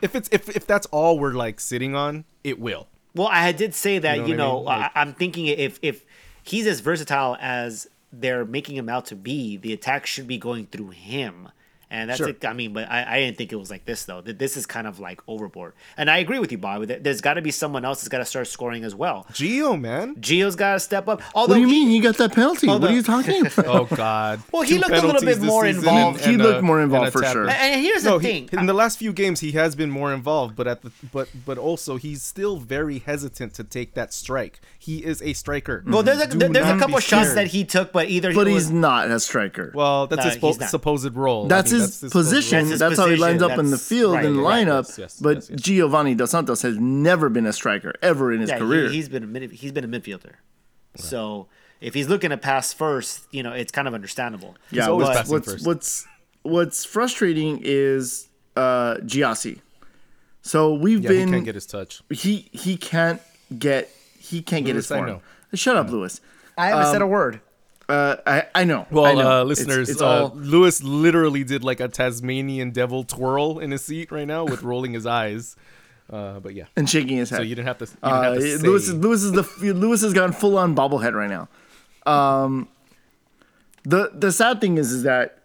If 0.00 0.14
it's 0.14 0.28
if 0.32 0.48
if 0.48 0.66
that's 0.66 0.86
all 0.86 1.18
we're 1.18 1.32
like 1.32 1.60
sitting 1.60 1.94
on, 1.94 2.24
it 2.44 2.58
will. 2.58 2.86
Well, 3.14 3.28
I 3.30 3.52
did 3.52 3.74
say 3.74 3.98
that 3.98 4.18
You 4.18 4.26
you 4.28 4.36
know 4.36 4.62
know, 4.62 4.68
I 4.68 4.72
mean? 4.74 4.82
Like- 4.82 4.92
I, 4.96 5.00
I'm 5.00 5.12
thinking 5.14 5.46
if 5.46 5.78
if 5.82 6.04
he's 6.42 6.66
as 6.66 6.80
versatile 6.80 7.36
as 7.40 7.88
they're 8.12 8.44
making 8.44 8.76
him 8.76 8.88
out 8.88 9.06
to 9.06 9.16
be, 9.16 9.56
the 9.56 9.72
attack 9.72 10.06
should 10.06 10.26
be 10.26 10.38
going 10.38 10.66
through 10.66 10.90
him. 10.90 11.48
And 11.92 12.08
that's 12.08 12.18
Sure. 12.18 12.28
it. 12.28 12.44
I 12.44 12.52
mean, 12.52 12.72
but 12.72 12.88
I, 12.88 13.16
I 13.16 13.20
didn't 13.20 13.36
think 13.36 13.52
it 13.52 13.56
was 13.56 13.68
like 13.70 13.84
this 13.84 14.04
though. 14.04 14.20
That 14.20 14.38
This 14.38 14.56
is 14.56 14.64
kind 14.64 14.86
of 14.86 15.00
like 15.00 15.20
overboard. 15.26 15.72
And 15.96 16.08
I 16.08 16.18
agree 16.18 16.38
with 16.38 16.52
you, 16.52 16.58
Bob. 16.58 16.86
There- 16.86 17.00
There's 17.00 17.20
got 17.20 17.34
to 17.34 17.42
be 17.42 17.50
someone 17.50 17.84
else 17.84 17.98
that's 18.00 18.08
got 18.08 18.18
to 18.18 18.24
start 18.24 18.46
scoring 18.46 18.84
as 18.84 18.94
well. 18.94 19.26
Gio, 19.32 19.78
man. 19.80 20.14
Gio's 20.16 20.54
got 20.54 20.74
to 20.74 20.80
step 20.80 21.08
up. 21.08 21.20
Although 21.34 21.54
What 21.54 21.56
do 21.56 21.60
you 21.62 21.66
he- 21.66 21.72
mean 21.72 21.88
he 21.90 21.98
got 22.00 22.16
that 22.18 22.32
penalty? 22.32 22.68
what 22.68 22.84
are 22.84 22.92
you 22.92 23.02
talking 23.02 23.44
about? 23.46 23.66
Oh 23.66 23.84
God. 23.86 24.40
Well, 24.52 24.62
he 24.62 24.74
Two 24.74 24.80
looked 24.80 24.92
a 24.92 25.06
little 25.06 25.20
bit 25.20 25.38
this 25.40 25.44
more 25.44 25.64
season 25.64 25.80
involved. 25.80 26.24
He 26.24 26.36
looked 26.36 26.62
more 26.62 26.80
involved 26.80 27.12
for 27.12 27.24
sure. 27.24 27.44
in. 27.44 27.50
And 27.50 27.80
here's 27.80 28.04
No, 28.04 28.18
the 28.18 28.28
he, 28.28 28.46
thing. 28.46 28.58
in 28.60 28.66
the 28.66 28.74
last 28.74 28.98
few 28.98 29.12
games 29.12 29.40
he 29.40 29.52
has 29.52 29.74
been 29.74 29.90
more 29.90 30.12
involved, 30.14 30.54
but 30.56 30.68
at 30.68 30.82
the 30.82 30.92
but 31.12 31.28
but 31.44 31.58
also 31.58 31.96
he's 31.96 32.22
still 32.22 32.58
very 32.58 33.00
hesitant 33.00 33.54
to 33.54 33.64
take 33.64 33.94
that 33.94 34.12
strike. 34.12 34.60
He 34.78 35.04
is 35.04 35.20
a 35.22 35.32
striker. 35.32 35.82
well, 35.86 36.02
there's 36.04 36.20
a 36.20 36.26
Do 36.28 36.48
there's 36.48 36.68
a 36.68 36.78
couple 36.78 36.98
shots 37.00 37.34
that 37.34 37.48
he 37.48 37.64
took, 37.64 37.92
but 37.92 38.08
either 38.08 38.32
but 38.32 38.46
he 38.46 38.52
he's 38.54 38.70
not 38.70 39.10
a 39.10 39.18
striker. 39.18 39.72
Well, 39.74 40.06
that's 40.06 40.24
No, 40.24 40.30
his 40.30 40.58
po- 40.58 40.66
supposed 40.66 41.16
role. 41.16 41.46
I 41.46 41.48
that's 41.48 41.72
mean, 41.72 41.79
his 41.80 41.94
supposed 41.96 42.12
position. 42.12 42.68
That's 42.68 42.78
That's, 42.80 42.90
his 42.92 42.98
how 42.98 43.06
he 43.06 43.12
position. 43.16 43.38
lines 43.40 43.42
up 43.42 43.58
in 43.58 43.70
the 43.70 43.78
field 43.78 44.14
right, 44.14 44.24
in 44.24 44.36
the 44.36 44.42
right, 44.42 44.66
lineup. 44.66 44.88
yes, 44.88 44.98
yes, 44.98 45.20
but 45.20 45.36
yes, 45.36 45.50
yes. 45.50 45.60
Giovani 45.60 46.14
Dos 46.14 46.30
Santos 46.30 46.62
has 46.62 46.78
never 46.78 47.28
been 47.28 47.46
a 47.46 47.52
striker 47.52 47.94
ever 48.02 48.32
in 48.32 48.40
his 48.40 48.50
yeah, 48.50 48.58
career. 48.58 48.88
He, 48.90 48.98
has 48.98 49.08
been 49.08 49.24
a 49.24 49.26
mid, 49.26 49.50
he's 49.50 49.72
been 49.72 49.84
a 49.84 49.88
midfielder. 49.88 50.34
So 50.96 51.46
if 51.80 51.94
he's 51.94 52.08
looking 52.08 52.30
to 52.30 52.36
pass 52.36 52.72
first, 52.72 53.26
you 53.30 53.42
know, 53.42 53.52
it's 53.52 53.72
kind 53.72 53.86
of 53.88 53.94
understandable. 53.94 54.56
yeah, 54.70 54.88
always 54.88 55.06
what's, 55.08 55.18
passing 55.18 55.32
what's 55.32 55.52
first. 55.52 55.66
what's 55.66 56.06
what's 56.42 56.84
frustrating 56.84 57.60
is 57.62 58.28
uh 58.56 58.96
Gyasi. 58.96 59.60
So 60.42 60.74
we've 60.74 61.02
Yeah, 61.02 61.10
he 61.10 61.16
been 61.18 61.30
can't 61.30 61.44
get 61.44 61.54
his 61.54 61.66
touch. 61.66 62.02
he 62.10 62.48
he 62.52 62.76
can't 62.76 63.20
get 63.58 63.90
he 64.18 64.42
can't 64.42 64.64
get 64.64 64.74
his 64.76 64.90
Lewis, 64.90 64.92
I 64.92 64.96
form. 64.96 65.08
know. 65.08 65.22
Shut 65.54 65.76
up, 65.76 65.90
Lewis. 65.90 66.20
I 66.56 66.68
haven't 66.68 66.92
said 66.92 67.02
a 67.02 67.06
word. 67.06 67.40
Uh, 67.90 68.16
I 68.26 68.44
I 68.54 68.64
know. 68.64 68.86
Well, 68.90 69.04
I 69.06 69.14
know. 69.14 69.40
uh, 69.40 69.44
listeners, 69.44 69.88
it's, 69.90 70.00
uh, 70.00 70.06
all 70.06 70.32
Lewis 70.36 70.82
literally 70.82 71.42
did 71.44 71.64
like 71.64 71.80
a 71.80 71.88
Tasmanian 71.88 72.70
devil 72.70 73.02
twirl 73.04 73.58
in 73.58 73.70
his 73.72 73.84
seat 73.84 74.12
right 74.12 74.26
now 74.26 74.44
with 74.44 74.62
rolling 74.62 74.92
his 74.92 75.06
eyes. 75.06 75.56
Uh, 76.08 76.40
but 76.40 76.54
yeah, 76.54 76.64
and 76.76 76.88
shaking 76.90 77.16
his 77.18 77.30
head. 77.30 77.38
so 77.38 77.42
you 77.42 77.54
didn't 77.54 77.68
have 77.68 77.78
to. 77.78 77.84
You 77.86 77.90
didn't 77.90 78.04
Uh, 78.12 78.22
have 78.22 78.34
to. 78.34 78.58
Lewis, 78.68 78.88
is, 78.88 78.94
Lewis 78.94 79.22
is 79.22 79.32
the 79.32 79.72
Lewis 79.74 80.02
has 80.02 80.12
gone 80.12 80.32
full 80.32 80.56
on 80.58 80.74
bobblehead 80.74 81.14
right 81.14 81.30
now. 81.30 81.48
Um, 82.12 82.68
the 83.84 84.10
the 84.14 84.32
sad 84.32 84.60
thing 84.60 84.76
is 84.78 84.92
is 84.92 85.02
that 85.04 85.38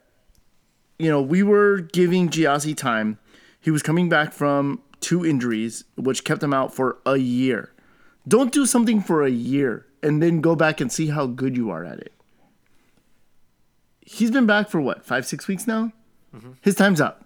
you 1.00 1.10
know 1.10 1.22
we 1.22 1.44
were 1.44 1.80
giving 1.82 2.30
Gyasi 2.30 2.76
time. 2.76 3.18
He 3.60 3.72
was 3.72 3.82
coming 3.82 4.10
back 4.10 4.34
from 4.34 4.82
two 5.02 5.26
injuries, 5.26 5.84
which 5.96 6.24
kept 6.24 6.42
him 6.44 6.54
out 6.54 6.74
for 6.74 6.98
a 7.06 7.18
year. 7.18 7.72
Don't 8.28 8.52
do 8.52 8.66
something 8.66 9.02
for 9.02 9.24
a 9.24 9.30
year 9.30 9.86
and 10.02 10.22
then 10.22 10.42
go 10.42 10.56
back 10.56 10.82
and 10.82 10.92
see 10.92 11.08
how 11.08 11.26
good 11.28 11.56
you 11.56 11.70
are 11.70 11.84
at 11.86 12.00
it. 12.00 12.12
He's 14.06 14.32
been 14.32 14.46
back 14.46 14.70
for 14.70 14.80
what 14.80 15.04
five 15.06 15.26
six 15.26 15.48
weeks 15.48 15.68
now. 15.68 15.92
Mm-hmm. 16.34 16.52
His 16.62 16.76
time's 16.76 17.02
up. 17.02 17.26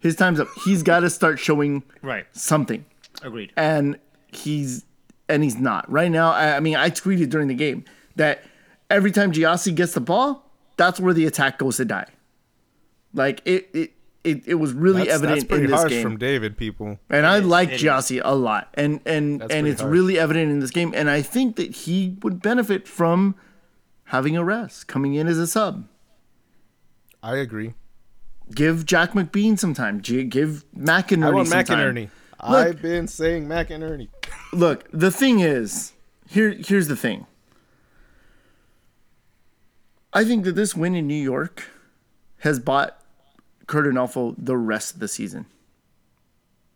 His 0.00 0.16
time's 0.16 0.40
up. 0.40 0.48
He's 0.64 0.82
got 0.82 1.00
to 1.00 1.10
start 1.10 1.38
showing 1.38 1.82
Right. 2.02 2.24
something 2.32 2.84
Agreed. 3.22 3.52
and 3.56 3.98
he's 4.28 4.84
and 5.28 5.42
he's 5.44 5.56
not 5.56 5.90
right 5.90 6.10
now. 6.10 6.30
I, 6.32 6.56
I 6.56 6.60
mean, 6.60 6.76
I 6.76 6.90
tweeted 6.90 7.30
during 7.30 7.48
the 7.48 7.54
game 7.54 7.84
that 8.16 8.42
every 8.90 9.10
time 9.12 9.32
Gyasi 9.32 9.74
gets 9.74 9.92
the 9.94 10.00
ball, 10.00 10.50
that's 10.76 10.98
where 11.00 11.12
the 11.12 11.26
attack 11.26 11.58
goes 11.58 11.76
to 11.78 11.84
die. 11.84 12.06
Like 13.12 13.42
it, 13.44 13.68
it, 13.74 13.92
it, 14.24 14.42
it 14.46 14.54
was 14.54 14.72
really 14.72 15.02
that's, 15.04 15.14
evident 15.14 15.40
that's 15.40 15.48
pretty 15.48 15.64
in 15.64 15.70
this 15.70 15.80
harsh 15.80 15.90
game, 15.90 16.02
from 16.02 16.16
David. 16.18 16.56
People. 16.56 16.98
and 17.10 17.26
I 17.26 17.38
like 17.40 17.70
it 17.70 17.74
is. 17.74 17.82
Gyasi 17.82 18.20
a 18.24 18.34
lot, 18.34 18.68
and 18.74 19.00
and 19.04 19.40
That's 19.40 19.52
and 19.52 19.66
it's 19.66 19.80
harsh. 19.80 19.90
really 19.92 20.18
evident 20.18 20.50
in 20.50 20.60
this 20.60 20.70
game. 20.70 20.92
And 20.94 21.10
I 21.10 21.22
think 21.22 21.56
that 21.56 21.70
he 21.74 22.16
would 22.22 22.40
benefit 22.40 22.86
from 22.86 23.34
having 24.04 24.36
a 24.36 24.44
rest, 24.44 24.86
coming 24.86 25.14
in 25.14 25.26
as 25.26 25.38
a 25.38 25.46
sub. 25.46 25.86
I 27.22 27.36
agree. 27.36 27.74
Give 28.54 28.86
Jack 28.86 29.12
McBean 29.12 29.58
some 29.58 29.74
time. 29.74 29.98
Give 30.00 30.64
McInerney 30.76 31.24
I 31.24 31.30
want 31.30 31.48
some 31.48 31.64
time. 31.64 31.94
McInerney. 31.94 32.08
I've 32.40 32.80
been 32.80 33.08
saying 33.08 33.46
McInerney. 33.46 34.08
look 34.52 34.86
the 34.92 35.10
thing 35.10 35.40
is 35.40 35.92
here 36.26 36.50
here's 36.50 36.88
the 36.88 36.96
thing 36.96 37.26
i 40.12 40.24
think 40.24 40.44
that 40.44 40.54
this 40.54 40.74
win 40.74 40.94
in 40.94 41.06
new 41.06 41.14
york 41.14 41.64
has 42.38 42.58
bought 42.58 43.02
Curt 43.66 43.86
Onalfo 43.86 44.34
the 44.38 44.56
rest 44.56 44.94
of 44.94 45.00
the 45.00 45.08
season 45.08 45.46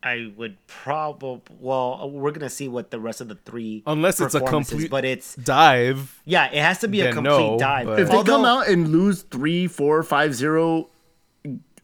I 0.05 0.33
would 0.37 0.57
probably. 0.67 1.41
Well, 1.61 2.01
uh, 2.03 2.07
we're 2.07 2.33
gonna 2.33 2.51
see 2.51 2.67
what 2.69 2.91
the 2.91 2.99
rest 2.99 3.21
of 3.21 3.29
the 3.29 3.37
three. 3.37 3.83
Unless 3.87 4.21
it's 4.21 4.35
a 4.35 4.41
complete 4.41 4.91
but 4.91 5.05
it's 5.05 5.37
dive. 5.37 6.21
yeah, 6.25 6.47
it 6.47 6.61
has 6.61 6.81
to 6.81 6.89
be 6.89 7.01
a 7.03 7.13
complete 7.13 7.31
no, 7.53 7.59
dive. 7.59 7.87
but- 7.87 8.01
if 8.01 8.11
they 8.11 8.23
come 8.25 8.45
out 8.45 8.69
and 8.69 8.89
lose 8.89 9.23
three 9.23 9.67
four 9.69 10.03
five 10.03 10.35
zero 10.35 10.89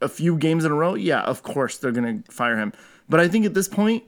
a 0.00 0.09
few 0.09 0.37
games 0.37 0.64
in 0.64 0.70
a 0.70 0.74
row 0.76 0.94
yeah 0.94 1.22
of 1.22 1.42
course 1.42 1.78
they're 1.78 1.90
gonna 1.90 2.22
fire 2.31 2.57
him 2.57 2.72
but 3.09 3.18
i 3.18 3.26
think 3.26 3.44
at 3.44 3.52
this 3.52 3.66
point 3.66 4.04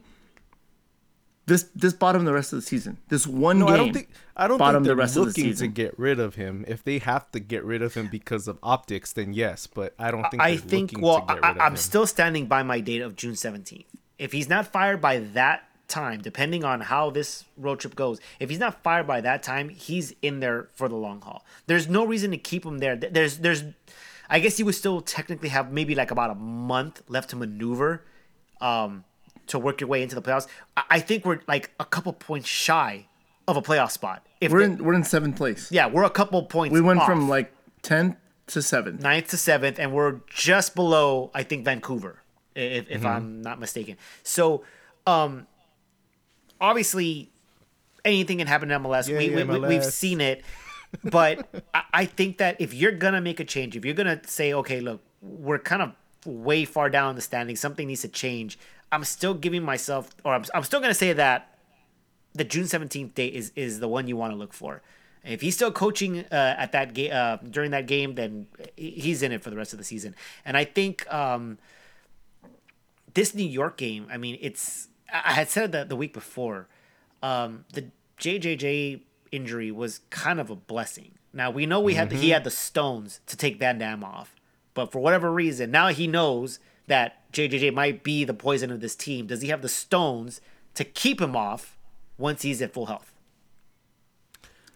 this 1.47 1.65
this 1.75 1.93
bought 1.93 2.15
him 2.15 2.25
the 2.25 2.33
rest 2.33 2.53
of 2.53 2.59
the 2.61 2.63
season 2.65 2.97
this 3.09 3.27
one 3.27 3.59
No, 3.59 3.67
game 3.67 3.75
I 3.75 3.77
don't 3.79 3.93
think. 3.93 4.09
I 4.37 4.47
don't 4.49 4.59
bottom 4.59 4.83
think 4.83 4.87
they're 4.87 4.95
rest 4.97 5.17
of 5.17 5.35
the 5.35 5.43
looking 5.43 5.55
to 5.57 5.67
get 5.67 5.99
rid 5.99 6.21
of 6.21 6.37
him. 6.37 6.65
If 6.69 6.85
they 6.85 6.99
have 6.99 7.29
to 7.33 7.41
get 7.41 7.65
rid 7.65 7.83
of 7.83 7.93
him 7.95 8.07
because 8.11 8.47
of 8.49 8.59
optics, 8.63 9.13
then 9.13 9.33
yes. 9.35 9.67
But 9.67 9.95
I 9.99 10.11
don't 10.13 10.23
think. 10.31 10.41
I 10.43 10.51
they're 10.53 10.59
think. 10.61 10.93
looking 10.93 11.05
Well, 11.05 11.21
to 11.27 11.35
get 11.35 11.45
I, 11.45 11.49
rid 11.49 11.57
of 11.57 11.63
I'm 11.63 11.73
him. 11.73 11.77
still 11.77 12.07
standing 12.07 12.47
by 12.47 12.63
my 12.63 12.81
date 12.81 13.03
of 13.03 13.17
June 13.17 13.35
17th. 13.35 13.85
If 14.21 14.33
he's 14.33 14.49
not 14.49 14.67
fired 14.71 15.01
by 15.01 15.19
that 15.19 15.65
time, 15.89 16.21
depending 16.21 16.63
on 16.63 16.83
how 16.83 17.11
this 17.11 17.45
road 17.57 17.81
trip 17.81 17.95
goes, 17.97 18.21
if 18.39 18.51
he's 18.51 18.59
not 18.59 18.83
fired 18.83 19.07
by 19.07 19.21
that 19.23 19.43
time, 19.43 19.71
he's 19.71 20.15
in 20.23 20.41
there 20.41 20.69
for 20.75 20.89
the 20.89 20.95
long 20.95 21.21
haul. 21.23 21.45
There's 21.67 21.89
no 21.89 22.05
reason 22.05 22.31
to 22.33 22.37
keep 22.37 22.65
him 22.65 22.79
there. 22.79 22.95
There's, 22.97 23.39
there's, 23.39 23.65
I 24.29 24.39
guess 24.41 24.59
you 24.59 24.67
would 24.67 24.75
still 24.75 25.01
technically 25.01 25.49
have 25.49 25.73
maybe 25.73 25.95
like 25.95 26.11
about 26.11 26.31
a 26.31 26.35
month 26.35 27.03
left 27.09 27.31
to 27.31 27.37
maneuver, 27.37 28.05
um, 28.61 29.05
to 29.47 29.59
work 29.59 29.81
your 29.81 29.89
way 29.89 30.03
into 30.03 30.15
the 30.15 30.23
playoffs. 30.23 30.47
I, 30.77 30.83
I 30.91 31.01
think 31.01 31.25
we're 31.25 31.41
like 31.49 31.71
a 31.81 31.85
couple 31.87 32.13
points 32.13 32.47
shy 32.47 33.07
of 33.49 33.57
a 33.57 33.63
playoff 33.63 33.91
spot. 33.91 34.25
If 34.41 34.53
we're 34.53 34.59
the- 34.61 34.65
in 34.75 34.85
we're 34.85 34.95
in 34.95 35.03
seventh 35.03 35.37
place 35.37 35.73
yeah, 35.73 35.87
we're 35.89 36.05
a 36.05 36.11
couple 36.11 36.43
points. 36.45 36.73
we 36.73 36.81
went 36.81 37.01
off 37.01 37.07
from 37.07 37.29
like 37.29 37.53
10th 37.83 38.17
to 38.49 38.59
7th 38.61 39.01
ninth 39.01 39.29
to 39.31 39.37
seventh, 39.37 39.79
and 39.79 39.93
we're 39.93 40.21
just 40.29 40.75
below, 40.75 41.31
I 41.35 41.43
think, 41.43 41.65
Vancouver, 41.65 42.20
if, 42.55 42.91
if 42.91 43.05
I'm 43.05 43.43
not 43.43 43.61
mistaken. 43.61 43.97
So, 44.23 44.65
um, 45.07 45.47
obviously, 46.61 47.31
anything 48.05 48.39
can 48.39 48.47
happen 48.47 48.71
in 48.71 48.83
MLS. 48.83 49.09
we, 49.09 49.29
Yay, 49.31 49.45
we, 49.45 49.59
we've 49.59 49.85
seen 49.85 50.21
it, 50.21 50.43
but 51.05 51.49
I, 51.75 51.83
I 51.93 52.05
think 52.05 52.39
that 52.39 52.61
if 52.61 52.75
you're 52.75 52.93
gonna 52.93 53.21
make 53.21 53.41
a 53.41 53.45
change, 53.45 53.77
if 53.77 53.85
you're 53.85 53.95
gonna 53.95 54.21
say, 54.27 54.53
okay, 54.55 54.81
look, 54.81 55.01
we're 55.23 55.59
kind 55.59 55.83
of 55.83 55.93
way 56.27 56.65
far 56.65 56.91
down 56.91 57.15
the 57.15 57.21
standings, 57.21 57.61
something 57.61 57.87
needs 57.87 58.03
to 58.03 58.09
change. 58.09 58.59
I'm 58.93 59.05
still 59.05 59.35
giving 59.35 59.63
myself, 59.63 60.11
or 60.25 60.35
I'm, 60.35 60.45
I'm 60.55 60.65
still 60.65 60.81
gonna 60.81 60.95
say 60.95 61.13
that 61.13 61.57
the 62.35 62.45
June 62.45 62.65
17th 62.65 63.15
date 63.15 63.35
is 63.35 63.53
is 63.57 63.81
the 63.81 63.89
one 63.89 64.07
you 64.07 64.17
want 64.17 64.33
to 64.33 64.37
look 64.37 64.53
for. 64.53 64.83
If 65.25 65.43
he's 65.43 65.55
still 65.55 65.71
coaching 65.71 66.21
uh, 66.33 66.55
at 66.57 66.73
that 66.73 66.95
game 66.95 67.11
uh, 67.13 67.37
during 67.37 67.73
that 67.73 67.87
game, 67.87 68.15
then 68.15 68.47
he's 68.77 69.23
in 69.23 69.33
it 69.33 69.43
for 69.43 69.51
the 69.51 69.57
rest 69.57 69.73
of 69.73 69.79
the 69.79 69.85
season. 69.85 70.15
And 70.47 70.57
I 70.57 70.65
think 70.65 71.13
um, 71.13 71.59
this 73.15 73.35
New 73.35 73.47
York 73.47 73.77
game, 73.77 74.07
I 74.11 74.17
mean, 74.17 74.39
it's 74.41 74.89
I 75.13 75.23
I 75.27 75.33
had 75.33 75.49
said 75.49 75.73
that 75.73 75.89
the 75.89 75.97
week 75.97 76.13
before. 76.13 76.69
Um, 77.23 77.67
the 77.75 77.91
JJJ 78.19 79.03
injury 79.31 79.71
was 79.71 80.01
kind 80.11 80.41
of 80.41 80.51
a 80.51 80.57
blessing. 80.57 81.13
Now 81.33 81.51
we 81.51 81.67
know 81.67 81.81
we 81.81 81.95
had 81.95 82.11
he 82.11 82.31
had 82.31 82.45
the 82.45 82.51
stones 82.51 83.21
to 83.27 83.37
take 83.37 83.59
Van 83.59 83.79
Damme 83.79 84.03
off, 84.03 84.35
but 84.75 84.91
for 84.91 85.01
whatever 85.01 85.31
reason, 85.31 85.71
now 85.71 85.89
he 85.89 86.07
knows 86.07 86.59
that 86.87 87.31
JJJ 87.33 87.73
might 87.73 88.03
be 88.03 88.25
the 88.25 88.35
poison 88.35 88.71
of 88.71 88.81
this 88.81 88.97
team. 88.97 89.27
Does 89.27 89.43
he 89.43 89.49
have 89.49 89.63
the 89.63 89.69
stones 89.69 90.41
to 90.75 90.85
keep 90.85 91.21
him 91.21 91.37
off 91.37 91.79
once 92.19 92.43
he's 92.43 92.61
at 92.61 92.73
full 92.73 92.87
health? 92.87 93.13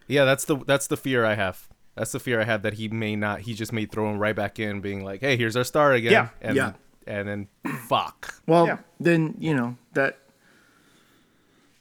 Yeah, 0.07 0.25
that's 0.25 0.45
the 0.45 0.57
that's 0.59 0.87
the 0.87 0.97
fear 0.97 1.25
I 1.25 1.35
have. 1.35 1.69
That's 1.97 2.13
the 2.13 2.21
fear 2.21 2.41
I 2.41 2.45
have 2.45 2.63
that 2.63 2.75
he 2.75 2.89
may 2.89 3.17
not. 3.17 3.41
He 3.41 3.55
just 3.55 3.73
may 3.73 3.87
throw 3.87 4.11
him 4.11 4.19
right 4.19 4.35
back 4.35 4.59
in, 4.59 4.81
being 4.81 5.05
like, 5.05 5.21
"Hey, 5.21 5.37
here's 5.37 5.57
our 5.57 5.65
star 5.65 5.93
again." 5.93 6.13
Yeah, 6.13 6.29
and, 6.41 6.57
yeah. 6.57 6.73
And 7.07 7.29
then, 7.29 7.49
fuck. 7.89 8.35
Well, 8.47 8.67
Yeah. 8.67 8.79
then 9.01 9.35
you 9.39 9.55
know 9.55 9.77
that 9.93 10.19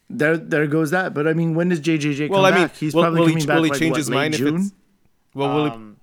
there 0.09 0.37
there 0.37 0.67
goes 0.67 0.91
that. 0.91 1.13
But 1.13 1.27
I 1.27 1.33
mean, 1.33 1.55
when 1.55 1.69
does 1.69 1.79
JJJ 1.79 2.27
come 2.27 2.33
Well, 2.35 2.45
I 2.45 2.51
mean, 2.51 2.61
back? 2.67 2.75
He's 2.75 2.93
will- 2.93 3.03
probably 3.03 3.19
will 3.21 3.27
he- 3.27 3.33
coming 3.33 3.47
will 3.47 3.55
back 3.55 3.63
he 3.65 3.69
like, 3.71 3.79
change 3.79 3.91
what, 3.91 3.97
his 3.97 4.09
late 4.09 4.15
mind 4.15 4.33
if 4.33 4.39
June? 4.39 4.47
it's- 4.55 4.71
Well, 5.33 5.55
will 5.55 5.65
he- 5.65 5.71
Um, 5.71 5.97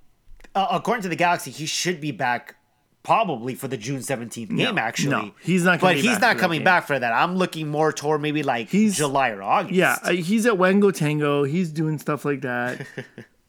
uh, 0.54 0.66
according 0.72 1.02
to 1.02 1.08
the 1.08 1.16
Galaxy, 1.16 1.50
he 1.50 1.66
should 1.66 2.00
be 2.00 2.10
back 2.12 2.56
probably 3.02 3.54
for 3.54 3.68
the 3.68 3.76
June 3.76 4.02
seventeenth 4.02 4.50
game. 4.50 4.74
No, 4.74 4.80
actually, 4.80 5.10
no, 5.10 5.30
he's 5.42 5.64
not 5.64 5.80
But 5.80 5.88
coming 5.90 5.96
he's 5.96 6.04
back 6.06 6.12
not 6.12 6.20
for 6.20 6.34
that 6.34 6.40
coming 6.40 6.64
back 6.64 6.86
for 6.86 6.98
that. 6.98 7.12
I'm 7.12 7.36
looking 7.36 7.68
more 7.68 7.92
toward 7.92 8.20
maybe 8.20 8.42
like 8.42 8.68
He's- 8.70 8.96
July 8.96 9.30
or 9.30 9.42
August. 9.42 9.74
Yeah, 9.74 9.98
uh, 10.02 10.10
he's 10.12 10.44
at 10.46 10.58
Wango 10.58 10.90
Tango. 10.90 11.44
He's 11.44 11.70
doing 11.70 11.98
stuff 11.98 12.24
like 12.24 12.40
that. 12.42 12.86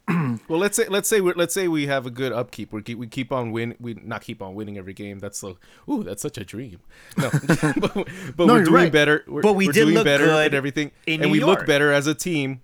Well, 0.47 0.59
let's 0.59 0.75
say 0.77 0.87
let's 0.87 1.07
say 1.07 1.21
we 1.21 1.33
let's 1.33 1.53
say 1.53 1.67
we 1.67 1.87
have 1.87 2.05
a 2.05 2.09
good 2.11 2.31
upkeep. 2.33 2.73
We 2.73 2.81
keep 2.81 2.97
we 2.97 3.07
keep 3.07 3.31
on 3.31 3.51
win. 3.51 3.75
We 3.79 3.93
not 3.93 4.21
keep 4.21 4.41
on 4.41 4.55
winning 4.55 4.77
every 4.77 4.93
game. 4.93 5.19
That's 5.19 5.37
so. 5.37 5.57
Ooh, 5.89 6.03
that's 6.03 6.21
such 6.21 6.37
a 6.37 6.43
dream. 6.43 6.79
No, 7.17 7.29
but, 7.77 8.07
but 8.35 8.45
No, 8.47 8.53
we're 8.53 8.63
doing 8.63 8.73
right. 8.73 8.91
better. 8.91 9.23
We're, 9.27 9.41
But 9.41 9.53
we 9.53 9.67
we're 9.67 9.73
did 9.73 9.83
doing 9.85 9.95
look 9.95 10.05
better 10.05 10.25
good 10.25 10.45
and 10.47 10.53
everything, 10.55 10.91
in 11.05 11.21
and 11.21 11.31
New 11.31 11.39
we 11.39 11.39
look 11.39 11.65
better 11.65 11.91
as 11.91 12.07
a 12.07 12.13
team. 12.15 12.61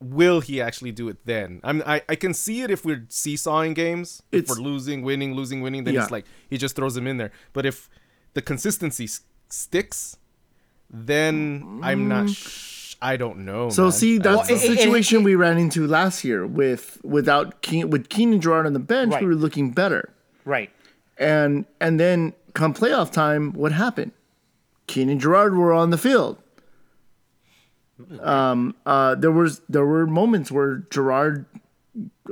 Will 0.00 0.40
he 0.40 0.60
actually 0.60 0.92
do 0.92 1.08
it 1.08 1.18
then? 1.26 1.60
I'm 1.62 1.82
I, 1.86 2.02
I 2.08 2.16
can 2.16 2.34
see 2.34 2.62
it 2.62 2.70
if 2.70 2.84
we're 2.84 3.06
seesawing 3.08 3.74
games. 3.74 4.22
If 4.32 4.48
we're 4.48 4.56
losing, 4.56 5.02
winning, 5.02 5.34
losing, 5.34 5.62
winning, 5.62 5.84
then 5.84 5.94
Yeah. 5.94 6.02
it's 6.02 6.10
like 6.10 6.26
he 6.50 6.58
just 6.58 6.74
throws 6.76 6.96
him 6.96 7.06
in 7.06 7.18
there. 7.18 7.30
But 7.52 7.66
if 7.66 7.88
the 8.34 8.42
consistency 8.42 9.04
s- 9.04 9.20
sticks, 9.48 10.16
then 10.90 11.80
I'm 11.82 12.08
not. 12.08 12.26
Mm. 12.26 12.36
Sh- 12.36 12.81
I 13.02 13.16
don't 13.16 13.44
know. 13.44 13.68
So 13.70 13.82
man. 13.84 13.92
see, 13.92 14.18
that's 14.18 14.36
Well, 14.36 14.46
the 14.46 14.52
it- 14.54 14.56
it- 14.70 14.76
situation 14.78 15.20
it- 15.20 15.24
we 15.24 15.34
ran 15.34 15.58
into 15.58 15.86
last 15.86 16.24
year 16.24 16.46
with 16.46 16.98
without 17.02 17.60
Keane, 17.62 17.90
with 17.90 18.08
Keenan 18.08 18.40
Gerrard 18.40 18.64
on 18.66 18.72
the 18.72 18.78
bench. 18.78 19.12
Right. 19.12 19.22
We 19.22 19.28
were 19.28 19.34
looking 19.34 19.70
better, 19.72 20.10
right. 20.44 20.70
and 21.18 21.64
and 21.80 21.98
then 21.98 22.32
come 22.54 22.72
playoff 22.72 23.10
time, 23.10 23.52
what 23.54 23.72
happened? 23.72 24.12
Keenan 24.86 25.18
Gerrard 25.18 25.56
were 25.56 25.72
on 25.72 25.90
the 25.90 25.98
field. 25.98 26.38
Um, 28.20 28.74
uh, 28.84 29.14
there 29.14 29.30
was 29.30 29.60
there 29.68 29.84
were 29.86 30.06
moments 30.06 30.50
where 30.50 30.78
Gerrard 30.90 31.46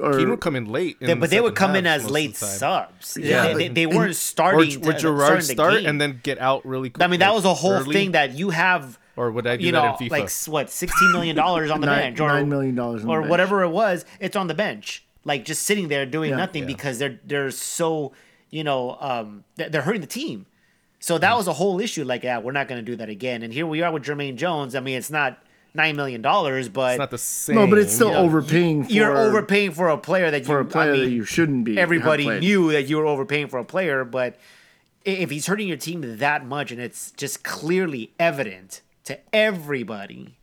or 0.01 0.19
he 0.19 0.25
would 0.25 0.41
come 0.41 0.57
in 0.57 0.67
late, 0.67 0.97
in 1.01 1.07
They- 1.07 1.15
the 1.15 1.21
but 1.21 1.31
they 1.31 1.41
would 1.41 1.51
second 1.57 1.67
come 1.69 1.77
in 1.77 1.87
as 1.87 2.11
late 2.11 2.35
subs. 2.37 3.17
Yeah, 3.21 3.49
they, 3.49 3.55
they, 3.55 3.69
they 3.69 3.87
weren't 3.87 4.17
starting. 4.17 4.77
or 4.87 4.93
to, 4.93 4.99
Gerrard 4.99 5.21
starting 5.21 5.47
the 5.47 5.53
start 5.53 5.73
game. 5.75 5.87
and 5.87 6.01
then 6.01 6.21
get 6.23 6.39
out 6.41 6.65
really 6.67 6.91
quick. 6.91 7.03
I 7.05 7.09
mean, 7.09 7.21
that 7.21 7.29
like, 7.29 7.37
was 7.37 7.45
a 7.45 7.55
whole 7.55 7.73
early. 7.73 7.93
thing 7.93 8.13
that 8.13 8.33
you 8.33 8.51
have. 8.51 8.99
Or 9.21 9.31
would 9.31 9.47
I 9.47 9.57
do 9.57 9.67
you 9.67 9.73
that 9.73 9.83
know, 9.83 9.97
in 10.01 10.09
FIFA? 10.09 10.11
like 10.11 10.25
s- 10.25 10.49
what, 10.49 10.71
sixteen 10.71 11.13
million 11.13 11.37
dollars 11.37 11.71
on 11.71 11.81
the 11.81 11.87
Nine- 11.95 11.99
bench, 12.15 12.21
or 12.21 12.29
nine 12.29 12.49
million 12.49 12.75
dollars 12.75 13.03
on 13.03 13.07
the 13.09 13.13
or 13.13 13.21
bench. 13.21 13.31
whatever 13.31 13.63
it 13.63 13.69
was. 13.71 14.05
It's 14.19 14.35
on 14.37 14.47
the 14.47 14.55
bench, 14.55 15.05
like 15.25 15.45
just 15.45 15.63
sitting 15.65 15.89
there 15.89 16.07
doing 16.07 16.31
Yeah. 16.31 16.37
nothing 16.37 16.63
Yeah. 16.63 16.69
because 16.75 16.99
they're 16.99 17.21
they're 17.27 17.51
so 17.51 18.13
you 18.51 18.65
know 18.65 18.97
um 19.01 19.45
they're 19.57 19.69
they're 19.69 19.83
hurting 19.83 20.01
the 20.01 20.07
team. 20.07 20.47
So 21.01 21.19
that 21.19 21.37
was 21.37 21.47
a 21.49 21.53
whole 21.55 21.81
issue. 21.81 22.05
Like, 22.05 22.23
yeah, 22.25 22.39
we're 22.41 22.53
not 22.53 22.69
going 22.69 22.79
to 22.85 22.85
do 22.93 22.97
that 22.97 23.09
again. 23.09 23.43
And 23.43 23.53
here 23.55 23.67
we 23.67 23.81
are 23.83 23.91
with 23.91 24.05
Jermaine 24.05 24.37
Jones. 24.37 24.75
I 24.75 24.81
mean, 24.81 24.99
it's 24.99 25.11
not 25.11 25.43
nine 25.73 25.97
million 25.97 26.21
dollars, 26.23 26.69
but 26.69 26.93
it's 26.93 26.99
not 26.99 27.11
the 27.11 27.17
same. 27.19 27.57
no, 27.57 27.67
but 27.67 27.79
it's 27.79 27.93
still 27.95 28.11
yeah. 28.11 28.19
overpaying. 28.19 28.85
For, 28.85 28.93
you're 28.93 29.17
overpaying 29.17 29.71
for 29.73 29.89
a 29.89 29.97
player 29.99 30.31
that 30.31 30.45
for 30.45 30.61
you, 30.61 30.67
a 30.67 30.71
player 30.71 30.91
I 30.93 30.97
mean, 30.97 31.05
that 31.05 31.11
you 31.11 31.25
shouldn't 31.25 31.65
be. 31.65 31.79
everybody 31.79 32.29
knew 32.41 32.73
that 32.73 32.83
you 32.89 32.97
were 32.99 33.07
overpaying 33.07 33.49
for 33.49 33.59
a 33.59 33.65
player, 33.65 34.05
but 34.05 34.37
if 35.07 35.31
he's 35.31 35.47
hurting 35.47 35.67
your 35.69 35.79
team 35.79 36.19
that 36.19 36.45
much 36.45 36.71
and 36.71 36.79
it's 36.81 37.13
just 37.13 37.43
clearly 37.45 38.13
evident 38.19 38.83
to 39.05 39.19
everybody, 39.35 40.39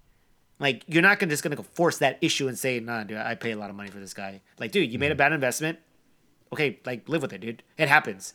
like 0.59 0.83
you're 0.87 1.01
not 1.03 1.19
gonna 1.19 1.29
just 1.31 1.43
gonna 1.43 1.61
force 1.61 1.97
that 1.99 2.17
issue 2.21 2.47
and 2.47 2.57
say, 2.57 2.79
"Nah, 2.79 3.03
dude, 3.03 3.17
I 3.17 3.35
pay 3.35 3.51
a 3.51 3.57
lot 3.57 3.69
of 3.69 3.75
money 3.75 3.89
for 3.89 3.99
this 3.99 4.13
guy." 4.13 4.41
Like, 4.59 4.71
dude, 4.71 4.91
you 4.91 4.99
made 4.99 5.07
a 5.07 5.09
Mm-hmm. 5.13 5.17
bad 5.17 5.33
investment. 5.33 5.79
Okay, 6.53 6.79
like 6.85 7.07
live 7.09 7.21
with 7.21 7.33
it, 7.33 7.41
dude. 7.41 7.63
It 7.77 7.87
happens. 7.89 8.33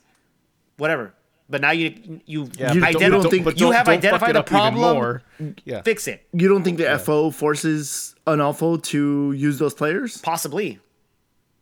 Whatever. 0.76 1.14
But 1.50 1.60
now 1.60 1.70
you 1.72 2.20
you 2.24 2.50
Yeah, 2.56 2.72
You- 2.72 2.80
don't- 2.80 2.92
don't 2.92 3.10
don't- 3.10 3.30
think- 3.30 3.46
you 3.46 3.52
don't- 3.52 3.72
have 3.74 3.86
don't 3.86 3.96
identified 3.96 4.30
it 4.30 4.32
the 4.34 4.42
problem. 4.42 4.80
more. 4.96 5.22
Yeah, 5.64 5.82
fix 5.82 6.06
it. 6.06 6.26
You 6.32 6.48
don't 6.48 6.62
think 6.62 6.78
the 6.78 6.88
FO 6.88 7.30
forces 7.30 8.14
an 8.26 8.40
FO 8.40 8.76
to 8.76 9.32
use 9.32 9.58
those 9.58 9.74
players? 9.74 10.18
Possibly. 10.18 10.78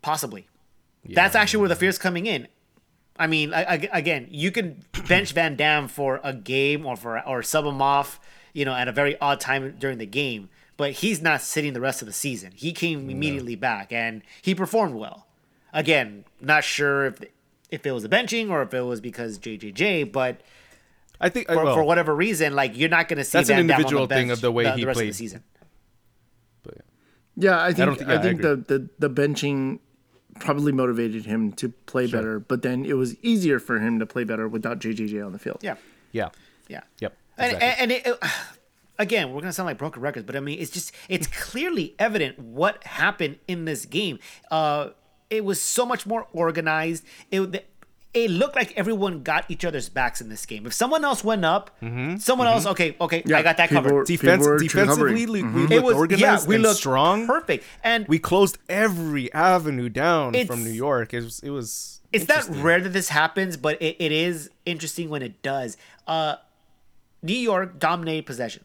Possibly. 0.03 0.47
That's 1.09 1.35
actually 1.35 1.61
where 1.61 1.69
the 1.69 1.77
fear's 1.77 1.99
coming 1.99 2.27
in. 2.27 2.47
I 3.19 3.27
mean, 3.27 3.53
I, 3.53 3.63
I- 3.65 3.89
again, 3.93 4.29
you 4.31 4.51
can 4.51 4.85
bench 5.09 5.33
Van 5.33 5.57
Damme 5.57 5.89
for 5.89 6.21
a 6.23 6.33
game 6.35 6.87
or 6.87 6.97
for 6.97 7.21
or 7.27 7.43
sub 7.43 7.65
him 7.67 7.83
off, 7.83 8.21
you 8.53 8.65
know, 8.65 8.75
at 8.75 8.89
a 8.89 8.93
very 8.93 9.19
odd 9.21 9.41
time 9.41 9.75
during 9.79 9.99
the 9.99 10.07
game, 10.07 10.49
but 10.77 10.93
he's 10.93 11.21
not 11.23 11.41
sitting 11.43 11.73
the 11.73 11.81
rest 11.81 12.03
of 12.03 12.07
the 12.07 12.13
season. 12.13 12.53
He 12.55 12.73
came 12.73 13.09
immediately 13.11 13.55
back 13.57 13.93
and 13.93 14.23
he 14.43 14.55
performed 14.55 14.95
well. 14.95 15.27
Again, 15.73 16.25
not 16.41 16.65
sure 16.65 17.07
if 17.07 17.21
if 17.71 17.87
it 17.87 17.93
was 17.93 18.03
the 18.03 18.09
benching 18.09 18.51
or 18.51 18.63
if 18.63 18.75
it 18.75 18.81
was 18.83 19.01
because 19.01 19.39
JJJ, 19.39 20.11
but 20.11 20.41
I 21.21 21.29
think 21.29 21.47
for, 21.49 21.65
well, 21.65 21.75
for 21.77 21.85
whatever 21.85 22.15
reason, 22.17 22.55
like 22.57 22.77
you're 22.77 22.89
not 22.89 23.07
going 23.09 23.19
to 23.19 23.25
see 23.25 23.39
That's 23.39 23.51
an 23.51 23.57
Van 23.59 23.67
Damme 23.69 23.77
on 23.77 23.79
the 23.83 23.87
individual 23.89 24.07
thing 24.09 24.31
of 24.33 24.41
the 24.41 24.51
way 24.51 24.65
he 24.73 24.85
rest 24.85 24.97
played. 24.97 25.09
of 25.11 25.15
the 25.15 25.19
season. 25.19 25.45
but- 26.63 26.79
Yeah, 27.37 27.63
I 27.63 27.73
think 27.73 27.91
I, 27.91 27.95
think- 27.95 28.09
yeah, 28.11 28.15
I 28.19 28.23
think 28.23 28.41
agree. 28.41 28.55
the, 28.67 28.79
the 28.99 29.09
the 29.09 29.11
benching 29.11 29.79
probably 30.39 30.73
motivated 30.73 31.27
him 31.27 31.53
to 31.53 31.69
play 31.69 32.07
better, 32.07 32.41
but 32.41 32.63
then 32.63 32.85
it 32.87 32.95
was 32.95 33.17
easier 33.23 33.59
for 33.59 33.79
him 33.79 33.99
to 33.99 34.07
play 34.07 34.25
better 34.25 34.49
without 34.49 34.79
JJJ 34.81 35.25
on 35.25 35.33
the 35.33 35.39
field. 35.39 35.59
Yeah. 35.61 35.75
yeah, 36.13 36.31
Yeah. 36.69 36.81
Yep, 37.01 37.13
And 37.13 37.20
exactly. 37.47 37.69
and, 37.69 37.81
and 37.81 37.93
it, 37.93 38.07
it- 38.07 38.31
again, 38.99 39.33
we're 39.33 39.41
gonna 39.41 39.53
sound 39.53 39.67
like 39.67 39.79
broken 39.79 40.03
records, 40.03 40.27
but 40.27 40.37
I 40.37 40.41
mean, 40.41 40.59
it's 40.59 40.71
just 40.71 40.93
it's 41.09 41.27
clearly 41.27 41.95
evident 41.99 42.39
what 42.39 42.85
happened 42.85 43.39
in 43.49 43.65
this 43.65 43.85
game. 43.87 44.19
Uh, 44.51 44.91
it 45.31 45.45
was 45.45 45.61
so 45.61 45.87
much 45.87 46.07
more 46.07 46.27
organized. 46.33 47.05
It 47.31 47.67
it 48.13 48.29
looked 48.29 48.57
like 48.57 48.73
everyone 48.77 49.23
got 49.23 49.49
each 49.49 49.65
other's 49.65 49.89
backs 49.89 50.21
in 50.21 50.29
this 50.29 50.45
game. 50.45 50.67
If 50.67 50.73
someone 50.73 51.05
else 51.05 51.23
went 51.23 51.45
up, 51.45 51.71
someone 52.19 52.49
else, 52.49 52.67
okay, 52.67 52.97
okay, 53.01 53.23
yeah, 53.25 53.39
I 53.39 53.43
got 53.45 53.57
that 53.59 53.69
people 53.69 53.83
covered. 53.85 53.95
were- 53.95 54.05
Defense, 54.05 54.39
people 54.43 54.53
were 54.53 54.59
defensively, 54.59 55.43
recovering. 55.43 55.55
we 55.55 55.63
it 55.65 55.69
looked 55.77 55.85
was 55.87 55.95
organized 55.97 56.23
yeah, 56.45 56.49
we 56.49 56.55
and 56.57 56.65
looked 56.65 56.77
strong. 56.79 57.27
perfect, 57.29 57.65
and 57.85 58.09
We 58.09 58.19
closed 58.19 58.59
every 58.69 59.33
avenue 59.33 59.89
down 59.89 60.35
from 60.47 60.65
New 60.65 60.71
York. 60.71 61.15
It 61.15 61.23
was. 61.23 61.39
It 61.41 61.51
was. 61.51 62.01
it's 62.13 62.27
not 62.27 62.49
rare 62.57 62.81
that 62.81 62.89
this 62.93 63.11
happens, 63.11 63.57
but 63.57 63.81
it, 63.81 63.95
it 64.01 64.11
is 64.11 64.51
interesting 64.67 65.09
when 65.09 65.23
it 65.23 65.41
does. 65.43 65.77
Uh, 66.09 66.35
New 67.23 67.35
York 67.37 67.79
dominated 67.79 68.27
possession, 68.27 68.65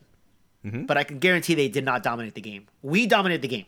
Mm-hmm. 0.66 0.86
but 0.86 0.98
I 0.98 1.04
can 1.04 1.20
guarantee 1.20 1.54
they 1.54 1.68
did 1.68 1.86
not 1.86 2.02
dominate 2.02 2.34
the 2.34 2.42
game. 2.42 2.66
We 2.82 3.06
dominated 3.06 3.44
the 3.44 3.48
game 3.48 3.66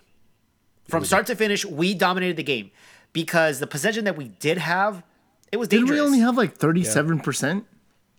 from 0.87 1.05
start 1.05 1.27
to 1.27 1.35
finish. 1.35 1.63
We 1.63 1.93
dominated 1.93 2.37
the 2.37 2.43
game 2.43 2.71
because 3.13 3.59
the 3.59 3.67
possession 3.67 4.05
that 4.05 4.17
we 4.17 4.29
did 4.39 4.57
have, 4.57 5.03
it 5.51 5.57
was 5.57 5.67
dangerous. 5.67 5.89
Didn't 5.91 6.01
we 6.01 6.05
only 6.05 6.19
have 6.19 6.35
like 6.37 6.55
thirty 6.57 6.83
seven 6.83 7.19
percent? 7.19 7.65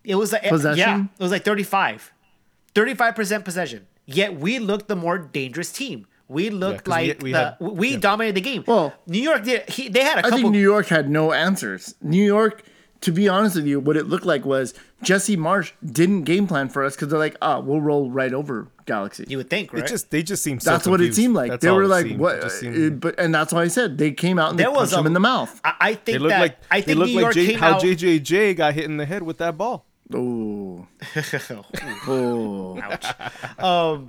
it 0.05 0.15
was 0.15 0.31
like 0.31 0.43
possession? 0.43 0.77
Yeah, 0.79 1.03
it 1.03 1.21
was 1.21 1.31
like 1.31 1.43
35, 1.43 2.13
35 2.73 3.15
percent 3.15 3.43
possession. 3.45 3.85
Yet 4.05 4.39
we 4.39 4.59
looked 4.59 4.87
the 4.87 4.95
more 4.95 5.17
dangerous 5.17 5.71
team. 5.73 6.07
We 6.29 6.49
looked 6.49 6.87
we- 6.87 6.91
like 6.91 7.21
we 7.21 7.31
the, 7.33 7.37
had- 7.37 7.57
we 7.59 7.97
dominated 7.97 8.35
the 8.35 8.41
game. 8.41 8.63
Well- 8.65 8.93
New 9.07 9.21
York 9.21 9.43
did. 9.43 9.69
He, 9.69 9.89
they 9.89 10.03
had 10.03 10.15
a 10.15 10.19
I 10.19 10.21
couple. 10.23 10.37
think 10.37 10.51
New 10.51 10.59
York 10.61 10.87
had 10.87 11.09
no 11.09 11.33
answers. 11.33 11.95
New 12.01 12.23
York, 12.23 12.63
to 13.01 13.11
be 13.11 13.29
honest 13.29 13.55
with 13.55 13.65
you, 13.65 13.79
what 13.79 13.95
it 13.97 14.07
looked 14.07 14.25
like 14.25 14.45
was 14.45 14.73
Jesse 15.01 15.37
Marsch 15.37 15.71
didn't 15.85 16.23
game 16.23 16.47
plan 16.47 16.67
for 16.69 16.83
us 16.83 16.95
because 16.95 17.07
they're 17.09 17.19
like, 17.19 17.37
ah, 17.41 17.59
we'll 17.59 17.79
roll 17.81 18.11
right 18.11 18.33
over 18.33 18.67
Galaxy. 18.85 19.25
you 19.27 19.37
would 19.37 19.49
think, 19.49 19.71
right? 19.71 19.83
It 19.83 19.87
just. 19.87 20.11
They 20.11 20.21
just 20.23 20.43
seemed. 20.43 20.61
So 20.63 20.71
that's 20.71 20.87
what 20.87 20.99
it 20.99 21.15
seemed 21.15 21.35
like. 21.35 21.51
That's 21.51 21.63
they 21.63 21.71
were 21.71 21.87
like, 21.87 22.07
seemed. 22.07 22.19
"What?" 22.19 22.51
Seemed- 22.51 22.99
but 22.99 23.19
and 23.19 23.33
that's 23.33 23.53
why 23.53 23.61
I 23.61 23.67
said 23.67 23.97
they 23.97 24.11
came 24.11 24.37
out 24.39 24.49
and 24.49 24.59
There 24.59 24.67
they 24.67 24.71
was 24.71 24.89
punched 24.91 24.99
him 24.99 25.05
in 25.07 25.13
the 25.13 25.19
mouth. 25.19 25.61
I, 25.63 25.73
I 25.79 25.93
They 25.93 25.95
think 25.95 26.19
looked 26.19 26.29
that 26.31 26.41
like. 26.41 26.57
I 26.71 26.79
they 26.81 26.85
think 26.87 26.97
looked 26.99 27.09
New 27.11 27.15
like 27.15 27.21
York 27.21 27.33
J, 27.35 27.45
came 27.47 27.59
how 27.59 27.75
out. 27.75 27.81
JJJ 27.81 28.55
got 28.57 28.73
hit 28.73 28.85
in 28.85 28.97
the 28.97 29.05
head 29.05 29.23
with 29.23 29.37
that 29.37 29.57
ball. 29.57 29.85
Oh, 30.11 30.87
oh, 33.59 34.07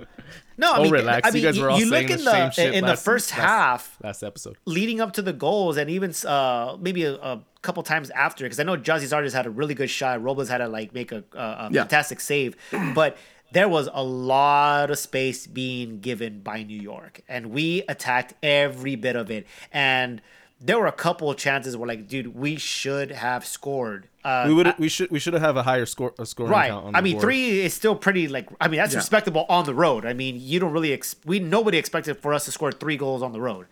no, 0.61 0.71
I 0.73 0.77
Oh, 0.77 0.83
mean, 0.83 0.91
relax. 0.93 1.27
I 1.27 1.35
You 1.37 1.41
guys 1.43 1.59
were 1.59 1.69
all 1.69 1.79
you 1.79 1.85
look 1.87 1.93
saying 2.07 2.09
in 2.11 2.17
the 2.19 2.23
the 2.23 2.31
same 2.31 2.51
shit 2.51 2.73
in 2.73 2.83
the 2.85 2.91
last- 2.91 3.03
first 3.03 3.31
last- 3.31 3.39
half, 3.41 3.97
Last 4.03 4.23
episode. 4.23 4.57
leading 4.65 5.01
up 5.01 5.11
to 5.13 5.21
the 5.21 5.33
goals, 5.33 5.75
and 5.77 5.89
even 5.89 6.13
uh, 6.25 6.77
maybe 6.79 7.03
a, 7.03 7.15
a 7.15 7.41
couple 7.61 7.83
times 7.83 8.09
after, 8.11 8.45
because 8.45 8.59
I 8.59 8.63
know 8.63 8.77
Gyasi 8.77 9.07
Zardes 9.09 9.33
had 9.33 9.45
a 9.45 9.49
really 9.49 9.73
good 9.73 9.89
shot. 9.89 10.21
Robles 10.23 10.47
had 10.47 10.59
to 10.59 10.67
like 10.67 10.93
make 10.93 11.11
a, 11.11 11.23
a, 11.33 11.37
a 11.39 11.69
Yeah. 11.71 11.81
fantastic 11.81 12.19
save, 12.21 12.55
but 12.95 13.17
there 13.53 13.67
was 13.67 13.89
a 13.93 14.01
lot 14.03 14.89
of 14.91 14.97
space 14.97 15.45
being 15.45 15.99
given 15.99 16.39
by 16.39 16.63
New 16.63 16.79
York, 16.79 17.19
and 17.27 17.47
we 17.47 17.83
attacked 17.89 18.33
every 18.41 18.95
bit 18.95 19.15
of 19.17 19.29
it. 19.29 19.45
And 19.73 20.21
there 20.63 20.77
were 20.77 20.85
a 20.87 20.91
couple 20.91 21.29
of 21.31 21.37
chances 21.37 21.75
where, 21.75 21.87
like, 21.87 22.07
dude, 22.07 22.35
we 22.35 22.55
should 22.55 23.09
have 23.11 23.45
scored. 23.45 24.07
Uh, 24.23 24.45
We 24.47 24.53
would. 24.53 24.73
We 24.77 24.89
should. 24.89 25.09
We 25.09 25.17
should 25.19 25.33
have 25.33 25.57
a 25.57 25.63
higher 25.63 25.85
score. 25.87 26.13
A 26.19 26.25
scoring 26.25 26.51
Right. 26.51 26.69
count 26.69 26.85
on 26.87 26.95
I 26.95 27.01
mean, 27.01 27.13
board. 27.13 27.23
three 27.23 27.61
is 27.61 27.73
still 27.73 27.95
pretty 27.95 28.27
like. 28.27 28.47
I 28.61 28.67
mean, 28.67 28.77
that's 28.79 28.93
Yeah. 28.93 28.99
respectable 28.99 29.45
on 29.49 29.65
the 29.65 29.73
road. 29.73 30.05
I 30.05 30.13
mean, 30.13 30.35
you 30.39 30.59
don't 30.59 30.71
really. 30.71 30.93
Ex- 30.93 31.15
we 31.25 31.39
nobody 31.39 31.77
expected 31.79 32.17
for 32.17 32.33
us 32.33 32.45
to 32.45 32.51
score 32.51 32.71
three 32.71 32.97
goals 32.97 33.23
on 33.23 33.31
the 33.33 33.41
road, 33.41 33.65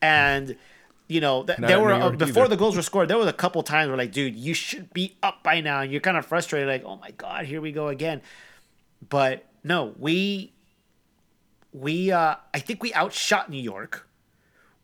and 0.00 0.56
you 1.08 1.20
know 1.20 1.42
th- 1.42 1.58
there 1.58 1.80
were 1.80 1.92
uh, 1.92 2.10
before 2.10 2.44
either. 2.44 2.50
the 2.50 2.56
goals 2.56 2.76
were 2.76 2.82
scored. 2.82 3.08
There 3.08 3.18
was 3.18 3.26
a 3.26 3.32
couple 3.32 3.62
times 3.64 3.88
where 3.88 3.96
like, 3.96 4.12
dude, 4.12 4.36
you 4.36 4.54
should 4.54 4.92
be 4.94 5.16
up 5.22 5.42
by 5.42 5.60
now, 5.60 5.80
and 5.80 5.90
you're 5.90 6.00
kind 6.00 6.16
of 6.16 6.24
frustrated, 6.24 6.68
like, 6.68 6.84
oh 6.84 6.96
my 6.96 7.10
god, 7.12 7.46
here 7.46 7.60
we 7.60 7.72
go 7.72 7.88
again. 7.88 8.22
But 9.08 9.44
no, 9.64 9.94
we 9.98 10.52
we 11.72 12.12
uh 12.12 12.36
I 12.54 12.58
think 12.60 12.82
we 12.82 12.92
outshot 12.94 13.50
New 13.50 13.60
York. 13.60 14.06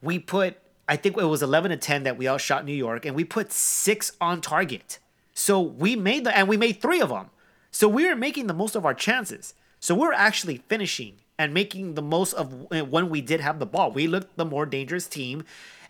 We 0.03 0.19
put 0.19 0.59
I 0.89 0.97
think 0.97 1.17
it 1.17 1.25
was 1.25 1.43
11 1.43 1.71
to 1.71 1.77
10 1.77 2.03
that 2.03 2.19
we 2.19 2.27
all 2.27 2.39
shot 2.39 2.65
New 2.65 2.75
York 2.75 3.07
and 3.07 3.17
we 3.17 3.25
put 3.25 3.53
6 3.53 4.13
on 4.21 4.41
target. 4.41 4.99
So 5.35 5.61
we 5.61 5.97
made 5.97 6.25
the 6.25 6.37
and 6.37 6.49
we 6.49 6.57
made 6.57 6.81
3 6.81 7.01
of 7.01 7.09
them. 7.09 7.31
So 7.71 7.89
we 7.89 8.07
were 8.07 8.17
making 8.17 8.47
the 8.47 8.55
most 8.55 8.77
of 8.77 8.85
our 8.87 8.95
chances. 8.95 9.55
So 9.81 9.95
we're 9.95 10.13
actually 10.13 10.59
finishing 10.69 11.17
and 11.39 11.53
making 11.53 11.95
the 11.95 12.03
most 12.03 12.33
of 12.35 12.71
when 12.71 13.11
we 13.11 13.21
did 13.21 13.41
have 13.41 13.59
the 13.59 13.67
ball. 13.67 13.91
We 13.91 14.07
looked 14.07 14.37
the 14.37 14.45
more 14.45 14.67
dangerous 14.67 15.07
team, 15.07 15.45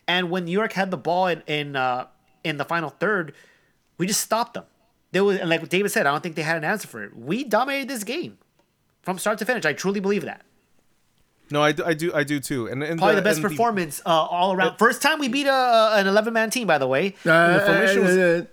and 0.08 0.30
when 0.30 0.46
New 0.46 0.52
York 0.52 0.72
had 0.72 0.90
the 0.90 0.96
ball 0.96 1.26
in 1.26 1.42
in, 1.46 1.76
uh, 1.76 2.06
in 2.42 2.56
the 2.56 2.64
final 2.64 2.90
third, 2.90 3.34
we 3.98 4.06
just 4.06 4.20
stopped 4.20 4.54
them. 4.54 4.64
There 5.12 5.22
was, 5.22 5.38
and 5.38 5.48
like 5.48 5.68
David 5.68 5.90
said, 5.90 6.06
I 6.06 6.10
don't 6.10 6.22
think 6.22 6.34
they 6.34 6.42
had 6.42 6.56
an 6.56 6.64
answer 6.64 6.88
for 6.88 7.04
it. 7.04 7.16
We 7.16 7.44
dominated 7.44 7.88
this 7.88 8.02
game 8.02 8.38
from 9.02 9.18
start 9.18 9.38
to 9.38 9.44
finish. 9.44 9.64
I 9.64 9.72
truly 9.72 10.00
believe 10.00 10.24
that. 10.24 10.42
No, 11.50 11.62
I 11.62 11.72
do, 11.72 11.84
I 11.84 11.94
do, 11.94 12.12
I 12.14 12.24
do 12.24 12.40
too. 12.40 12.66
And, 12.68 12.82
and 12.82 12.98
Probably 12.98 13.16
the, 13.16 13.22
best 13.22 13.38
and 13.40 13.48
performance 13.48 14.00
uh, 14.06 14.08
all 14.08 14.52
around. 14.54 14.78
First 14.78 15.02
time 15.02 15.18
we 15.18 15.28
beat 15.28 15.46
a, 15.46 15.90
an 15.94 16.06
11 16.06 16.32
man 16.32 16.50
team, 16.50 16.66
by 16.66 16.78
the 16.78 16.86
way. 16.86 17.14
Uh, 17.24 17.60
formation 17.60 18.02
was- 18.02 18.16
uh, 18.16 18.44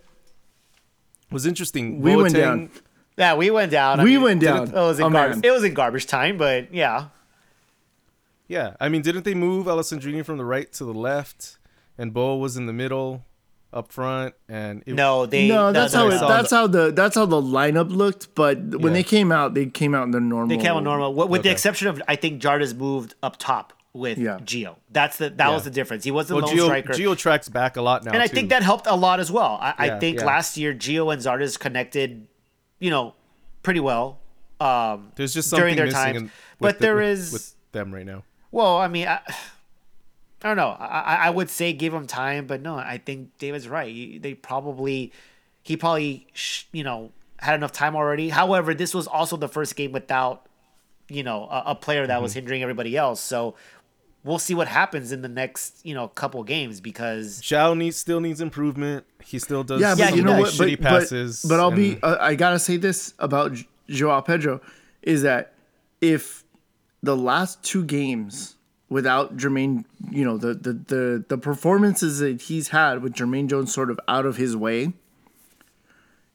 was 1.31 1.45
interesting. 1.45 2.01
We 2.01 2.15
went 2.15 2.35
down. 2.35 2.69
Yeah, 3.17 3.35
we 3.35 3.49
went 3.51 3.71
down. 3.71 3.99
I 3.99 4.03
we 4.03 4.11
mean, 4.11 4.21
went 4.23 4.43
It 4.43 4.45
down. 4.47 4.71
was 4.71 4.99
in 4.99 5.05
Oh, 5.05 5.09
garbage. 5.09 5.37
man. 5.37 5.45
It 5.45 5.51
was 5.51 5.63
in 5.63 5.73
garbage 5.73 6.07
time, 6.07 6.37
but 6.37 6.73
yeah. 6.73 7.07
Yeah, 8.47 8.75
I 8.81 8.89
mean, 8.89 9.01
didn't 9.01 9.23
they 9.23 9.33
move 9.33 9.67
Alessandrini 9.67 10.25
from 10.25 10.37
the 10.37 10.43
right 10.45 10.71
to 10.73 10.83
the 10.83 10.93
left, 10.93 11.57
and 11.97 12.13
Bo 12.13 12.35
was 12.35 12.57
in 12.57 12.65
the 12.65 12.73
middle, 12.73 13.23
up 13.73 13.91
front, 13.91 14.35
and 14.49 14.83
it, 14.85 14.93
No, 14.95 15.25
they. 15.25 15.47
no, 15.47 15.71
that's 15.71 15.93
how 15.93 16.07
it, 16.07 16.19
that's 16.19 16.49
the- 16.49 16.55
how 16.55 16.67
the 16.67 16.91
that's 16.91 17.15
how 17.15 17.25
the 17.25 17.41
lineup 17.41 17.89
looked. 17.89 18.35
But 18.35 18.57
when 18.59 18.81
Yeah. 18.81 18.89
they 18.93 19.03
came 19.03 19.31
out, 19.31 19.53
they 19.53 19.65
came 19.67 19.95
out 19.95 20.03
in 20.03 20.11
their 20.11 20.19
normal. 20.21 20.47
They 20.55 20.61
came 20.61 20.73
out 20.75 20.83
normal, 20.83 21.13
with, 21.13 21.29
with 21.29 21.43
the 21.43 21.51
exception 21.51 21.87
of 21.87 22.01
I 22.07 22.15
think 22.15 22.41
Zardes 22.41 22.75
moved 22.75 23.15
up 23.23 23.37
top 23.37 23.73
with 23.93 24.17
Yeah. 24.17 24.39
Gio. 24.43 24.75
That's 24.89 25.17
the 25.17 25.29
that 25.29 25.47
Yeah. 25.47 25.53
was 25.53 25.63
the 25.63 25.69
difference. 25.69 26.03
He 26.03 26.11
wasn't 26.11 26.41
Well, 26.41 26.49
the 26.49 26.55
lone 26.55 26.65
Gio, 26.69 26.81
striker. 26.81 26.93
Gio 26.93 27.17
tracks 27.17 27.49
back 27.49 27.77
a 27.77 27.81
lot 27.81 28.03
now, 28.03 28.11
and 28.11 28.21
I 28.21 28.27
too. 28.27 28.35
think 28.35 28.49
that 28.49 28.63
helped 28.63 28.87
a 28.87 28.95
lot 28.95 29.19
as 29.19 29.31
well. 29.31 29.57
I, 29.61 29.73
I 29.77 29.99
think 29.99 30.19
yeah. 30.19 30.25
last 30.25 30.57
year 30.57 30.73
Gio 30.73 31.11
and 31.13 31.21
Zardes 31.21 31.57
connected, 31.59 32.27
you 32.79 32.89
know, 32.89 33.15
pretty 33.63 33.79
well. 33.79 34.19
Um, 34.59 35.11
there's 35.15 35.33
just 35.33 35.49
something 35.49 35.63
during 35.63 35.75
their 35.77 35.85
missing 35.87 36.01
times. 36.01 36.17
in, 36.17 36.31
But 36.59 36.77
the- 36.77 36.81
there 36.83 36.95
with- 36.97 37.05
is- 37.05 37.31
with 37.33 37.55
them 37.71 37.93
right 37.93 38.05
now. 38.05 38.23
well, 38.51 38.77
I 38.77 38.87
mean, 38.87 39.07
I, 39.07 39.19
I 40.43 40.47
don't 40.47 40.57
know. 40.57 40.75
I, 40.79 40.85
I 41.01 41.15
I 41.27 41.29
would 41.29 41.49
say 41.49 41.71
give 41.73 41.93
him 41.93 42.07
time, 42.07 42.47
but 42.47 42.61
no, 42.61 42.75
I 42.75 42.97
think 43.03 43.37
David's 43.37 43.67
right. 43.67 43.93
He- 43.93 44.17
They 44.17 44.33
probably, 44.33 45.11
he 45.63 45.77
probably, 45.77 46.27
you 46.71 46.83
know, 46.83 47.11
had 47.39 47.55
enough 47.55 47.71
time 47.71 47.95
already. 47.95 48.29
However, 48.29 48.73
this 48.73 48.93
was 48.93 49.07
also 49.07 49.37
the 49.37 49.47
first 49.47 49.75
game 49.75 49.91
without, 49.91 50.45
you 51.09 51.23
know, 51.23 51.43
a, 51.49 51.63
a 51.67 51.75
player 51.75 52.07
that 52.07 52.13
Mm-hmm. 52.15 52.23
was 52.23 52.33
hindering 52.33 52.61
everybody 52.63 52.97
else. 52.97 53.19
So 53.21 53.55
we'll 54.23 54.39
see 54.39 54.53
what 54.55 54.67
happens 54.67 55.11
in 55.11 55.21
the 55.23 55.27
next, 55.27 55.83
you 55.85 55.93
know, 55.93 56.07
couple 56.07 56.43
games 56.43 56.79
because 56.81 57.41
João 57.41 57.77
needs 57.77 57.97
still 57.97 58.19
needs 58.19 58.41
improvement. 58.41 59.05
He 59.23 59.37
still 59.39 59.63
does. 59.63 59.81
Yeah, 59.81 59.95
Yeah, 59.95 60.05
but 60.05 60.13
he 60.13 60.17
you 60.17 60.23
know 60.23 60.39
what? 60.39 60.55
But, 60.57 60.79
passes. 60.81 61.41
but, 61.43 61.49
but 61.49 61.59
I'll 61.59 61.71
be. 61.71 61.99
Uh, 62.01 62.17
I 62.19 62.35
gotta 62.35 62.59
say 62.59 62.77
this 62.77 63.13
about 63.19 63.51
Joao 63.89 64.21
Pedro 64.21 64.61
is 65.03 65.21
that 65.23 65.53
if 66.01 66.43
the 67.03 67.15
last 67.17 67.63
two 67.63 67.83
games 67.83 68.55
without 68.91 69.37
Jermaine, 69.37 69.85
you 70.11 70.23
know 70.23 70.37
the 70.37 70.53
the 70.53 70.73
the, 70.73 71.25
the 71.29 71.37
performances 71.37 72.19
that 72.19 72.41
he's 72.43 72.67
had 72.67 73.01
with 73.01 73.13
Jermaine 73.13 73.47
Jones 73.47 73.73
sort 73.73 73.89
of 73.89 73.99
out 74.07 74.25
of 74.27 74.37
his 74.37 74.55
way. 74.55 74.93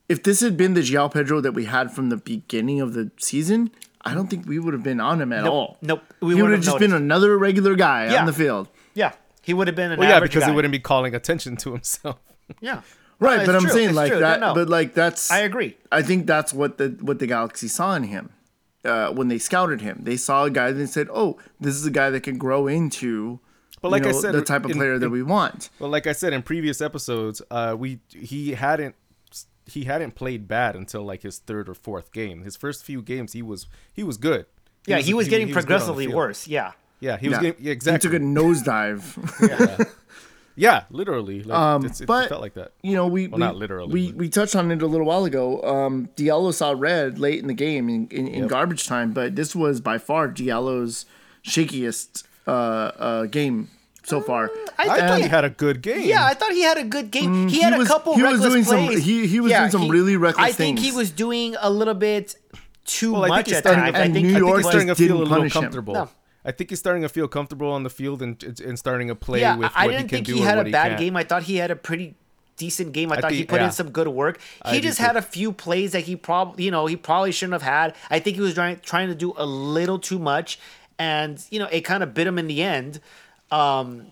If 0.09 0.23
this 0.23 0.41
had 0.41 0.57
been 0.57 0.75
the 0.75 0.83
Joao 0.83 1.09
Pedro 1.09 1.41
that 1.41 1.53
we 1.53 1.67
had 1.67 1.93
from 1.93 2.09
the 2.11 2.17
beginning 2.17 2.81
of 2.81 2.95
the 2.95 3.11
season, 3.19 3.71
I 4.03 4.15
don't 4.15 4.29
think 4.29 4.47
we 4.47 4.59
would 4.59 4.73
have 4.73 4.83
been 4.85 5.01
on 5.01 5.21
him 5.21 5.33
at 5.33 5.47
all. 5.47 5.77
nope, 5.83 6.03
we 6.21 6.35
he 6.35 6.43
would 6.43 6.51
have 6.53 6.61
have 6.61 6.65
just 6.65 6.79
been 6.79 6.93
another 6.93 7.37
regular 7.37 7.75
guy 7.75 8.11
Yeah. 8.11 8.21
on 8.21 8.27
the 8.27 8.33
field. 8.33 8.69
yeah, 8.95 9.13
he 9.43 9.53
would 9.53 9.67
have 9.69 9.77
been 9.77 9.93
an 9.93 9.99
well, 9.99 10.09
yeah, 10.09 10.21
because 10.21 10.43
guy. 10.45 10.51
he 10.51 10.55
wouldn't 10.57 10.73
be 10.73 10.79
calling 10.81 11.15
attention 11.15 11.57
to 11.59 11.73
himself. 11.73 12.17
Yeah, 12.61 12.83
Right, 13.19 13.41
No, 13.41 13.47
but 13.47 13.55
it's 13.57 13.65
I'm 13.65 13.69
true, 13.71 13.71
saying 13.71 13.89
it's 13.89 13.97
like 13.97 14.11
true. 14.13 14.21
that. 14.21 14.39
No, 14.41 14.49
no. 14.49 14.55
But 14.55 14.69
like 14.69 14.95
that's. 14.95 15.31
I 15.33 15.39
agree. 15.41 15.77
I 15.91 16.03
think 16.03 16.27
that's 16.27 16.55
what 16.55 16.79
the 16.79 16.97
what 17.01 17.19
the 17.19 17.27
Galaxy 17.27 17.67
saw 17.67 17.95
in 17.97 18.05
him 18.05 18.31
uh, 18.87 19.13
when 19.13 19.29
they 19.29 19.39
scouted 19.39 19.81
him. 19.81 20.01
They 20.03 20.17
saw 20.17 20.45
a 20.45 20.51
guy 20.51 20.73
that 20.73 20.87
said, 20.89 21.09
"Oh, 21.13 21.39
this 21.61 21.75
is 21.75 21.85
a 21.87 21.91
guy 21.91 22.11
that 22.11 22.21
can 22.23 22.39
grow 22.39 22.67
into." 22.67 23.41
But 23.83 23.91
like 23.91 24.05
you 24.05 24.11
I 24.11 24.13
said, 24.13 24.33
the 24.33 24.43
type 24.43 24.65
of 24.65 24.71
in- 24.71 24.77
player 24.79 24.99
that 24.99 25.07
in- 25.07 25.13
we 25.13 25.23
want. 25.23 25.69
Well, 25.79 25.91
like 25.91 26.07
I 26.07 26.13
said 26.13 26.33
in 26.33 26.43
previous 26.43 26.81
episodes, 26.81 27.43
uh, 27.51 27.77
we 27.79 28.01
he 28.11 28.53
hadn't 28.53 28.95
he 29.67 29.85
hadn't 29.85 30.15
played 30.15 30.47
bad 30.49 30.77
until 30.77 31.03
like 31.03 31.23
his 31.23 31.39
third 31.39 31.69
or 31.69 31.75
fourth 31.75 32.13
game. 32.13 32.43
His 32.43 32.57
first 32.57 32.85
few 32.85 33.03
games, 33.03 33.33
he 33.33 33.43
was 33.43 33.67
he 33.93 34.03
was 34.03 34.17
good. 34.17 34.47
Yeah, 34.87 34.99
he 34.99 35.13
was 35.15 35.29
getting 35.29 35.49
good 35.49 35.57
on 35.57 35.61
the 35.63 35.67
progressively 35.67 36.05
field. 36.07 36.17
worse. 36.17 36.47
Yeah. 36.47 36.73
Yeah, 37.01 37.19
he 37.19 37.29
was 37.29 37.37
Yeah. 37.39 37.43
getting 37.51 37.65
yeah, 37.65 37.93
He 37.93 37.99
took 37.99 38.15
a 38.15 38.19
nosedive. 38.19 39.05
yeah, 39.79 39.85
literally. 40.91 41.43
Like, 41.43 41.59
Um, 41.59 41.85
it's, 41.87 42.01
it 42.01 42.07
but- 42.07 42.29
felt 42.29 42.41
like 42.41 42.55
that. 42.55 42.73
you 42.83 42.95
know, 42.95 43.07
we 43.07 43.29
Well, 43.29 43.39
we, 43.39 43.45
not 43.45 43.57
literally, 43.57 43.93
We 43.93 44.07
but- 44.09 44.17
we 44.17 44.29
touched 44.29 44.57
on 44.57 44.71
it 44.71 44.83
a 44.83 44.87
little 44.87 45.07
while 45.07 45.25
ago. 45.25 45.61
Um, 45.63 46.09
Diallo 46.17 46.53
saw 46.53 46.75
red 46.77 47.19
late 47.19 47.41
in 47.41 47.47
the 47.47 47.55
game 47.55 47.89
in, 47.89 48.09
in, 48.11 48.27
in 48.27 48.41
Yep. 48.43 48.49
garbage 48.49 48.87
time, 48.87 49.13
but 49.13 49.37
this 49.37 49.55
was 49.55 49.81
by 49.81 49.99
far 49.99 50.29
Diallo's 50.29 51.05
shakiest 51.45 52.25
uh, 52.47 52.51
uh, 52.51 53.27
game 53.27 53.69
so 54.05 54.21
far. 54.21 54.51
I 54.79 54.85
I 54.89 55.01
thought 55.09 55.17
he- 55.19 55.23
he 55.25 55.29
had 55.29 55.45
a 55.45 55.51
good 55.51 55.83
game. 55.83 56.03
Yeah, 56.03 56.25
I 56.25 56.35
thought 56.35 56.53
he 56.53 56.63
had 56.63 56.79
a 56.79 56.85
good 56.85 57.11
game. 57.11 57.49
he 57.49 57.57
he 57.57 57.63
had 57.63 57.75
a 57.75 57.79
was- 57.79 57.89
couple 57.89 58.15
he 58.15 58.23
was 58.23 58.33
reckless 58.35 58.53
doing 58.53 58.65
some- 58.65 58.87
plays. 58.87 59.05
he- 59.05 59.27
he 59.27 59.41
was 59.41 59.53
doing 59.53 59.71
some 59.71 59.89
really 59.89 60.17
reckless 60.17 60.55
things. 60.55 60.55
I 60.55 60.57
think 60.57 60.79
he 60.79 60.93
was 60.93 61.11
doing 61.11 61.57
a 61.61 61.71
little 61.71 61.95
bit 61.95 62.37
too 62.85 63.13
Well, 63.15 63.29
much 63.29 63.51
at 63.51 63.65
times. 63.65 63.95
I 63.97 64.03
think 64.03 64.15
New 64.15 64.21
I 64.21 64.23
think 64.25 64.39
York 64.39 64.57
he's 64.59 64.67
starting 64.67 64.87
to 64.89 64.93
just 64.93 64.99
feel 65.01 65.07
a 65.07 65.09
didn't 65.19 65.19
little 65.31 65.51
punish 65.51 65.57
him. 65.57 65.85
No. 65.93 66.09
I 66.47 66.53
think 66.53 66.71
he's 66.71 66.79
starting 66.79 67.03
to 67.03 67.09
feel 67.09 67.27
comfortable 67.27 67.71
on 67.73 67.83
the 67.83 67.91
field 67.91 68.23
and 68.23 68.43
and 68.65 68.79
starting 68.79 69.09
to 69.09 69.17
play 69.17 69.41
yeah, 69.41 69.57
with 69.57 69.73
I 69.75 69.87
what 69.87 69.93
didn't 69.93 70.05
he 70.05 70.09
can 70.09 70.17
think 70.25 70.27
do 70.27 70.35
he 70.37 70.41
had 70.41 70.59
a 70.59 70.65
he 70.65 70.71
bad 70.71 70.99
game. 70.99 71.17
I 71.17 71.25
thought 71.25 71.43
he 71.43 71.57
had 71.57 71.73
a 71.73 71.77
pretty 71.77 72.15
decent 72.57 72.93
game. 72.93 73.13
I, 73.13 73.21
thought 73.21 73.33
he 73.33 73.45
put 73.45 73.61
yeah. 73.61 73.67
in 73.67 73.73
some 73.73 73.91
good 73.91 74.09
work. 74.09 74.41
He 74.67 74.81
do 74.81 74.89
just 74.89 74.99
had 74.99 75.17
a 75.17 75.23
few 75.23 75.53
plays 75.53 75.93
that 75.93 76.05
he 76.05 76.17
probably, 76.17 76.65
you 76.65 76.71
know, 76.71 76.87
he 76.87 76.97
probably 76.97 77.33
shouldn't 77.33 77.53
have 77.55 77.63
had. 77.63 77.95
I 78.11 78.21
think 78.21 78.37
he 78.37 78.43
was 78.43 78.55
trying 78.55 78.79
trying 78.81 79.09
to 79.09 79.15
do 79.15 79.35
a 79.37 79.45
little 79.45 79.99
too 79.99 80.19
much, 80.19 80.59
and 80.99 81.45
you 81.51 81.59
know, 81.59 81.67
it 81.67 81.83
kind 81.83 82.03
of 82.03 82.15
bit 82.15 82.27
him 82.27 82.39
in 82.39 82.47
the 82.47 82.63
end. 82.63 83.01
Um, 83.51 84.07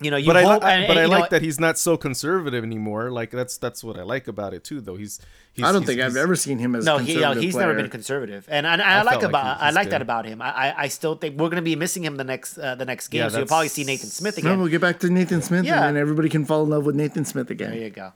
you 0.00 0.10
know, 0.10 0.16
you 0.18 0.26
But 0.26 0.36
I, 0.36 0.42
li- 0.44 0.50
and- 0.50 0.60
but 0.60 0.66
and, 0.66 0.98
I 0.98 1.02
you 1.04 1.08
know, 1.08 1.18
like 1.18 1.30
that 1.30 1.40
he's 1.42 1.58
not 1.58 1.78
so 1.78 1.96
conservative 1.96 2.62
anymore. 2.64 3.10
Like 3.10 3.30
that's 3.30 3.56
that's 3.56 3.82
what 3.82 3.98
I 3.98 4.02
like 4.02 4.28
about 4.28 4.52
it 4.54 4.62
too. 4.64 4.80
Though 4.80 4.96
he's, 4.96 5.20
he's 5.54 5.64
I 5.64 5.72
don't 5.72 5.82
he's- 5.82 5.86
think 5.96 6.00
I've 6.02 6.16
ever 6.16 6.36
seen 6.36 6.58
him 6.58 6.74
as 6.76 6.84
No, 6.84 6.96
a 6.96 7.00
he, 7.00 7.14
conservative 7.14 7.36
yeah, 7.36 7.46
he's 7.46 7.54
player. 7.54 7.66
never 7.68 7.80
been 7.82 7.90
conservative, 7.90 8.46
and, 8.50 8.66
and 8.66 8.82
I, 8.82 8.98
I 8.98 9.02
like 9.02 9.20
felt 9.20 9.22
like 9.22 9.28
about 9.30 9.56
he- 9.56 9.62
I 9.62 9.66
he's 9.68 9.74
like 9.76 9.90
that 9.90 10.02
about 10.02 10.24
him. 10.26 10.42
I, 10.42 10.50
I 10.50 10.74
I 10.84 10.88
still 10.88 11.14
think 11.14 11.38
we're 11.38 11.48
gonna 11.48 11.62
be 11.62 11.76
missing 11.76 12.04
him 12.04 12.16
the 12.16 12.24
next 12.24 12.58
uh, 12.58 12.74
the 12.74 12.84
next 12.84 13.08
game, 13.08 13.22
Yeah, 13.22 13.28
so 13.28 13.38
you'll 13.38 13.46
probably 13.46 13.68
see 13.68 13.84
Nathan 13.84 14.10
Smith 14.10 14.36
No, 14.42 14.50
again. 14.50 14.58
we'll 14.60 14.68
get 14.68 14.80
back 14.82 14.98
to 15.00 15.08
Nathan 15.10 15.40
Smith, 15.42 15.64
Yeah. 15.64 15.76
and 15.86 15.96
then 15.96 16.00
everybody 16.00 16.28
can 16.28 16.44
fall 16.44 16.62
in 16.64 16.70
love 16.70 16.84
with 16.84 16.94
Nathan 16.94 17.24
Smith 17.24 17.50
again. 17.50 17.70
There 17.70 17.80
you 17.80 17.90
go. 17.90 18.12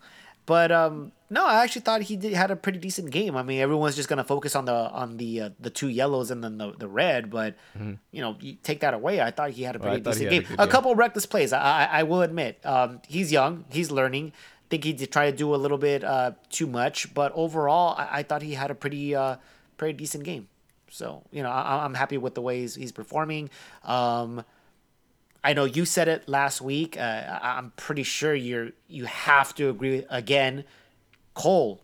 But 0.50 0.72
um, 0.72 1.12
no, 1.30 1.46
I 1.46 1.62
actually 1.62 1.82
thought 1.82 2.02
he 2.02 2.16
did, 2.16 2.32
had 2.32 2.50
a 2.50 2.56
pretty 2.56 2.80
decent 2.80 3.12
game. 3.12 3.36
I 3.36 3.44
mean, 3.44 3.60
everyone's 3.60 3.94
just 3.94 4.08
gonna 4.08 4.24
focus 4.24 4.56
on 4.56 4.64
the 4.64 4.74
on 4.90 5.16
the 5.16 5.42
uh, 5.42 5.50
the 5.60 5.70
two 5.70 5.86
yellows 5.86 6.32
and 6.32 6.42
then 6.42 6.58
the, 6.58 6.72
the 6.76 6.88
red, 6.88 7.30
but 7.30 7.54
you 8.10 8.20
know, 8.20 8.34
you 8.40 8.56
take 8.60 8.80
that 8.80 8.92
away. 8.92 9.20
I 9.20 9.30
thought 9.30 9.50
he 9.50 9.62
had 9.62 9.76
a 9.76 9.78
Mm-hmm. 9.78 9.86
Well, 9.86 10.00
pretty 10.02 10.10
decent 10.10 10.26
a 10.26 10.30
game. 10.30 10.44
A, 10.58 10.66
game. 10.66 10.72
couple 10.72 10.92
reckless 10.96 11.24
plays. 11.24 11.52
I, 11.52 11.60
I 11.60 12.00
I 12.00 12.02
will 12.02 12.22
admit. 12.22 12.58
Um, 12.66 13.00
he's 13.06 13.30
young. 13.30 13.64
He's 13.70 13.92
learning. 13.92 14.32
I 14.34 14.66
think 14.70 14.82
he 14.82 14.92
did 14.92 15.12
try 15.12 15.30
to 15.30 15.36
do 15.36 15.54
a 15.54 15.60
little 15.64 15.78
bit 15.78 16.02
uh 16.02 16.32
too 16.50 16.66
much, 16.66 17.14
but 17.14 17.30
overall, 17.36 17.94
I, 17.96 18.18
I 18.18 18.22
thought 18.24 18.42
he 18.42 18.54
had 18.54 18.72
a 18.72 18.74
pretty 18.74 19.14
uh 19.14 19.36
pretty 19.76 19.94
decent 20.02 20.24
game. 20.24 20.48
So 20.90 21.22
you 21.30 21.44
know, 21.44 21.50
I, 21.50 21.84
I'm 21.84 21.94
happy 21.94 22.18
with 22.18 22.34
the 22.34 22.42
way 22.42 22.62
he's, 22.62 22.74
he's 22.74 22.90
performing. 22.90 23.50
Um, 23.84 24.42
I 25.42 25.53
know 25.55 25.64
you 25.64 25.85
said 25.85 26.07
it 26.09 26.29
last 26.29 26.61
week. 26.61 26.96
Uh, 26.98 27.00
I- 27.00 27.57
I'm 27.59 27.72
pretty 27.76 28.03
sure 28.03 28.35
you're 28.35 28.70
you 28.88 29.07
have 29.07 29.55
to 29.57 29.68
agree 29.70 30.05
again. 30.11 30.64
Cole, 31.35 31.81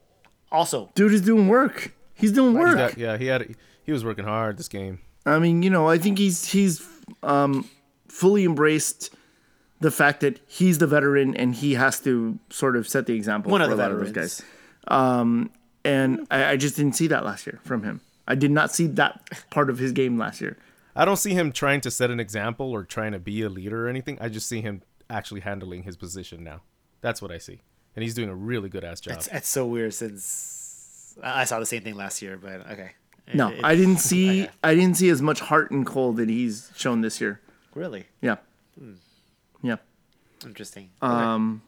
also 0.53 0.91
Dude 0.95 1.13
is 1.13 1.23
doing 1.23 1.49
work. 1.49 1.95
He's 2.15 2.33
doing 2.33 2.53
he 2.53 2.59
work. 2.59 2.77
got- 2.77 2.99
yeah, 2.99 3.17
he 3.17 3.27
had 3.27 3.55
he 3.85 3.93
was 3.93 4.05
working 4.05 4.25
hard 4.25 4.59
this 4.59 4.69
game. 4.69 4.99
I 5.25 5.39
mean, 5.39 5.63
you 5.63 5.71
know, 5.71 5.89
I 5.89 5.99
think 5.99 6.19
he's 6.19 6.47
he's 6.51 6.87
um, 7.23 7.69
fully 8.09 8.45
embraced 8.45 9.11
the 9.81 9.91
fact 9.91 10.21
that 10.21 10.41
he's 10.47 10.79
the 10.79 10.87
veteran 10.87 11.37
and 11.37 11.55
he 11.55 11.75
has 11.75 12.01
to 12.01 12.39
sort 12.51 12.77
of 12.77 12.89
set 12.89 13.07
the 13.07 13.15
example 13.15 13.53
One 13.53 13.61
for 13.61 13.65
of 13.65 13.71
the 13.71 13.77
a 13.77 13.79
lot 13.83 13.93
of 13.93 13.99
those 14.01 14.13
guys. 14.13 14.43
Um, 14.89 15.51
and 15.85 16.27
I, 16.31 16.53
I 16.53 16.57
just 16.57 16.77
didn't 16.77 16.95
see 16.95 17.07
that 17.09 17.25
last 17.25 17.47
year 17.47 17.61
from 17.65 17.83
him. 17.83 18.01
I 18.27 18.35
did 18.35 18.51
not 18.51 18.73
see 18.73 18.87
that 18.89 19.29
part 19.51 19.69
of 19.71 19.79
his 19.79 19.93
game 19.93 20.17
last 20.19 20.41
year. 20.41 20.57
I 20.97 21.05
don't 21.05 21.17
see 21.17 21.35
him 21.35 21.53
trying 21.53 21.81
to 21.83 21.91
set 21.91 22.11
an 22.11 22.19
example 22.21 22.71
or 22.73 22.85
trying 22.85 23.13
to 23.13 23.19
be 23.19 23.43
a 23.43 23.49
leader 23.49 23.87
or 23.87 23.89
anything. 23.89 24.19
I 24.21 24.29
just 24.29 24.49
see 24.49 24.61
him 24.63 24.83
actually 25.11 25.41
handling 25.41 25.83
his 25.85 25.97
position 25.97 26.43
now. 26.43 26.63
That's 27.03 27.21
what 27.23 27.31
I 27.31 27.39
see, 27.39 27.61
and 27.95 28.03
he's 28.03 28.15
doing 28.15 28.29
a 28.29 28.35
really 28.35 28.69
good 28.69 28.83
ass 28.85 29.01
job. 29.01 29.17
it's, 29.17 29.29
it's 29.29 29.49
so 29.49 29.67
weird 29.67 29.95
since 29.95 31.17
I 31.23 31.43
I 31.43 31.45
saw 31.45 31.61
the 31.61 31.67
same 31.67 31.83
thing 31.83 31.95
last 31.97 32.21
year, 32.23 32.37
but 32.37 32.69
okay. 32.71 32.93
No, 33.35 33.49
It- 33.51 33.61
I 33.65 33.75
didn't 33.77 33.99
see 33.99 34.43
okay. 34.45 34.51
I 34.65 34.75
didn't 34.75 34.97
see 34.97 35.09
as 35.11 35.21
much 35.21 35.41
heart 35.41 35.71
and 35.71 35.85
Cole 35.87 36.13
that 36.15 36.29
he's 36.29 36.71
shown 36.77 37.01
this 37.03 37.21
year. 37.21 37.41
really 37.75 38.07
Yeah, 38.23 38.37
Hmm. 38.79 38.95
yeah. 39.63 39.77
interesting. 40.45 40.91
Um, 41.03 41.63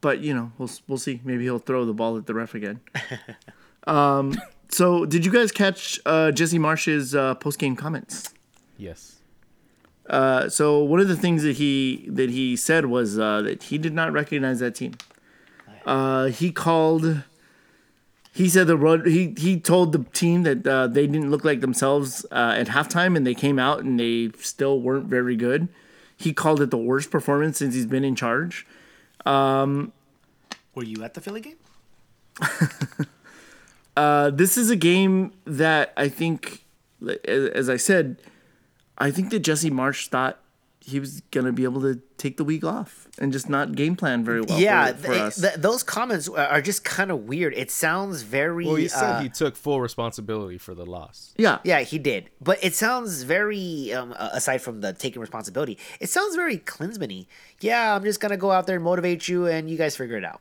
but 0.00 0.20
you 0.20 0.34
know, 0.34 0.52
we'll 0.58 0.70
we'll 0.88 0.98
see. 0.98 1.20
Maybe 1.24 1.44
he'll 1.44 1.58
throw 1.58 1.84
the 1.84 1.94
ball 1.94 2.16
at 2.18 2.26
the 2.26 2.34
ref 2.34 2.54
again. 2.54 2.80
um, 3.86 4.34
so 4.72 5.04
did 5.04 5.24
you 5.24 5.32
guys 5.32 5.52
catch 5.52 6.00
uh, 6.06 6.32
Jesse 6.32 6.58
Marsch's 6.58 7.14
uh, 7.14 7.34
post 7.36 7.58
game 7.58 7.76
comments? 7.76 8.32
yes. 8.76 9.16
Uh, 10.08 10.48
so 10.48 10.82
one 10.82 11.00
of 11.00 11.08
the 11.08 11.16
things 11.16 11.42
that 11.42 11.56
he 11.56 12.04
that 12.08 12.28
he 12.28 12.56
said 12.56 12.86
was 12.86 13.18
uh, 13.18 13.40
that 13.42 13.64
he 13.64 13.78
did 13.78 13.94
not 13.94 14.12
recognize 14.12 14.58
that 14.58 14.74
team. 14.74 14.94
Uh, 15.86 16.26
he 16.26 16.50
called 16.50 17.22
he 18.32 18.48
said 18.48 18.66
the 18.66 18.76
road. 18.76 19.06
He 19.06 19.34
he 19.38 19.60
told 19.60 19.92
the 19.92 20.04
team 20.12 20.42
that 20.42 20.66
uh, 20.66 20.88
they 20.88 21.06
didn't 21.06 21.30
look 21.30 21.44
like 21.44 21.60
themselves 21.60 22.26
uh, 22.32 22.54
at 22.58 22.66
halftime, 22.66 23.16
and 23.16 23.26
they 23.26 23.34
came 23.34 23.58
out 23.58 23.84
and 23.84 23.98
they 23.98 24.30
still 24.40 24.80
weren't 24.80 25.06
very 25.06 25.36
good. 25.36 25.68
He 26.16 26.32
called 26.32 26.60
it 26.60 26.70
the 26.70 26.78
worst 26.78 27.10
performance 27.10 27.58
since 27.58 27.74
he's 27.74 27.86
been 27.86 28.04
in 28.04 28.16
charge. 28.16 28.66
Were 30.74 30.84
you 30.84 31.04
at 31.04 31.14
the 31.14 31.20
Philly 31.20 31.40
game? 31.40 31.56
Uh, 33.96 34.30
this 34.30 34.56
is 34.56 34.70
a 34.70 34.76
game 34.76 35.32
that 35.44 35.92
I 35.96 36.08
think, 36.08 36.64
as 37.26 37.48
as 37.50 37.68
I 37.68 37.76
said, 37.76 38.22
I 38.98 39.10
think 39.10 39.30
that 39.30 39.40
Jesse 39.40 39.70
Marsch 39.70 40.08
thought 40.08 40.38
he 40.84 40.98
was 40.98 41.20
gonna 41.30 41.52
be 41.52 41.62
able 41.64 41.80
to 41.82 42.00
take 42.16 42.36
the 42.36 42.44
week 42.44 42.64
off 42.64 43.06
and 43.18 43.32
just 43.32 43.48
not 43.48 43.74
game 43.76 43.94
plan 43.94 44.24
very 44.24 44.40
well. 44.40 44.58
yeah, 44.58 44.92
for, 44.92 45.02
for 45.02 45.08
th- 45.12 45.20
us. 45.20 45.40
th- 45.40 45.54
those 45.54 45.82
comments 45.82 46.28
are 46.28 46.60
just 46.62 46.82
kind 46.84 47.10
of 47.10 47.24
weird. 47.28 47.52
It 47.54 47.70
sounds 47.70 48.22
very. 48.22 48.64
Well, 48.66 48.76
he 48.76 48.88
said 48.88 49.16
uh, 49.16 49.20
he 49.20 49.28
took 49.28 49.54
full 49.54 49.80
responsibility 49.80 50.58
for 50.58 50.74
the 50.74 50.86
loss. 50.86 51.34
yeah, 51.36 51.58
Yeah, 51.62 51.80
he 51.80 51.98
did. 51.98 52.30
But 52.40 52.58
it 52.64 52.74
sounds 52.74 53.22
very, 53.22 53.92
um, 53.92 54.12
aside 54.12 54.58
from 54.62 54.80
the 54.80 54.92
taking 54.92 55.20
responsibility, 55.20 55.78
it 56.00 56.08
sounds 56.08 56.34
very 56.34 56.58
Klinsmann-y. 56.58 57.26
Yeah, 57.60 57.94
I'm 57.94 58.02
just 58.02 58.20
going 58.20 58.30
to 58.30 58.36
go 58.36 58.50
out 58.50 58.66
there 58.66 58.76
and 58.76 58.84
motivate 58.84 59.28
you 59.28 59.46
and 59.46 59.68
you 59.68 59.76
guys 59.76 59.94
figure 59.96 60.16
it 60.16 60.24
out. 60.24 60.40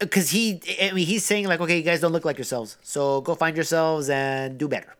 Because 0.00 0.30
he, 0.30 0.60
I 0.82 0.92
mean, 0.92 1.06
he's 1.06 1.24
saying, 1.24 1.46
like, 1.46 1.60
okay, 1.60 1.76
you 1.76 1.82
guys 1.82 2.00
don't 2.00 2.12
look 2.12 2.24
like 2.24 2.38
yourselves. 2.38 2.78
So 2.82 3.20
go 3.20 3.34
find 3.34 3.54
yourselves 3.56 4.08
and 4.10 4.58
do 4.58 4.66
better. 4.66 4.96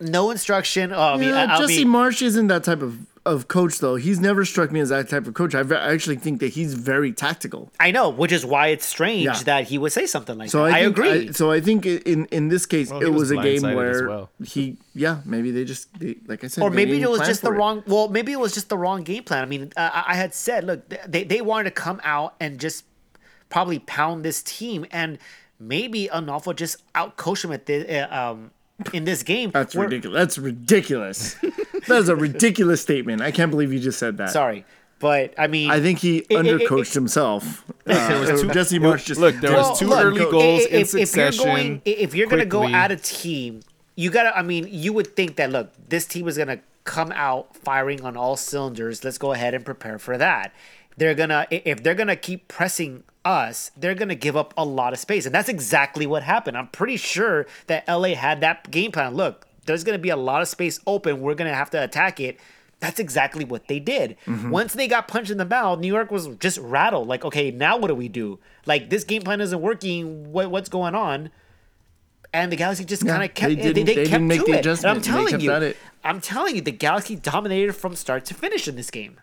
No 0.00 0.30
instruction. 0.30 0.92
Oh, 0.92 1.00
I 1.14 1.16
mean, 1.16 1.28
Yeah, 1.30 1.44
I, 1.44 1.56
I 1.56 1.58
Jesse 1.58 1.84
mean, 1.84 1.92
Marsch 1.92 2.22
isn't 2.22 2.46
that 2.46 2.62
type 2.62 2.82
of, 2.82 2.98
of 3.26 3.48
coach 3.48 3.80
though. 3.80 3.96
He's 3.96 4.20
never 4.20 4.44
struck 4.44 4.70
me 4.70 4.78
as 4.78 4.90
that 4.90 5.08
type 5.08 5.26
of 5.26 5.34
coach. 5.34 5.56
I, 5.56 5.64
ve- 5.64 5.74
I 5.74 5.92
actually 5.92 6.16
think 6.16 6.38
that 6.38 6.52
he's 6.52 6.74
very 6.74 7.12
tactical. 7.12 7.72
I 7.80 7.90
know, 7.90 8.08
which 8.08 8.30
is 8.30 8.46
why 8.46 8.68
it's 8.68 8.86
strange 8.86 9.24
Yeah. 9.24 9.42
that 9.42 9.64
he 9.64 9.76
would 9.76 9.90
say 9.92 10.06
something 10.06 10.38
like 10.38 10.50
So 10.50 10.64
that. 10.64 10.72
I, 10.72 10.78
I, 10.78 10.82
think, 10.84 10.96
agree. 10.98 11.32
so 11.32 11.50
I 11.50 11.60
think 11.60 11.84
in 11.84 12.26
in 12.26 12.46
this 12.48 12.64
case 12.64 12.90
Well, 12.92 13.02
it 13.02 13.08
was 13.10 13.30
was, 13.30 13.30
a 13.32 13.36
game 13.42 13.62
where 13.62 14.08
well. 14.08 14.30
he 14.44 14.76
yeah 14.94 15.18
maybe 15.24 15.50
they 15.50 15.64
just 15.64 15.92
they, 15.98 16.14
like 16.28 16.44
I 16.44 16.46
said 16.46 16.62
or 16.62 16.70
maybe 16.70 17.02
it 17.02 17.10
was 17.10 17.20
just 17.26 17.42
the 17.42 17.50
it. 17.50 17.54
wrong 17.56 17.82
well 17.88 18.06
maybe 18.08 18.30
it 18.32 18.38
was 18.40 18.54
just 18.54 18.68
the 18.68 18.78
wrong 18.78 19.02
game 19.02 19.24
plan 19.24 19.42
i 19.42 19.46
mean 19.46 19.72
uh, 19.76 19.90
I- 19.92 20.04
i 20.12 20.14
had 20.14 20.32
said 20.32 20.62
look 20.64 20.88
they, 21.06 21.24
they 21.24 21.40
wanted 21.40 21.64
to 21.64 21.70
come 21.72 22.00
out 22.04 22.34
and 22.40 22.58
just 22.60 22.84
probably 23.48 23.78
pound 23.80 24.24
this 24.24 24.42
team 24.42 24.86
and 24.90 25.18
maybe 25.60 26.08
Onalfo 26.12 26.54
just 26.54 26.76
outcoach 26.94 27.44
him 27.44 27.52
at 27.52 27.66
the 27.66 28.00
uh, 28.10 28.30
um 28.32 28.50
in 28.92 29.04
this 29.04 29.22
game 29.22 29.50
That's 29.50 29.74
where- 29.74 29.86
ridiculous. 29.88 30.16
That's 30.18 30.38
ridiculous. 30.38 31.34
that 31.88 31.96
is 31.98 32.08
a 32.08 32.16
ridiculous 32.16 32.80
statement. 32.80 33.22
I 33.22 33.30
can't 33.32 33.50
believe 33.50 33.72
you 33.72 33.80
just 33.80 33.98
said 33.98 34.16
that. 34.18 34.30
sorry 34.30 34.64
but 35.00 35.32
i 35.38 35.46
mean 35.46 35.70
I 35.70 35.78
think 35.80 36.00
he 36.00 36.18
it- 36.18 36.26
it- 36.30 36.36
undercoached 36.38 36.88
it- 36.90 36.94
himself. 36.94 37.64
Uh, 37.86 38.52
Jesse 38.52 38.78
Marsch 38.80 39.04
just 39.06 39.20
Look, 39.20 39.36
there 39.36 39.52
was 39.56 39.78
two 39.78 39.86
look, 39.86 40.04
early 40.04 40.20
i- 40.26 40.30
goals 40.30 40.64
in 40.66 40.80
if, 40.80 40.88
if 40.88 40.92
you're 40.94 41.06
succession. 41.06 41.44
going 41.44 41.82
if 41.84 42.14
you're 42.14 42.26
gonna 42.28 42.44
go 42.44 42.58
quickly. 42.60 42.74
at 42.74 42.90
a 42.92 42.96
team 42.96 43.60
you 43.96 44.10
gotta 44.10 44.36
i 44.36 44.42
mean 44.42 44.66
you 44.70 44.92
would 44.92 45.14
think 45.16 45.36
that 45.36 45.50
look 45.50 45.70
this 45.88 46.04
team 46.06 46.26
is 46.28 46.36
gonna 46.36 46.58
come 46.84 47.12
out 47.12 47.56
firing 47.56 48.02
on 48.04 48.16
all 48.16 48.36
cylinders 48.36 49.04
let's 49.04 49.18
go 49.18 49.32
ahead 49.32 49.54
and 49.54 49.64
prepare 49.64 49.98
for 49.98 50.18
that 50.18 50.52
they're 50.98 51.14
gonna 51.14 51.46
if 51.50 51.82
they're 51.82 51.94
gonna 51.94 52.16
keep 52.16 52.48
pressing 52.48 53.02
us 53.24 53.70
they're 53.76 53.94
gonna 53.94 54.14
give 54.14 54.36
up 54.36 54.52
a 54.56 54.64
lot 54.64 54.92
of 54.92 54.98
space 54.98 55.26
and 55.26 55.34
that's 55.34 55.48
exactly 55.48 56.06
what 56.06 56.22
happened 56.22 56.56
i'm 56.56 56.68
pretty 56.68 56.96
sure 56.96 57.46
that 57.66 57.86
la 57.88 58.08
had 58.14 58.40
that 58.40 58.70
game 58.70 58.90
plan 58.92 59.14
look 59.14 59.46
there's 59.66 59.84
gonna 59.84 59.98
be 59.98 60.08
a 60.10 60.16
lot 60.16 60.40
of 60.42 60.48
space 60.48 60.80
open 60.86 61.20
we're 61.20 61.34
gonna 61.34 61.54
have 61.54 61.70
to 61.70 61.82
attack 61.82 62.20
it 62.20 62.38
that's 62.80 63.00
exactly 63.00 63.44
what 63.44 63.66
they 63.66 63.80
did. 63.80 64.16
Mm-hmm. 64.24 64.50
Once 64.50 64.72
they 64.74 64.86
got 64.86 65.08
punched 65.08 65.32
in 65.32 65.38
the 65.38 65.44
mouth, 65.44 65.80
New 65.80 65.88
York 65.92 66.12
was 66.12 66.28
just 66.36 66.58
rattled. 66.58 67.08
Like, 67.08 67.24
okay, 67.24 67.50
now 67.50 67.76
what 67.76 67.88
do 67.88 67.94
we 67.96 68.06
do? 68.06 68.38
Like, 68.66 68.88
this 68.88 69.02
game 69.02 69.22
plan 69.22 69.40
isn't 69.40 69.60
working. 69.60 70.30
What, 70.30 70.52
what's 70.52 70.68
going 70.68 70.94
on? 70.94 71.30
And 72.32 72.52
the 72.52 72.56
Galaxy 72.56 72.84
just 72.84 73.02
Yeah, 73.02 73.10
kind 73.16 73.24
of 73.24 73.34
kept. 73.34 73.48
they 73.48 73.54
They, 73.56 73.72
didn't- 73.72 73.86
they, 73.86 73.94
they 73.96 74.02
kept 74.02 74.10
didn't 74.12 74.26
make 74.28 74.44
to 74.44 74.52
the 74.52 74.58
it. 74.60 74.84
I'm. 74.84 75.00
They 75.00 75.08
telling 75.10 75.28
kept 75.28 75.42
you. 75.42 75.74
I'm 76.04 76.20
telling 76.20 76.54
you, 76.54 76.60
the 76.60 76.70
Galaxy 76.70 77.16
dominated 77.16 77.72
from 77.72 77.96
start 77.96 78.24
to 78.26 78.34
finish 78.34 78.68
in 78.68 78.76
this 78.76 78.92
game. 78.92 79.18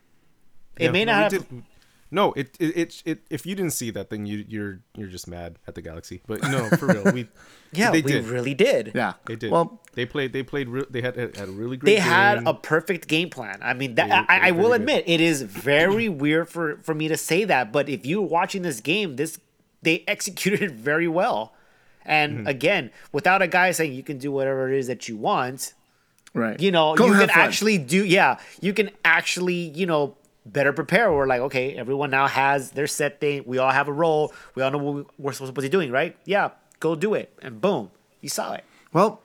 It 0.77 0.85
Yeah, 0.85 0.91
may 0.91 1.05
not 1.05 1.31
have. 1.31 1.31
did- 1.31 1.63
No, 2.11 2.33
it, 2.33 2.55
it 2.59 2.77
it 2.77 3.01
it 3.05 3.19
if 3.29 3.45
you 3.45 3.55
didn't 3.55 3.73
see 3.73 3.89
that, 3.91 4.09
then 4.09 4.25
you 4.25 4.45
you're 4.47 4.79
you're 4.95 5.09
just 5.09 5.27
mad 5.27 5.57
at 5.67 5.73
the 5.75 5.81
Galaxy. 5.81 6.21
But 6.27 6.43
no, 6.43 6.69
for 6.77 6.87
real, 6.87 7.03
we 7.11 7.27
Yeah, 7.73 7.91
they 7.91 8.01
we 8.01 8.11
did. 8.11 8.25
really 8.25 8.53
did. 8.53 8.91
yeah. 8.95 9.13
They 9.25 9.35
did. 9.35 9.51
Well, 9.51 9.81
they 9.95 10.05
played. 10.05 10.31
They 10.31 10.43
played. 10.43 10.69
Re- 10.69 10.85
they 10.89 11.01
had 11.01 11.15
had 11.17 11.49
a 11.49 11.51
really 11.51 11.77
great. 11.77 11.95
they 11.95 11.99
had 11.99 12.45
a 12.47 12.53
perfect 12.53 13.07
game 13.07 13.29
plan. 13.29 13.57
I 13.61 13.73
mean, 13.73 13.95
that, 13.95 14.07
They- 14.09 14.33
I, 14.33 14.47
I 14.49 14.51
will 14.51 14.65
really 14.69 14.75
admit 14.77 15.03
it 15.07 15.19
is 15.19 15.41
very 15.71 16.07
weird 16.07 16.47
for 16.47 16.77
for 16.83 16.93
me 16.93 17.07
to 17.09 17.17
say 17.17 17.43
that, 17.45 17.71
but 17.73 17.89
if 17.89 18.05
you're 18.05 18.21
watching 18.21 18.61
this 18.61 18.79
game, 18.81 19.15
this 19.15 19.39
they 19.81 20.03
executed 20.07 20.61
it 20.61 20.71
very 20.71 21.07
well. 21.07 21.53
And 22.05 22.37
Mm-hmm. 22.37 22.47
again, 22.47 22.91
without 23.11 23.41
a 23.41 23.47
guy 23.47 23.71
saying 23.71 23.93
you 23.93 24.03
can 24.03 24.19
do 24.19 24.31
whatever 24.31 24.71
it 24.71 24.77
is 24.77 24.85
that 24.87 25.09
you 25.09 25.17
want, 25.17 25.73
right. 26.35 26.59
you 26.59 26.71
know, 26.71 26.93
Go 26.95 27.07
you 27.07 27.13
can 27.13 27.29
fun. 27.29 27.39
actually 27.39 27.79
do 27.79 28.05
yeah, 28.05 28.37
you 28.61 28.73
can 28.73 28.91
actually, 29.03 29.73
you 29.73 29.87
know, 29.87 30.15
better 30.45 30.71
prepare. 30.73 31.11
We're 31.11 31.27
like, 31.27 31.41
okay, 31.41 31.75
everyone 31.75 32.09
now 32.11 32.27
has 32.27 32.71
their 32.71 32.87
set 32.87 33.19
thing. 33.19 33.43
We 33.45 33.57
all 33.57 33.71
have 33.71 33.87
a 33.87 33.93
role. 33.93 34.33
We 34.55 34.61
all 34.63 34.71
know 34.71 34.77
what 34.77 34.95
we- 34.95 35.03
we're 35.17 35.33
supposed 35.33 35.55
to 35.55 35.61
be 35.61 35.69
doing, 35.69 35.91
right? 35.91 36.15
Yeah, 36.25 36.49
go 36.79 36.95
do 36.95 37.13
it. 37.13 37.31
And 37.41 37.59
boom, 37.61 37.91
you 38.21 38.29
saw 38.29 38.53
it. 38.53 38.63
Well, 38.93 39.21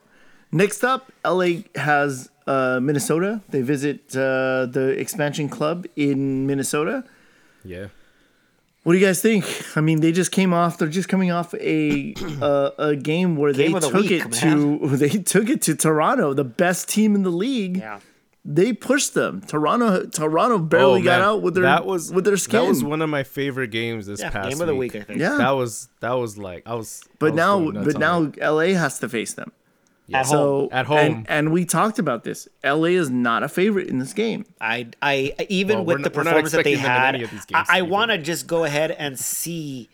next 0.51 0.83
up, 0.83 1.11
LA 1.25 1.63
has 1.75 2.29
uh, 2.47 2.79
Minnesota. 2.81 3.41
They 3.49 3.61
visit 3.61 4.15
uh, 4.15 4.65
the 4.65 4.95
expansion 4.99 5.47
club 5.49 5.85
in 5.95 6.45
Minnesota. 6.47 7.03
yeah. 7.63 7.87
What 8.83 8.93
do 8.93 8.97
you 8.97 9.05
guys 9.05 9.21
think? 9.21 9.45
I 9.77 9.81
mean, 9.81 10.01
they 10.01 10.11
just 10.11 10.31
came 10.31 10.53
off. 10.55 10.79
They're 10.79 10.87
just 10.87 11.07
coming 11.07 11.29
off 11.29 11.53
a 11.53 12.15
uh, 12.41 12.71
a 12.79 12.95
game 12.95 13.35
where 13.35 13.53
Game 13.53 13.73
they 13.73 13.77
of 13.77 13.83
the 13.83 13.89
took 13.91 14.01
week, 14.01 14.11
it 14.11 14.31
to 14.41 14.79
they 14.97 15.09
took 15.09 15.49
it 15.51 15.61
to 15.61 15.75
Toronto, 15.75 16.33
the 16.33 16.43
best 16.43 16.89
team 16.89 17.13
in 17.13 17.21
the 17.21 17.29
league. 17.29 17.77
Yeah. 17.77 17.99
They 18.43 18.73
pushed 18.73 19.13
them. 19.13 19.41
Toronto 19.41 20.05
Toronto 20.07 20.57
barely 20.57 21.01
Oh, 21.01 21.03
got 21.03 21.21
out 21.21 21.41
with 21.43 21.53
their 21.53 21.63
that 21.63 21.85
was 21.85 22.11
with 22.11 22.25
their 22.25 22.37
skin. 22.37 22.63
That 22.63 22.67
was 22.69 22.83
one 22.83 23.01
of 23.03 23.09
my 23.09 23.21
favorite 23.23 23.67
games 23.69 24.07
this 24.07 24.19
Yeah, 24.19 24.31
past 24.31 24.49
game 24.49 24.61
of 24.61 24.67
the 24.67 24.75
week, 24.75 24.95
I 24.95 25.01
think. 25.01 25.19
Yeah. 25.19 25.37
That 25.37 25.51
was 25.51 25.89
that 25.99 26.13
was 26.13 26.37
like 26.39 26.63
I 26.65 26.73
was. 26.73 27.03
I 27.05 27.11
but 27.19 27.31
was 27.33 27.35
now 27.37 27.71
but 27.71 27.97
now 27.99 28.23
it. 28.23 28.37
LA 28.41 28.77
has 28.79 28.97
to 28.99 29.09
face 29.09 29.33
them. 29.33 29.51
At 30.11 30.25
So 30.25 30.37
home. 30.37 30.69
At 30.71 30.85
home. 30.87 30.97
And, 30.97 31.29
and 31.29 31.51
we 31.53 31.65
talked 31.65 31.99
about 31.99 32.23
this. 32.23 32.47
LA 32.65 32.85
is 32.85 33.09
not 33.11 33.43
a 33.43 33.47
favorite 33.47 33.87
in 33.87 33.99
this 33.99 34.11
game. 34.11 34.45
I, 34.59 34.87
I 35.01 35.33
even 35.47 35.77
Well, 35.77 35.85
with 35.85 35.97
the 35.97 36.03
not- 36.09 36.13
performance 36.13 36.51
that 36.51 36.63
they 36.65 36.73
expecting 36.73 36.73
in 36.73 36.79
had, 37.01 37.15
any 37.15 37.23
of 37.23 37.31
these 37.31 37.45
games 37.45 37.67
I, 37.69 37.79
I 37.79 37.81
want 37.83 38.09
to 38.11 38.17
just 38.17 38.47
go 38.47 38.63
ahead 38.65 38.91
and 38.91 39.17
see. 39.19 39.87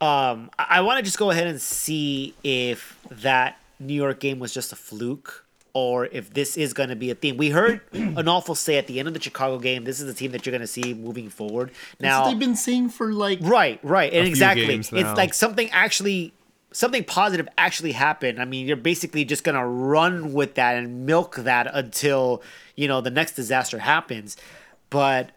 Um, 0.00 0.50
I, 0.58 0.66
I 0.70 0.80
want 0.80 0.98
to 0.98 1.02
just 1.02 1.18
go 1.18 1.30
ahead 1.30 1.46
and 1.46 1.60
see 1.60 2.34
if 2.42 2.98
that 3.10 3.58
New 3.78 3.94
York 3.94 4.20
game 4.20 4.38
was 4.38 4.54
just 4.54 4.72
a 4.72 4.76
fluke 4.76 5.44
or 5.72 6.06
if 6.06 6.32
this 6.32 6.56
is 6.56 6.72
going 6.72 6.88
to 6.88 6.96
be 6.96 7.10
a 7.10 7.14
theme. 7.14 7.36
We 7.36 7.50
heard 7.50 7.80
an 7.92 8.28
awful 8.28 8.54
say 8.54 8.76
at 8.76 8.86
the 8.86 8.98
end 8.98 9.08
of 9.08 9.14
the 9.14 9.20
Chicago 9.20 9.58
game, 9.58 9.84
this 9.84 10.00
is 10.00 10.06
the 10.06 10.14
team 10.14 10.32
that 10.32 10.44
you're 10.44 10.52
going 10.52 10.60
to 10.60 10.66
see 10.66 10.94
moving 10.94 11.28
forward. 11.28 11.70
Now, 11.98 12.22
what 12.22 12.30
they've 12.30 12.38
been 12.38 12.56
saying 12.56 12.90
for 12.90 13.12
like 13.12 13.38
Right, 13.42 13.78
right, 13.82 14.12
and 14.12 14.26
exactly. 14.26 14.74
It's 14.74 14.92
like 14.92 15.34
something 15.34 15.70
actually, 15.70 16.32
something 16.72 17.04
positive 17.04 17.48
actually 17.58 17.92
happened. 17.92 18.40
I 18.40 18.44
mean, 18.44 18.66
you're 18.66 18.76
basically 18.76 19.24
just 19.24 19.44
gonna 19.44 19.66
run 19.66 20.32
with 20.32 20.54
that 20.54 20.76
and 20.76 21.06
milk 21.06 21.36
that 21.36 21.68
until 21.72 22.42
you 22.76 22.88
know 22.88 23.00
the 23.00 23.10
next 23.10 23.32
disaster 23.32 23.78
happens. 23.78 24.36
But 24.90 25.30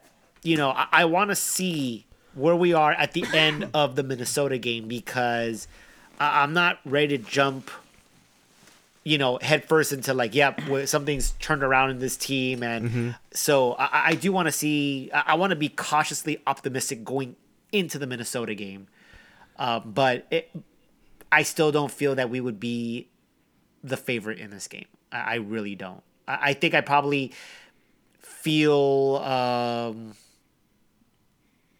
you 0.44 0.58
know, 0.58 0.70
I, 0.70 0.88
I 0.92 1.06
want 1.06 1.30
to 1.30 1.36
see 1.36 2.06
where 2.36 2.56
we 2.56 2.74
are 2.74 2.92
at 2.92 3.14
the 3.14 3.26
end 3.34 3.70
of 3.74 3.96
the 3.96 4.04
Minnesota 4.04 4.58
game 4.58 4.88
because 4.88 5.68
I, 6.20 6.44
I'm 6.44 6.54
not 6.54 6.80
ready 6.86 7.18
to 7.18 7.24
jump. 7.24 7.70
You 9.06 9.18
know, 9.18 9.38
head 9.42 9.66
first 9.66 9.92
into 9.92 10.14
like, 10.14 10.34
yep, 10.34 10.62
something's 10.86 11.32
turned 11.32 11.62
around 11.62 11.90
in 11.90 12.00
this 12.00 12.16
team, 12.16 12.64
and 12.64 12.90
Mm-hmm. 12.90 13.10
so 13.34 13.74
I, 13.74 14.10
I 14.12 14.16
do 14.16 14.32
want 14.32 14.48
to 14.48 14.52
see. 14.54 15.10
I, 15.14 15.24
I 15.28 15.36
want 15.36 15.50
to 15.52 15.58
be 15.58 15.68
cautiously 15.70 16.42
optimistic 16.48 17.04
going 17.04 17.36
into 17.74 18.00
the 18.00 18.08
Minnesota 18.08 18.56
game, 18.56 18.88
uh, 19.60 19.80
but 19.82 20.26
it, 20.32 20.56
I 21.32 21.44
still 21.44 21.72
don't 21.72 21.92
feel 21.92 22.16
that 22.16 22.30
we 22.30 22.40
would 22.40 22.60
be 22.62 23.10
the 23.84 23.98
favorite 23.98 24.40
in 24.40 24.52
this 24.52 24.68
game. 24.70 24.86
I, 25.12 25.18
I 25.18 25.36
really 25.36 25.76
don't. 25.76 26.02
I, 26.26 26.38
I 26.42 26.54
think 26.54 26.74
I 26.74 26.80
probably 26.80 27.34
feel 28.20 29.18
um, 29.24 30.16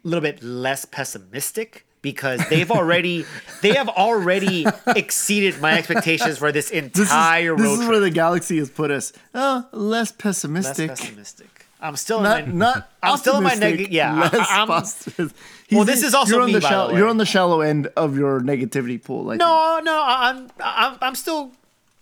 a 0.04 0.08
little 0.08 0.22
bit 0.22 0.44
less 0.44 0.84
pessimistic 0.86 1.86
because 2.04 2.40
they've 2.50 2.70
already 2.70 3.26
they 3.64 3.74
have 3.74 3.90
already 3.90 4.68
exceeded 4.96 5.60
my 5.60 5.76
expectations 5.80 6.38
for 6.38 6.52
this 6.52 6.70
this 6.70 6.84
is, 6.84 6.84
entire 7.02 7.56
this 7.56 7.66
road 7.66 7.72
is 7.74 7.78
trip. 7.80 7.90
where 7.90 8.00
the 8.00 8.12
galaxy 8.12 8.58
has 8.60 8.70
put 8.70 8.92
us. 8.92 9.12
Oh, 9.34 9.66
less 9.72 9.92
less 9.92 10.12
pessimistic. 10.12 10.90
pessimistic. 10.92 11.50
I'm 11.82 11.96
still 11.98 12.20
in 12.20 12.24
Not 12.24 12.48
my, 12.48 12.54
not 12.54 12.90
I'm 13.02 13.18
still 13.18 13.38
in 13.38 13.44
my 13.44 13.50
optimistic, 13.54 13.88
neg- 13.88 13.92
yeah, 13.94 14.14
less 14.32 14.48
I'm- 14.52 14.68
positive. 14.68 15.34
Well, 15.72 15.86
this 15.86 16.04
is 16.04 16.14
also 16.14 16.34
you're 16.34 16.42
on 16.42 16.48
me, 16.48 16.54
the 16.54 16.60
by 16.60 16.68
the 16.68 16.70
shallow, 16.70 16.92
way. 16.94 16.98
You're 17.00 17.08
on 17.10 17.18
the 17.18 17.26
shallow 17.26 17.62
end 17.62 17.88
of 17.98 18.16
your 18.16 18.40
negativity 18.42 19.04
pool. 19.04 19.30
I 19.30 19.34
think. 19.34 19.40
No, 19.40 19.80
no, 19.84 19.94
I- 20.02 20.30
I'm 20.30 20.50
I'm 20.64 20.98
I'm 21.02 21.16
still 21.16 21.52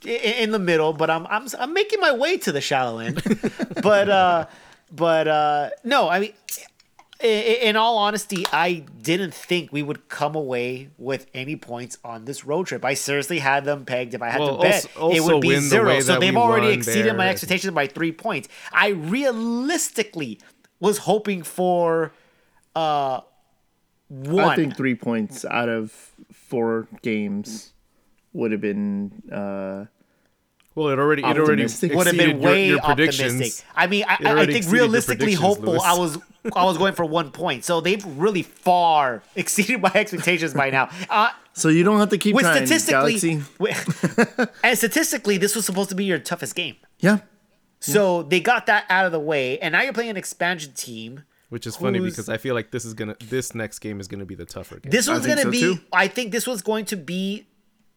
in 0.06 0.52
the 0.52 0.60
middle, 0.60 0.94
but 0.94 1.10
I'm 1.10 1.26
I'm 1.28 1.48
I'm 1.58 1.74
making 1.74 2.00
my 2.00 2.12
way 2.12 2.38
to 2.40 2.52
the 2.52 2.60
shallow 2.62 3.00
end. 3.00 3.22
but 3.82 4.10
uh 4.10 4.46
but 4.92 5.28
uh 5.28 5.70
no, 5.84 6.10
I 6.10 6.20
mean 6.20 6.34
i- 6.34 6.62
i- 6.62 6.66
in 7.24 7.76
all 7.76 7.98
honesty, 7.98 8.46
I 8.52 8.84
didn't 9.02 9.34
think 9.34 9.72
we 9.72 9.84
would 9.84 10.10
come 10.10 10.36
away 10.36 10.90
with 10.98 11.28
any 11.34 11.56
points 11.56 11.98
on 12.04 12.26
this 12.26 12.46
road 12.46 12.68
trip. 12.68 12.84
I 12.84 12.94
seriously 12.96 13.40
had 13.40 13.66
them 13.66 13.86
pegged. 13.86 14.14
If 14.14 14.22
I 14.22 14.30
had 14.30 14.40
Well, 14.42 14.58
to 14.58 14.62
bet, 14.64 14.88
also- 14.98 15.16
it 15.16 15.22
would 15.22 15.42
be 15.42 15.50
win 15.50 15.64
the 15.64 15.70
zero. 15.70 16.00
So 16.00 16.20
they've 16.20 16.36
already 16.36 16.68
won 16.68 16.74
exceeded 16.76 17.16
my 17.16 17.30
expectations 17.30 17.74
by 17.74 17.88
three 17.88 18.12
points. 18.12 18.48
I 18.72 18.90
realistically 18.90 20.40
was 20.80 21.00
hoping 21.00 21.44
for 21.44 22.12
uh 22.76 23.22
one. 24.08 24.40
I 24.46 24.56
think 24.56 24.76
three 24.76 24.96
points 24.96 25.46
out 25.46 25.70
of 25.70 25.92
four 26.32 26.88
games 27.02 27.74
would 28.34 28.52
have 28.52 28.62
been. 28.62 29.22
Uh, 29.32 29.86
Well, 30.84 30.94
it 30.94 31.00
already 31.00 31.22
it 31.24 31.26
already 31.38 31.64
would 31.64 31.72
have 31.72 31.80
been 31.82 31.92
exceeded 31.92 32.28
your- 32.28 32.52
way 32.52 32.68
your, 32.68 32.80
optimistic. 32.80 33.26
predictions. 33.28 33.64
I 33.76 33.88
mean, 33.88 34.06
I, 34.08 34.18
I, 34.26 34.42
I 34.42 34.46
think 34.46 34.66
realistically 34.70 35.34
hopeful. 35.34 35.74
Lewis. 35.74 35.84
I 35.84 35.98
was 35.98 36.18
I 36.56 36.66
was 36.66 36.78
going 36.78 36.94
for 36.94 37.06
one 37.06 37.32
point, 37.32 37.64
so 37.66 37.82
they've 37.82 38.04
really 38.18 38.42
far 38.44 39.22
exceeded 39.36 39.82
my 39.82 39.92
expectations 39.94 40.54
by 40.54 40.70
now. 40.72 40.90
Uh, 41.10 41.30
so 41.54 41.70
you 41.70 41.84
don't 41.84 42.00
have 42.00 42.10
to 42.10 42.18
keep 42.18 42.34
with 42.36 42.44
trying, 42.46 42.66
statistically, 42.66 43.20
Galaxy. 43.20 43.42
wi- 43.60 44.48
and 44.64 44.78
statistically, 44.78 45.38
this 45.38 45.56
was 45.56 45.66
supposed 45.66 45.90
to 45.90 45.96
be 45.96 46.06
your 46.06 46.20
toughest 46.20 46.56
game. 46.56 46.76
Yeah. 47.00 47.20
So 47.80 48.24
they 48.24 48.40
got 48.40 48.68
that 48.68 48.86
out 48.90 49.06
of 49.06 49.12
the 49.12 49.20
way, 49.20 49.58
and 49.60 49.72
now 49.74 49.82
you're 49.82 49.94
playing 49.94 50.12
an 50.12 50.18
expansion 50.18 50.74
team. 50.74 51.24
Which 51.50 51.68
is 51.68 51.76
funny 51.76 52.00
Who's- 52.00 52.14
because 52.14 52.30
I 52.30 52.38
feel 52.38 52.56
like 52.56 52.72
this 52.72 52.86
is 52.86 52.94
gonna 52.94 53.16
this 53.28 53.54
next 53.54 53.80
game 53.80 54.00
is 54.00 54.08
gonna 54.08 54.24
be 54.26 54.36
the 54.36 54.46
tougher 54.46 54.80
game. 54.80 54.90
This 54.90 55.08
was 55.10 55.26
think 55.26 55.36
going 55.42 55.52
to 55.52 55.60
so, 55.60 55.74
be. 55.74 55.76
too. 55.78 55.84
I 55.92 56.08
think 56.08 56.32
this 56.32 56.48
was 56.48 56.62
going 56.62 56.86
to 56.86 56.96
be 56.96 57.46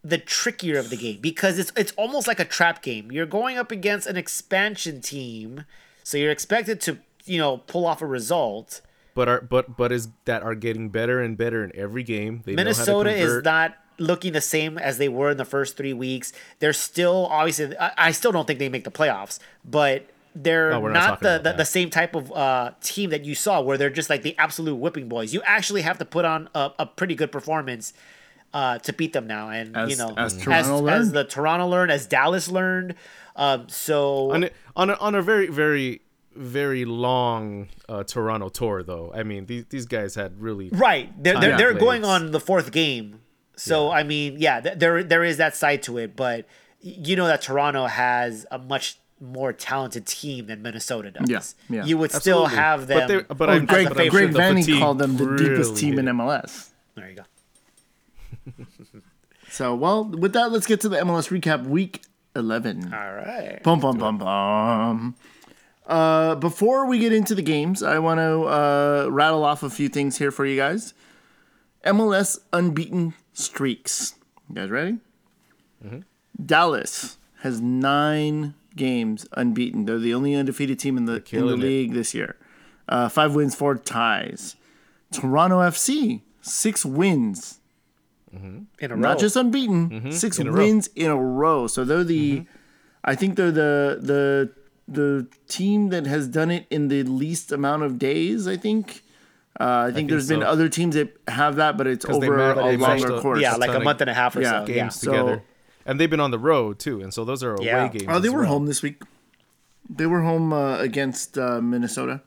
the 0.04 0.18
trickier 0.18 0.78
of 0.78 0.90
the 0.90 0.96
game 0.96 1.18
because 1.20 1.58
it's 1.58 1.72
it's 1.76 1.92
almost 1.92 2.28
like 2.28 2.38
a 2.38 2.44
trap 2.44 2.82
game. 2.82 3.10
You're 3.10 3.26
going 3.26 3.56
up 3.56 3.72
against 3.72 4.06
an 4.06 4.16
expansion 4.16 5.00
team, 5.00 5.64
so 6.02 6.18
you're 6.18 6.30
expected 6.30 6.80
to 6.82 6.98
you 7.24 7.38
know 7.38 7.58
pull 7.58 7.86
off 7.86 8.02
a 8.02 8.06
result. 8.06 8.82
but 9.14 9.28
are 9.28 9.40
but 9.40 9.76
but 9.76 9.90
is 9.90 10.08
that 10.26 10.42
are 10.42 10.54
getting 10.54 10.90
better 10.90 11.20
and 11.20 11.38
better 11.38 11.64
in 11.64 11.72
every 11.74 12.02
game. 12.02 12.42
They 12.44 12.52
know 12.52 12.62
how 12.62 12.64
to 12.64 12.64
Minnesota 12.64 13.10
is 13.10 13.42
not 13.42 13.76
looking 13.98 14.32
the 14.32 14.40
same 14.40 14.76
as 14.76 14.98
they 14.98 15.08
were 15.08 15.30
in 15.30 15.36
the 15.38 15.44
first 15.44 15.76
three 15.76 15.94
weeks. 15.94 16.32
They're 16.58 16.74
still 16.74 17.26
obviously. 17.30 17.76
I, 17.78 17.92
I 17.96 18.10
still 18.12 18.30
don't 18.30 18.46
think 18.46 18.58
they 18.58 18.68
make 18.68 18.84
the 18.84 18.90
playoffs, 18.90 19.38
but 19.64 20.10
they're 20.34 20.78
we're 20.80 20.90
not 20.90 21.08
not, 21.08 21.20
the, 21.20 21.50
the, 21.50 21.56
the 21.58 21.64
same 21.64 21.88
type 21.88 22.14
of 22.14 22.30
uh, 22.32 22.72
team 22.82 23.08
that 23.10 23.24
you 23.24 23.34
saw 23.34 23.62
where 23.62 23.78
they're 23.78 23.88
just 23.88 24.10
like 24.10 24.22
the 24.22 24.36
absolute 24.36 24.74
whipping 24.74 25.08
boys. 25.08 25.32
You 25.32 25.40
actually 25.46 25.82
have 25.82 25.96
to 25.98 26.04
put 26.04 26.26
on 26.26 26.50
a, 26.54 26.72
a 26.80 26.86
pretty 26.86 27.14
good 27.14 27.32
performance 27.32 27.94
uh, 28.54 28.78
to 28.78 28.92
beat 28.94 29.12
them 29.12 29.26
now, 29.26 29.50
and 29.50 29.76
As- 29.76 29.90
you 29.90 29.96
know 29.96 30.14
as 30.16 30.34
as, 30.48 30.70
as 30.70 31.12
the 31.12 31.24
Toronto 31.24 31.66
learned, 31.66 31.90
as 31.92 32.06
Dallas 32.06 32.48
learned. 32.48 32.94
Um, 33.36 33.68
so 33.68 34.30
on 34.32 34.44
a, 34.44 34.50
on 34.76 34.88
a, 34.90 34.94
on 34.94 35.14
a 35.14 35.20
very 35.22 35.48
very 35.48 36.00
very 36.36 36.84
long 36.84 37.68
uh, 37.88 38.04
Toronto 38.04 38.48
tour 38.48 38.82
though. 38.82 39.12
I 39.14 39.22
mean 39.24 39.46
these 39.46 39.64
these 39.70 39.86
guys 39.86 40.14
had 40.14 40.40
really 40.40 40.68
Right. 40.70 41.12
They're 41.22 41.38
they're, 41.40 41.56
they're 41.58 41.74
going 41.74 42.04
on 42.04 42.30
the 42.30 42.40
fourth 42.40 42.70
game. 42.72 43.20
So 43.56 43.90
I 43.90 44.02
mean, 44.04 44.36
yeah, 44.38 44.60
th- 44.60 44.78
there 44.78 45.02
there 45.04 45.22
is 45.24 45.36
that 45.38 45.54
side 45.56 45.82
to 45.84 45.98
it, 45.98 46.16
but 46.16 46.46
you 46.80 47.16
know 47.16 47.26
that 47.26 47.42
Toronto 47.42 47.86
has 47.86 48.46
a 48.50 48.58
much 48.58 48.98
more 49.20 49.52
talented 49.52 50.06
team 50.06 50.46
than 50.46 50.60
Minnesota 50.62 51.10
does. 51.12 51.54
Yeah, 51.68 51.76
yeah. 51.78 51.84
You 51.84 51.96
would 51.98 52.10
still 52.12 52.46
Absolutely. 52.46 52.56
have 52.56 52.80
But 52.88 53.08
them. 53.08 53.08
they- 53.28 53.34
but 53.34 53.48
Oh, 53.48 53.52
I- 53.52 53.58
Greg, 53.60 53.88
the 53.88 53.94
but 53.94 54.00
I'm 54.00 54.10
favorite. 54.10 54.32
Greg 54.34 54.56
Vanney 54.56 54.78
called 54.80 54.98
them 54.98 55.16
the 55.16 55.36
deepest 55.36 55.70
really 55.70 55.80
team 55.80 55.98
in. 56.00 56.06
MLS. 56.06 56.70
There 56.96 57.08
you 57.08 57.16
go. 57.16 57.22
So, 59.50 59.74
well, 59.74 60.04
with 60.04 60.32
that, 60.32 60.50
let's 60.50 60.66
get 60.66 60.80
to 60.80 60.88
the 60.88 60.96
MLS 60.98 61.28
recap 61.28 61.64
week 61.66 62.02
11. 62.34 62.92
All 62.92 63.12
right. 63.14 63.62
Bum, 63.62 63.80
bum, 63.80 63.98
bum, 63.98 64.18
bum. 64.18 65.14
Uh, 65.86 66.34
before 66.36 66.86
we 66.86 66.98
get 66.98 67.12
into 67.12 67.34
the 67.34 67.42
games, 67.42 67.82
I 67.82 67.98
want 67.98 68.18
to 68.18 68.44
uh, 68.44 69.08
rattle 69.10 69.44
off 69.44 69.62
a 69.62 69.70
few 69.70 69.88
things 69.88 70.18
here 70.18 70.30
for 70.30 70.46
you 70.46 70.56
guys. 70.56 70.94
MLS 71.84 72.38
unbeaten 72.52 73.14
streaks. 73.32 74.14
You 74.48 74.56
guys 74.56 74.70
ready? 74.70 74.98
Dallas 76.44 77.18
has 77.42 77.60
nine 77.60 78.54
games 78.74 79.26
unbeaten. 79.32 79.84
They're 79.84 79.98
the 79.98 80.14
only 80.14 80.34
undefeated 80.34 80.78
team 80.78 80.96
in 80.96 81.04
the, 81.04 81.12
in 81.12 81.18
the 81.18 81.24
killing 81.24 81.60
it. 81.60 81.64
league 81.64 81.92
this 81.92 82.14
year. 82.14 82.36
Uh, 82.88 83.08
five 83.08 83.34
wins, 83.34 83.54
four 83.54 83.76
ties. 83.76 84.56
Toronto 85.12 85.60
FC, 85.60 86.22
six 86.40 86.84
wins 86.84 87.60
In 88.80 88.90
a 88.90 88.94
row. 88.94 89.00
not 89.00 89.18
just 89.18 89.36
unbeaten, 89.36 90.12
six 90.12 90.38
in 90.38 90.46
a 90.48 90.52
row. 90.52 90.58
wins 90.58 90.88
in 90.94 91.10
a 91.10 91.16
row. 91.16 91.66
So 91.66 91.84
they're 91.84 92.04
the, 92.04 92.44
I 93.04 93.14
think 93.14 93.36
they're 93.36 93.50
the 93.52 93.98
the 94.00 94.52
the 94.86 95.26
team 95.48 95.88
that 95.90 96.06
has 96.06 96.28
done 96.28 96.50
it 96.50 96.66
in 96.70 96.88
the 96.88 97.02
least 97.04 97.52
amount 97.52 97.82
of 97.84 97.98
days. 97.98 98.46
I 98.48 98.56
think. 98.56 99.02
Uh, 99.60 99.86
I 99.88 99.92
think 99.92 100.10
there's 100.10 100.28
been 100.28 100.40
so. 100.40 100.46
other 100.48 100.68
teams 100.68 100.96
that 100.96 101.16
have 101.28 101.56
that, 101.56 101.76
but 101.78 101.86
it's 101.86 102.04
'Cause 102.04 102.18
they 102.18 102.26
over 102.26 102.36
ma- 102.36 102.60
a 102.60 102.70
they 102.72 102.76
matched 102.76 103.02
longer 103.02 103.16
up- 103.16 103.22
course. 103.22 103.40
yeah, 103.40 103.54
like 103.54 103.70
a 103.70 103.74
ton 103.74 103.84
month 103.84 104.00
and 104.00 104.10
a 104.10 104.14
half 104.14 104.34
or 104.34 104.40
yeah, 104.42 104.60
so. 104.60 104.66
games 104.66 104.76
Yeah. 104.76 104.88
So- 104.88 105.10
together. 105.12 105.42
And 105.86 106.00
they've 106.00 106.10
been 106.10 106.18
on 106.18 106.32
the 106.32 106.38
road 106.40 106.80
too, 106.80 107.00
and 107.02 107.14
so 107.14 107.24
those 107.24 107.44
are 107.44 107.54
away 107.54 107.66
Yeah. 107.66 107.86
games. 107.88 108.06
Oh, 108.08 108.18
they 108.18 108.28
as 108.28 108.34
were 108.34 108.40
well. 108.40 108.48
home 108.48 108.66
this 108.66 108.82
week. 108.82 109.02
They 109.88 110.06
were 110.06 110.22
home 110.22 110.52
uh, 110.52 110.78
against 110.78 111.38
uh, 111.38 111.60
Minnesota. 111.60 112.22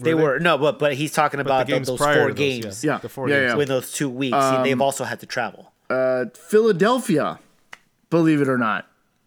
They 0.00 0.14
Were 0.14 0.20
they? 0.20 0.24
were 0.26 0.38
no, 0.40 0.58
but 0.58 0.78
but 0.78 0.94
he's 0.94 1.12
talking 1.12 1.38
But 1.38 1.46
about 1.46 1.58
the 1.66 1.72
th- 1.72 1.76
games 1.76 1.88
those 1.88 1.98
prior 1.98 2.14
four 2.14 2.28
to 2.28 2.34
those, 2.34 2.38
games 2.38 2.84
Yeah. 2.84 2.98
the 2.98 3.08
four 3.08 3.28
Yeah, 3.28 3.40
games. 3.40 3.50
yeah. 3.50 3.56
with 3.56 3.68
those 3.68 3.90
two 3.92 4.08
weeks. 4.08 4.36
they've 4.62 4.80
also 4.80 5.04
had 5.04 5.18
to 5.20 5.26
travel. 5.26 5.72
Uh, 5.90 6.26
Philadelphia, 6.34 7.40
believe 8.10 8.40
it 8.40 8.48
or 8.48 8.58
not, 8.58 8.86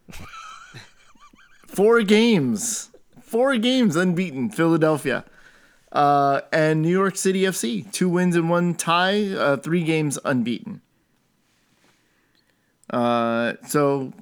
four 1.67 2.01
games, 2.03 2.89
four 3.21 3.57
games 3.57 3.95
unbeaten. 3.97 4.49
Philadelphia, 4.49 5.25
uh, 5.91 6.41
and 6.53 6.81
New 6.81 6.89
York 6.89 7.17
City 7.17 7.41
FC, 7.41 7.91
two 7.91 8.07
wins 8.07 8.35
and 8.37 8.49
one 8.49 8.73
tie, 8.75 9.33
uh, 9.33 9.57
three 9.57 9.83
games 9.83 10.17
unbeaten. 10.23 10.81
Uh, 12.89 13.53
so, 13.67 14.13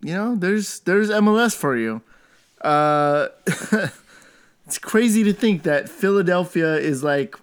you 0.00 0.12
know, 0.14 0.34
there's 0.36 0.80
there's 0.80 1.08
MLS 1.10 1.54
for 1.56 1.76
you. 1.76 2.02
Uh, 2.60 3.28
it's 4.68 4.78
crazy 4.78 5.24
to 5.24 5.32
think 5.32 5.62
that 5.62 5.88
Philadelphia 5.88 6.74
is 6.76 7.02
like 7.02 7.34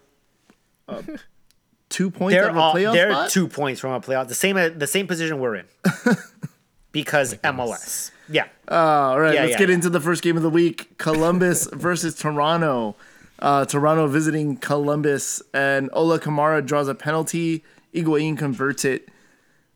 uh, 0.88 1.02
two 1.90 2.12
points 2.12 2.36
They're 2.36 2.44
out 2.46 2.52
of 2.52 2.56
a 2.56 2.60
all, 2.60 2.76
playoff 2.76 2.94
they're 2.94 3.12
spot. 3.12 3.30
two 3.32 3.48
points 3.48 3.80
from 3.82 3.92
a 3.94 4.00
playoff. 4.00 4.28
The 4.28 4.36
same 4.36 4.56
the 4.78 4.86
same 4.88 5.08
position 5.08 5.40
we're 5.40 5.56
in. 5.56 5.66
because 6.92 7.34
MLS. 7.36 8.12
Yeah. 8.30 8.46
All 8.68 9.20
right, 9.20 9.34
Yeah, 9.34 9.42
let's 9.42 9.52
yeah, 9.54 9.58
get 9.58 9.70
yeah. 9.70 9.76
into 9.76 9.90
the 9.90 10.00
first 10.00 10.22
game 10.24 10.38
of 10.38 10.44
the 10.44 10.50
week: 10.52 10.98
Columbus 11.00 11.68
versus 11.74 12.16
Toronto. 12.16 12.96
Uh, 13.40 13.66
Toronto 13.66 14.08
visiting 14.08 14.56
Columbus, 14.58 15.42
and 15.54 15.90
Ola 15.94 16.20
Kamara 16.20 16.64
draws 16.66 16.88
a 16.88 16.96
penalty. 16.96 17.64
Higuain 17.94 18.38
converts 18.38 18.86
it. 18.86 19.10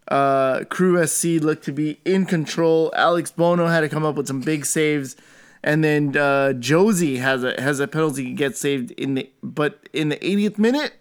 Uh, 0.08 0.64
Crew 0.66 1.04
SC 1.06 1.42
looked 1.42 1.64
to 1.66 1.72
be 1.72 2.00
in 2.06 2.26
control. 2.26 2.92
Alex 2.96 3.32
Bono 3.32 3.68
had 3.68 3.82
to 3.82 3.90
come 3.90 4.06
up 4.06 4.16
with 4.16 4.28
some 4.28 4.40
big 4.42 4.66
saves, 4.66 5.16
and 5.64 5.84
then 5.84 6.16
uh, 6.16 6.54
Jozy 6.56 7.20
has 7.20 7.44
a 7.44 7.60
has 7.62 7.80
a 7.80 7.88
penalty 7.88 8.34
get 8.34 8.58
saved 8.58 8.92
in 8.92 9.16
the 9.16 9.30
but 9.44 9.88
in 9.94 10.10
the 10.10 10.18
80th 10.18 10.58
minute, 10.58 10.94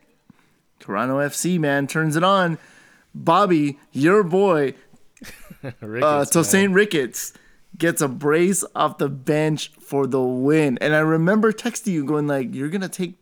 Toronto 0.80 1.18
FC 1.18 1.58
man 1.58 1.86
turns 1.86 2.16
it 2.16 2.24
on. 2.24 2.58
Bobby, 3.14 3.78
your 3.92 4.22
boy, 4.22 4.74
Ricketts, 5.80 6.04
uh, 6.04 6.24
so. 6.24 6.42
St. 6.42 6.72
Ricketts 6.72 7.32
gets 7.76 8.00
a 8.00 8.08
brace 8.08 8.64
off 8.74 8.98
the 8.98 9.08
bench 9.08 9.72
for 9.80 10.06
the 10.06 10.20
win. 10.20 10.78
And 10.80 10.94
I 10.94 11.00
remember 11.00 11.52
texting 11.52 11.92
you 11.92 12.04
going 12.04 12.26
like, 12.26 12.54
"You're 12.54 12.68
gonna 12.68 12.88
take." 12.88 13.18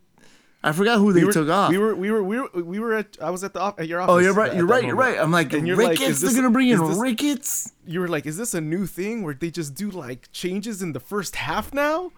I 0.66 0.72
forgot 0.72 0.98
who 0.98 1.12
they 1.12 1.20
we 1.20 1.26
were, 1.26 1.32
took 1.32 1.48
off. 1.48 1.70
We 1.70 1.78
were 1.78 1.94
we 1.94 2.10
were 2.10 2.22
we 2.22 2.40
were 2.40 2.48
we 2.54 2.78
were 2.80 2.94
at 2.94 3.16
I 3.22 3.30
was 3.30 3.44
at 3.44 3.52
the 3.54 3.60
off, 3.60 3.78
at 3.78 3.86
your 3.88 4.00
office. 4.00 4.12
oh, 4.14 4.18
you're 4.18 4.34
right. 4.34 4.50
at 4.50 4.56
You're 4.56 4.66
that 4.66 4.72
right. 4.74 4.84
You're 4.84 4.96
right. 4.96 5.18
I'm 5.18 5.30
like, 5.30 5.52
And 5.52 5.66
you're 5.66 5.76
like, 5.76 5.90
Ricketts. 5.90 6.10
is 6.10 6.20
this- 6.20 6.32
they're 6.32 6.42
gonna 6.42 6.52
bring 6.52 6.68
in 6.68 6.82
is 6.82 6.88
this- 6.88 6.98
Ricketts. 6.98 7.72
You 7.86 8.00
were 8.00 8.08
like, 8.08 8.26
is 8.26 8.36
this 8.36 8.52
a 8.54 8.60
new 8.60 8.86
thing 8.86 9.22
where 9.22 9.34
they 9.34 9.50
just 9.50 9.74
do 9.74 9.90
like 9.90 10.30
changes 10.32 10.82
in 10.82 10.92
the 10.92 11.00
first 11.00 11.36
half 11.36 11.72
now? 11.72 12.10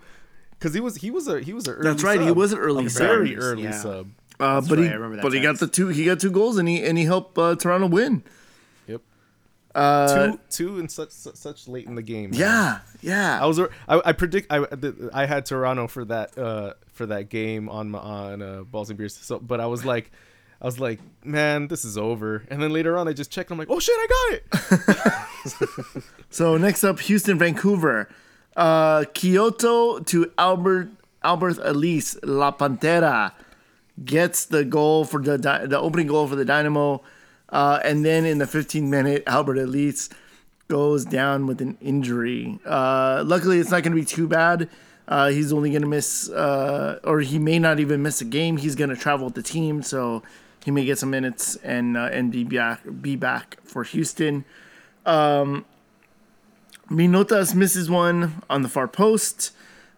Because 0.52 0.72
he 0.74 0.80
was 0.80 0.96
he 0.96 1.10
was 1.10 1.28
a 1.28 1.40
he 1.40 1.52
was 1.52 1.68
a 1.68 1.72
early 1.72 1.82
That's 1.90 2.02
right, 2.02 2.20
he 2.20 2.30
was 2.32 2.52
an 2.52 2.58
early 2.58 2.86
a 2.86 2.90
sub. 2.90 3.06
very 3.06 3.36
early 3.36 3.64
yeah. 3.64 3.70
sub. 3.72 4.08
Uh, 4.40 4.60
but 4.60 4.78
right, 4.78 4.86
he, 4.86 4.88
I 4.88 4.94
remember 4.94 5.20
but 5.22 5.32
he 5.32 5.40
got 5.40 5.58
the 5.58 5.66
two. 5.66 5.88
He 5.88 6.04
got 6.04 6.18
two 6.20 6.30
goals, 6.30 6.58
and 6.58 6.68
he 6.68 6.82
and 6.84 6.96
he 6.96 7.04
helped 7.04 7.36
uh, 7.38 7.54
Toronto 7.56 7.88
win. 7.88 8.22
Uh, 9.78 10.26
two 10.32 10.40
two 10.50 10.78
in 10.78 10.88
such 10.88 11.10
such, 11.10 11.36
such 11.36 11.68
late 11.68 11.86
in 11.86 11.94
the 11.94 12.02
game. 12.02 12.30
man. 12.30 12.40
yeah, 12.40 12.78
yeah. 13.00 13.42
I 13.42 13.46
was 13.46 13.60
I, 13.60 13.66
I 13.88 14.12
predict 14.12 14.52
I 14.52 14.64
I 15.12 15.26
had 15.26 15.46
Toronto 15.46 15.86
for 15.86 16.04
that 16.06 16.36
uh 16.36 16.74
for 16.92 17.06
that 17.06 17.28
game 17.28 17.68
on 17.68 17.90
my 17.90 17.98
on 17.98 18.42
uh, 18.42 18.62
balls 18.62 18.90
and 18.90 18.98
beers. 18.98 19.16
So 19.16 19.38
but 19.38 19.60
I 19.60 19.66
was 19.66 19.84
like. 19.84 20.10
I 20.60 20.64
was 20.64 20.80
like, 20.80 20.98
man, 21.22 21.68
this 21.68 21.84
is 21.84 21.96
over. 21.96 22.44
And 22.50 22.60
then 22.60 22.72
later 22.72 22.98
on, 22.98 23.06
I 23.06 23.12
just 23.12 23.30
checked. 23.30 23.52
I'm 23.52 23.58
like, 23.58 23.68
oh 23.70 23.78
shit, 23.78 23.94
I 23.96 24.40
got 24.50 24.74
it. 24.74 26.02
So 26.30 26.56
next 26.56 26.84
up, 26.84 27.00
Houston, 27.00 27.38
Vancouver, 27.38 28.08
uh, 28.56 29.04
Quioto 29.14 30.04
to 30.06 30.32
Albert 30.36 30.90
Alberth 31.24 31.58
Elis 31.64 32.18
La 32.22 32.52
Pantera 32.52 33.32
gets 34.04 34.46
the 34.46 34.64
goal 34.64 35.04
for 35.04 35.22
the 35.22 35.36
the 35.38 35.78
opening 35.78 36.06
goal 36.06 36.28
for 36.28 36.36
the 36.36 36.44
Dynamo, 36.44 37.02
uh, 37.50 37.80
and 37.84 38.04
then 38.04 38.24
in 38.24 38.38
the 38.38 38.44
15th 38.44 38.82
minute, 38.82 39.24
Alberth 39.26 39.58
Elis 39.58 40.10
goes 40.68 41.04
down 41.04 41.46
with 41.46 41.60
an 41.60 41.78
injury. 41.80 42.58
Uh, 42.64 43.22
luckily, 43.26 43.58
it's 43.58 43.70
not 43.70 43.82
going 43.82 43.92
to 43.92 44.00
be 44.00 44.04
too 44.04 44.28
bad. 44.28 44.68
Uh, 45.06 45.30
he's 45.30 45.52
only 45.52 45.70
going 45.70 45.82
to 45.82 45.88
miss, 45.88 46.28
uh, 46.28 47.00
or 47.02 47.20
he 47.20 47.38
may 47.38 47.58
not 47.58 47.80
even 47.80 48.02
miss 48.02 48.20
a 48.20 48.26
game. 48.26 48.58
He's 48.58 48.74
going 48.74 48.90
to 48.90 48.96
travel 48.96 49.26
with 49.26 49.34
the 49.34 49.42
team, 49.42 49.82
so 49.82 50.22
he 50.62 50.70
may 50.70 50.84
get 50.84 50.98
some 50.98 51.08
minutes 51.08 51.56
and 51.56 51.96
uh, 51.96 52.10
and 52.12 52.30
be 52.30 52.44
back 52.44 52.82
be 53.00 53.16
back 53.16 53.56
for 53.64 53.84
Houston. 53.84 54.44
Um, 55.06 55.64
Manotas 56.90 57.54
misses 57.54 57.88
one 57.88 58.42
on 58.50 58.60
the 58.60 58.68
far 58.68 58.86
post, 58.86 59.52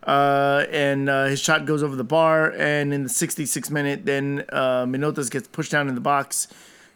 uh, 0.04 0.64
and 0.70 1.08
his 1.08 1.40
shot 1.40 1.66
goes 1.66 1.82
over 1.82 1.96
the 1.96 2.04
bar. 2.04 2.52
And 2.52 2.94
in 2.94 3.02
the 3.02 3.08
66 3.08 3.68
minute, 3.70 4.06
then 4.06 4.44
Manotas 4.52 5.28
gets 5.28 5.48
pushed 5.48 5.72
down 5.72 5.88
in 5.88 5.96
the 5.96 6.00
box. 6.00 6.46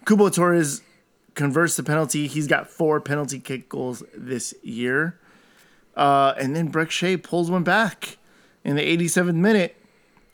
Cubo 0.04 0.32
Torres 0.32 0.82
converts 1.34 1.76
the 1.76 1.82
penalty. 1.82 2.26
He's 2.26 2.46
got 2.46 2.68
four 2.68 3.00
penalty 3.00 3.38
kick 3.38 3.68
goals 3.68 4.02
this 4.14 4.54
year. 4.62 5.18
Uh, 5.96 6.34
and 6.38 6.54
then 6.54 6.70
Brek 6.70 6.90
Shea 6.90 7.16
pulls 7.16 7.50
one 7.50 7.62
back 7.62 8.18
in 8.64 8.76
the 8.76 8.82
87th 8.82 9.34
minute 9.34 9.76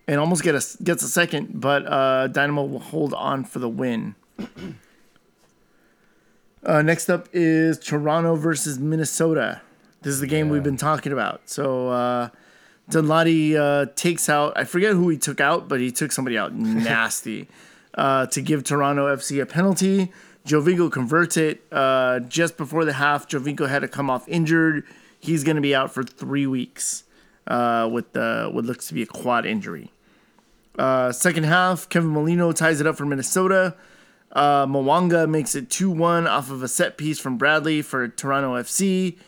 and 0.06 0.18
almost 0.18 0.42
get 0.42 0.54
a, 0.54 0.82
gets 0.82 1.02
a 1.02 1.08
second, 1.08 1.60
but 1.60 1.86
uh, 1.86 2.26
Dynamo 2.28 2.64
will 2.64 2.80
hold 2.80 3.14
on 3.14 3.44
for 3.44 3.58
the 3.58 3.68
win. 3.68 4.14
Uh, 6.62 6.82
next 6.82 7.08
up 7.08 7.26
is 7.32 7.78
Toronto 7.78 8.34
versus 8.34 8.78
Minnesota. 8.78 9.62
This 10.02 10.12
is 10.12 10.20
the 10.20 10.26
game 10.26 10.50
we've 10.50 10.62
been 10.62 10.76
talking 10.76 11.10
about. 11.10 11.40
So 11.48 11.88
uh, 11.88 12.28
Dunladi 12.90 13.56
uh, 13.56 13.86
takes 13.96 14.28
out, 14.28 14.52
I 14.56 14.64
forget 14.64 14.92
who 14.92 15.08
he 15.08 15.16
took 15.16 15.40
out, 15.40 15.68
but 15.68 15.80
he 15.80 15.90
took 15.90 16.12
somebody 16.12 16.36
out 16.36 16.52
nasty 16.54 17.48
uh, 17.94 18.26
to 18.26 18.40
give 18.40 18.64
Toronto 18.64 19.14
FC 19.14 19.40
a 19.42 19.46
penalty. 19.46 20.12
Giovinco 20.46 20.90
converts 20.90 21.36
it 21.36 21.62
uh, 21.70 22.20
just 22.20 22.56
before 22.56 22.84
the 22.84 22.94
half. 22.94 23.28
Giovinco 23.28 23.68
had 23.68 23.80
to 23.80 23.88
come 23.88 24.08
off 24.08 24.28
injured. 24.28 24.84
He's 25.18 25.44
going 25.44 25.56
to 25.56 25.62
be 25.62 25.74
out 25.74 25.92
for 25.92 26.02
three 26.02 26.46
weeks 26.46 27.04
uh, 27.46 27.88
with 27.92 28.12
the, 28.12 28.48
what 28.52 28.64
looks 28.64 28.88
to 28.88 28.94
be 28.94 29.02
a 29.02 29.06
quad 29.06 29.44
injury. 29.44 29.92
Uh, 30.78 31.12
second 31.12 31.44
half, 31.44 31.88
Kevin 31.88 32.10
Molino 32.10 32.52
ties 32.52 32.80
it 32.80 32.86
up 32.86 32.96
for 32.96 33.04
Minnesota. 33.04 33.76
Uh, 34.32 34.64
Mavinga 34.64 35.28
makes 35.28 35.54
it 35.54 35.68
2 35.68 35.90
1 35.90 36.26
off 36.26 36.50
of 36.50 36.62
a 36.62 36.68
set 36.68 36.96
piece 36.96 37.18
from 37.18 37.36
Bradley 37.36 37.82
for 37.82 38.08
Toronto 38.08 38.54
FC. 38.54 39.18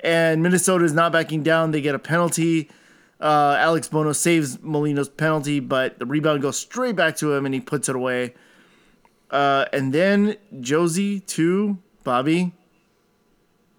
And 0.00 0.42
Minnesota 0.42 0.84
is 0.84 0.92
not 0.92 1.12
backing 1.12 1.42
down. 1.42 1.72
They 1.72 1.80
get 1.80 1.94
a 1.94 1.98
penalty. 1.98 2.70
Uh, 3.22 3.56
Alex 3.58 3.86
Bono 3.88 4.12
saves 4.12 4.60
Molino's 4.62 5.08
penalty, 5.08 5.60
but 5.60 5.98
the 6.00 6.06
rebound 6.06 6.42
goes 6.42 6.56
straight 6.58 6.96
back 6.96 7.16
to 7.18 7.32
him 7.32 7.46
and 7.46 7.54
he 7.54 7.60
puts 7.60 7.88
it 7.88 7.94
away. 7.94 8.34
Uh, 9.30 9.64
and 9.72 9.92
then 9.94 10.36
Jozy 10.56 11.24
to 11.28 11.78
Bobby 12.04 12.52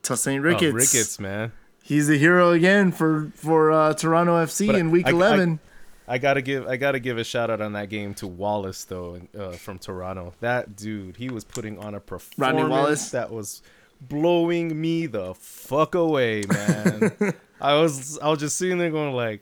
to 0.03 0.15
St. 0.17 0.39
Oh, 0.39 0.43
Ricketts. 0.47 0.73
Ricketts, 0.73 1.19
man. 1.19 1.51
He's 1.83 2.07
the 2.07 2.17
hero 2.17 2.51
again 2.51 2.91
for 2.93 3.31
for 3.35 3.71
uh, 3.71 3.93
Toronto 3.93 4.43
FC 4.45 4.67
But 4.67 4.75
in 4.77 4.89
week 4.91 5.05
I- 5.07 5.09
I- 5.09 5.13
11. 5.13 5.59
I 6.05 6.17
gotta 6.17 6.41
give 6.41 6.67
I 6.67 6.75
gotta 6.75 6.99
give 6.99 7.17
a 7.17 7.23
shout 7.23 7.49
out 7.49 7.61
on 7.61 7.73
that 7.73 7.89
game 7.89 8.13
to 8.15 8.27
Wallace 8.27 8.83
though 8.83 9.21
uh, 9.37 9.51
from 9.53 9.79
Toronto. 9.79 10.33
That 10.41 10.75
dude, 10.75 11.15
he 11.17 11.29
was 11.29 11.43
putting 11.45 11.77
on 11.79 11.95
a 11.95 11.99
performance 12.01 12.69
Wallace? 12.69 13.11
that 13.11 13.31
was 13.31 13.61
blowing 14.07 14.79
me 14.79 15.05
the 15.05 15.33
fuck 15.33 15.95
away, 15.95 16.43
man. 16.47 17.33
I 17.61 17.75
was 17.75 18.19
I 18.19 18.29
was 18.29 18.39
just 18.39 18.57
sitting 18.57 18.77
there 18.77 18.91
going 18.91 19.13
like, 19.13 19.41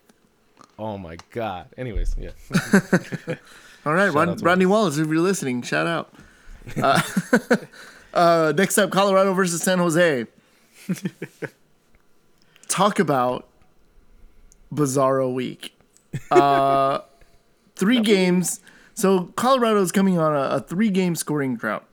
oh 0.78 0.98
my 0.98 1.18
god. 1.32 1.70
Anyways, 1.78 2.16
yeah. 2.20 2.32
All 3.86 3.94
right, 3.94 4.10
Rod- 4.10 4.42
Rodney 4.44 4.68
Wallace, 4.68 4.98
if 4.98 5.08
you're 5.08 5.20
listening, 5.20 5.64
shout 5.64 5.88
out. 5.88 6.14
Uh, 6.82 7.02
uh, 8.14 8.54
next 8.56 8.78
up, 8.78 8.92
Colorado 8.92 9.34
versus 9.34 9.64
San 9.64 9.80
Jose. 9.80 10.28
Talk 12.68 13.00
about 13.00 13.48
Bizarro 14.74 15.34
week. 15.34 15.76
Uh, 16.30 17.00
three 17.76 18.02
games. 18.02 18.62
So 18.94 19.26
Colorado 19.36 19.82
is 19.82 19.92
coming 19.92 20.20
on 20.20 20.36
a, 20.36 20.58
a 20.58 20.60
three-game 20.60 21.16
scoring 21.16 21.56
drought, 21.56 21.86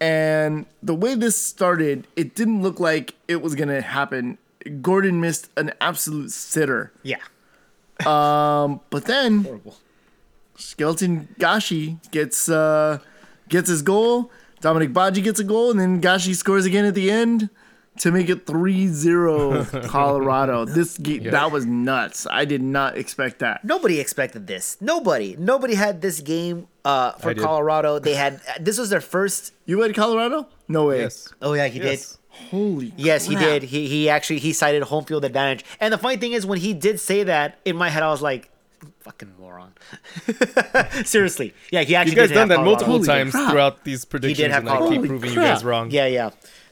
and 0.00 0.66
the 0.82 0.94
way 0.94 1.14
this 1.14 1.36
started, 1.40 2.06
it 2.16 2.34
didn't 2.34 2.62
look 2.62 2.80
like 2.80 3.14
it 3.28 3.42
was 3.42 3.54
gonna 3.54 3.80
happen. 3.82 4.38
Gordon 4.82 5.20
missed 5.20 5.48
an 5.56 5.72
absolute 5.80 6.30
sitter, 6.30 6.92
Yeah. 7.02 7.16
um, 8.06 8.80
but 8.90 9.04
then 9.06 9.44
Horrible. 9.44 9.76
Shkelzen 10.56 11.28
Gashi 11.38 11.98
gets 12.10 12.48
uh, 12.48 12.98
gets 13.48 13.68
his 13.68 13.82
goal. 13.82 14.30
Dominique 14.60 14.92
Badji 14.92 15.22
gets 15.24 15.40
a 15.40 15.44
goal, 15.44 15.70
and 15.70 15.80
then 15.80 16.00
Gashi 16.02 16.34
scores 16.34 16.66
again 16.66 16.84
at 16.84 16.94
the 16.94 17.10
end 17.10 17.48
to 17.98 18.10
make 18.12 18.28
it 18.28 18.44
3-0 18.46 19.84
Colorado. 19.88 20.64
this 20.66 20.98
ga- 20.98 21.30
that 21.30 21.50
was 21.50 21.64
nuts. 21.64 22.26
I 22.30 22.44
did 22.44 22.60
not 22.62 22.98
expect 22.98 23.38
that. 23.38 23.64
Nobody 23.64 23.98
expected 24.00 24.46
this. 24.46 24.76
Nobody. 24.80 25.34
Nobody 25.38 25.74
had 25.74 26.02
this 26.02 26.20
game 26.20 26.68
uh, 26.84 27.12
for 27.12 27.34
Colorado. 27.34 27.98
They 27.98 28.14
had 28.14 28.40
this 28.60 28.78
was 28.78 28.90
their 28.90 29.00
first. 29.00 29.52
You 29.66 29.80
had 29.80 29.94
Colorado? 29.94 30.46
No 30.68 30.86
way. 30.86 31.00
yes. 31.00 31.28
Oh 31.42 31.52
yeah, 31.54 31.66
he 31.68 31.80
Yes. 31.80 32.18
Holy. 32.50 32.94
Yes, 32.96 33.26
he 33.26 33.34
did. 33.36 33.64
He 33.64 33.86
he 33.88 34.08
actually 34.08 34.38
he 34.38 34.52
cited 34.52 34.82
home 34.84 35.04
field 35.04 35.24
advantage. 35.24 35.64
And 35.80 35.92
the 35.92 35.98
funny 35.98 36.16
thing 36.16 36.32
is, 36.32 36.46
when 36.46 36.58
he 36.58 36.72
did 36.72 36.98
say 37.00 37.24
that, 37.24 37.58
in 37.64 37.76
my 37.76 37.88
head 37.90 38.02
I 38.02 38.08
was 38.08 38.22
like, 38.22 38.50
"Fucking 39.00 39.32
moron." 39.38 39.72
Seriously, 41.04 41.54
yeah, 41.70 41.82
he 41.82 41.94
actually 41.94 42.12
You 42.12 42.16
guys 42.16 42.28
did 42.28 42.34
done 42.34 42.40
have 42.42 42.48
that 42.50 42.54
Colorado. 42.56 42.70
multiple 42.70 42.94
Holy 42.94 43.06
times 43.06 43.32
crap. 43.32 43.50
throughout 43.50 43.84
these 43.84 44.04
predictions, 44.04 44.52
have 44.52 44.62
and 44.62 44.68
I 44.68 44.72
keep 44.72 44.80
Colorado. 44.88 45.06
proving 45.08 45.30
you 45.30 45.36
guys 45.36 45.64
wrong. 45.64 45.90
Yeah, 45.90 46.06
yeah. 46.06 46.30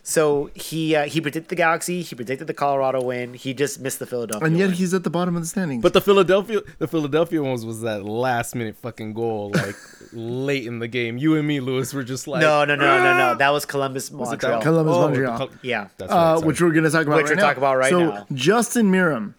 So 0.09 0.49
he 0.55 0.97
uh, 0.97 1.05
he 1.05 1.21
predicted 1.21 1.51
the 1.51 1.55
Galaxy. 1.55 2.01
He 2.01 2.15
predicted 2.17 2.47
the 2.47 2.55
Colorado 2.55 3.03
win. 3.03 3.35
He 3.35 3.53
just 3.53 3.79
missed 3.79 3.99
the 3.99 4.07
Philadelphia. 4.07 4.47
And 4.47 4.57
yet 4.57 4.69
win. 4.69 4.75
he's 4.77 4.95
at 4.95 5.05
the 5.05 5.11
bottom 5.11 5.37
of 5.37 5.43
the 5.43 5.47
standings. 5.47 5.83
But 5.83 5.93
the 5.93 6.01
Philadelphia, 6.01 6.63
the 6.79 6.89
Philadelphia 6.89 7.43
ones 7.43 7.67
was 7.67 7.83
that 7.83 8.05
last 8.07 8.55
minute 8.55 8.79
fucking 8.79 9.13
goal, 9.13 9.51
like 9.55 9.77
late 10.15 10.67
in 10.67 10.79
the 10.79 10.89
game. 10.89 11.19
You 11.19 11.37
and 11.37 11.47
me, 11.47 11.61
Lewis, 11.61 11.93
were 11.93 12.05
just 12.05 12.27
like, 12.27 12.41
no, 12.41 12.65
no, 12.65 12.75
no, 12.75 12.87
no, 12.87 13.11
"Ah!" 13.11 13.19
no. 13.19 13.35
That 13.35 13.51
was 13.51 13.67
Columbus 13.67 14.11
Montreal. 14.11 14.61
that- 14.61 14.63
Columbus, 14.63 14.95
Oh, 14.97 15.01
Montreal. 15.09 15.37
Col- 15.37 15.51
yeah. 15.61 15.89
That's 15.99 16.11
uh, 16.11 16.41
which 16.41 16.63
we're 16.63 16.73
going 16.73 16.85
to 16.85 16.91
talk 16.91 17.07
about 17.07 17.17
Which 17.17 17.25
right 17.27 17.33
we're 17.33 17.37
now. 17.37 17.43
talking 17.43 17.59
about 17.59 17.77
right 17.77 17.91
so, 17.91 18.11
now. 18.11 18.27
Justin 18.33 18.91
Meram. 18.91 19.35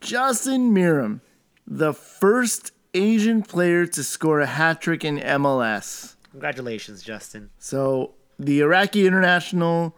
Justin 0.00 0.72
Meram, 0.72 1.20
the 1.66 1.92
first 1.92 2.70
Asian 2.94 3.42
player 3.42 3.86
to 3.86 4.04
score 4.04 4.38
a 4.40 4.46
hat 4.46 4.80
trick 4.80 5.04
in 5.04 5.16
MLS. 5.18 6.14
Congratulations, 6.30 7.02
Justin. 7.02 7.50
So 7.58 8.14
the 8.38 8.60
Iraqi 8.60 9.06
international 9.06 9.94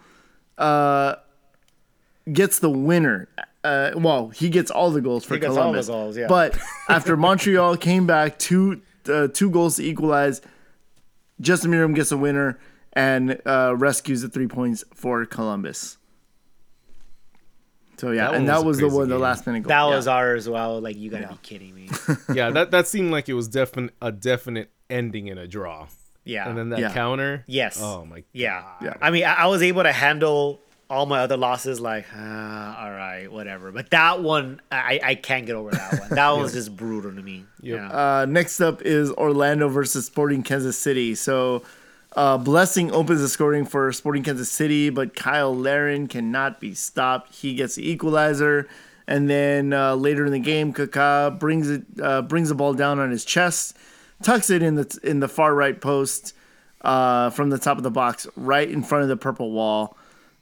uh, 0.58 1.16
gets 2.32 2.58
the 2.58 2.70
winner. 2.70 3.28
Uh, 3.64 3.90
well, 3.96 4.28
he 4.28 4.48
gets 4.48 4.70
all 4.70 4.90
the 4.90 5.00
goals 5.00 5.24
for 5.24 5.34
He 5.34 5.40
gets 5.40 5.50
all 5.50 5.54
the 5.56 5.60
Columbus. 5.62 5.86
goals, 5.88 6.16
yeah. 6.16 6.26
But 6.28 6.56
after 6.88 7.16
Montreal 7.16 7.76
came 7.76 8.06
back 8.06 8.38
two 8.38 8.80
uh, 9.08 9.28
two 9.32 9.50
goals 9.50 9.76
to 9.76 9.84
equalize, 9.84 10.40
Justin 11.40 11.70
Meram 11.72 11.94
gets 11.94 12.12
a 12.12 12.16
winner 12.16 12.58
and 12.92 13.40
uh, 13.44 13.74
rescues 13.76 14.22
the 14.22 14.28
three 14.28 14.46
points 14.48 14.84
for 14.94 15.24
Columbus. 15.26 15.98
So 17.98 18.10
yeah, 18.10 18.26
That 18.30 18.34
and 18.34 18.46
one 18.46 18.54
was 18.54 18.60
that 18.62 18.66
was 18.66 18.76
the 18.76 18.82
crazy 18.84 18.96
one, 18.96 19.08
the 19.08 19.18
last 19.18 19.46
minute 19.46 19.62
goal. 19.62 19.68
That 19.68 19.88
Yeah. 19.88 19.96
was 19.96 20.06
ours. 20.08 20.48
Well, 20.48 20.80
like 20.80 20.96
you 20.96 21.10
gotta 21.10 21.28
be 21.28 21.38
kidding 21.42 21.74
me. 21.74 21.88
yeah, 22.34 22.50
that 22.50 22.70
that 22.70 22.86
seemed 22.86 23.10
like 23.10 23.28
it 23.28 23.34
was 23.34 23.48
definite 23.48 23.94
a 24.02 24.12
definite 24.12 24.70
ending 24.90 25.28
in 25.28 25.38
a 25.38 25.46
draw. 25.46 25.86
Yeah. 26.26 26.48
And 26.48 26.58
then 26.58 26.68
that 26.70 26.78
Yeah. 26.80 26.92
counter. 26.92 27.44
Yes. 27.46 27.78
Oh 27.80 28.04
my. 28.04 28.24
Yeah. 28.34 28.62
Yeah. 28.82 28.94
I 29.00 29.10
mean, 29.10 29.24
I, 29.24 29.34
I 29.34 29.46
was 29.46 29.62
able 29.62 29.82
to 29.84 29.92
handle 29.92 30.60
all 30.90 31.06
my 31.06 31.20
other 31.20 31.36
losses, 31.36 31.80
like, 31.80 32.04
ah, 32.16 32.84
all 32.84 32.90
right, 32.92 33.26
whatever. 33.32 33.72
But 33.72 33.90
that 33.90 34.22
one, 34.22 34.60
I, 34.70 35.00
I 35.02 35.14
can't 35.16 35.44
get 35.46 35.56
over 35.56 35.70
that 35.72 35.98
one. 36.00 36.08
That 36.10 36.30
one 36.32 36.42
was 36.42 36.52
just 36.52 36.76
brutal 36.76 37.12
to 37.12 37.22
me. 37.22 37.44
Yep. 37.62 37.78
Yeah. 37.78 37.88
Uh, 38.20 38.26
next 38.28 38.60
up 38.60 38.82
is 38.82 39.10
Orlando 39.12 39.68
versus 39.68 40.06
Sporting 40.06 40.42
Kansas 40.44 40.78
City. 40.78 41.14
So, 41.16 41.62
uh, 42.14 42.38
Blessing 42.38 42.92
opens 42.92 43.20
the 43.20 43.28
scoring 43.28 43.64
for 43.64 43.92
Sporting 43.92 44.22
Kansas 44.22 44.48
City, 44.50 44.88
but 44.90 45.18
Cyle 45.18 45.54
Larin 45.56 46.06
cannot 46.06 46.60
be 46.60 46.72
stopped. 46.72 47.34
He 47.34 47.54
gets 47.54 47.74
the 47.74 47.90
equalizer, 47.90 48.68
and 49.08 49.28
then 49.28 49.72
uh, 49.72 49.96
later 49.96 50.24
in 50.24 50.32
the 50.32 50.38
game, 50.38 50.72
Kaká 50.72 51.36
brings 51.38 51.68
it 51.68 51.82
uh, 52.00 52.22
brings 52.22 52.48
the 52.48 52.54
ball 52.54 52.72
down 52.74 52.98
on 53.00 53.10
his 53.10 53.24
chest, 53.24 53.76
tucks 54.22 54.50
it 54.50 54.62
in 54.62 54.74
the 54.74 54.98
in 55.02 55.20
the 55.20 55.28
far 55.28 55.54
right 55.54 55.80
post 55.80 56.34
uh, 56.82 57.30
from 57.30 57.50
the 57.50 57.58
top 57.58 57.76
of 57.76 57.82
the 57.82 57.90
box, 57.90 58.26
right 58.36 58.68
in 58.68 58.82
front 58.82 59.02
of 59.02 59.08
the 59.08 59.16
purple 59.16 59.50
wall. 59.52 59.96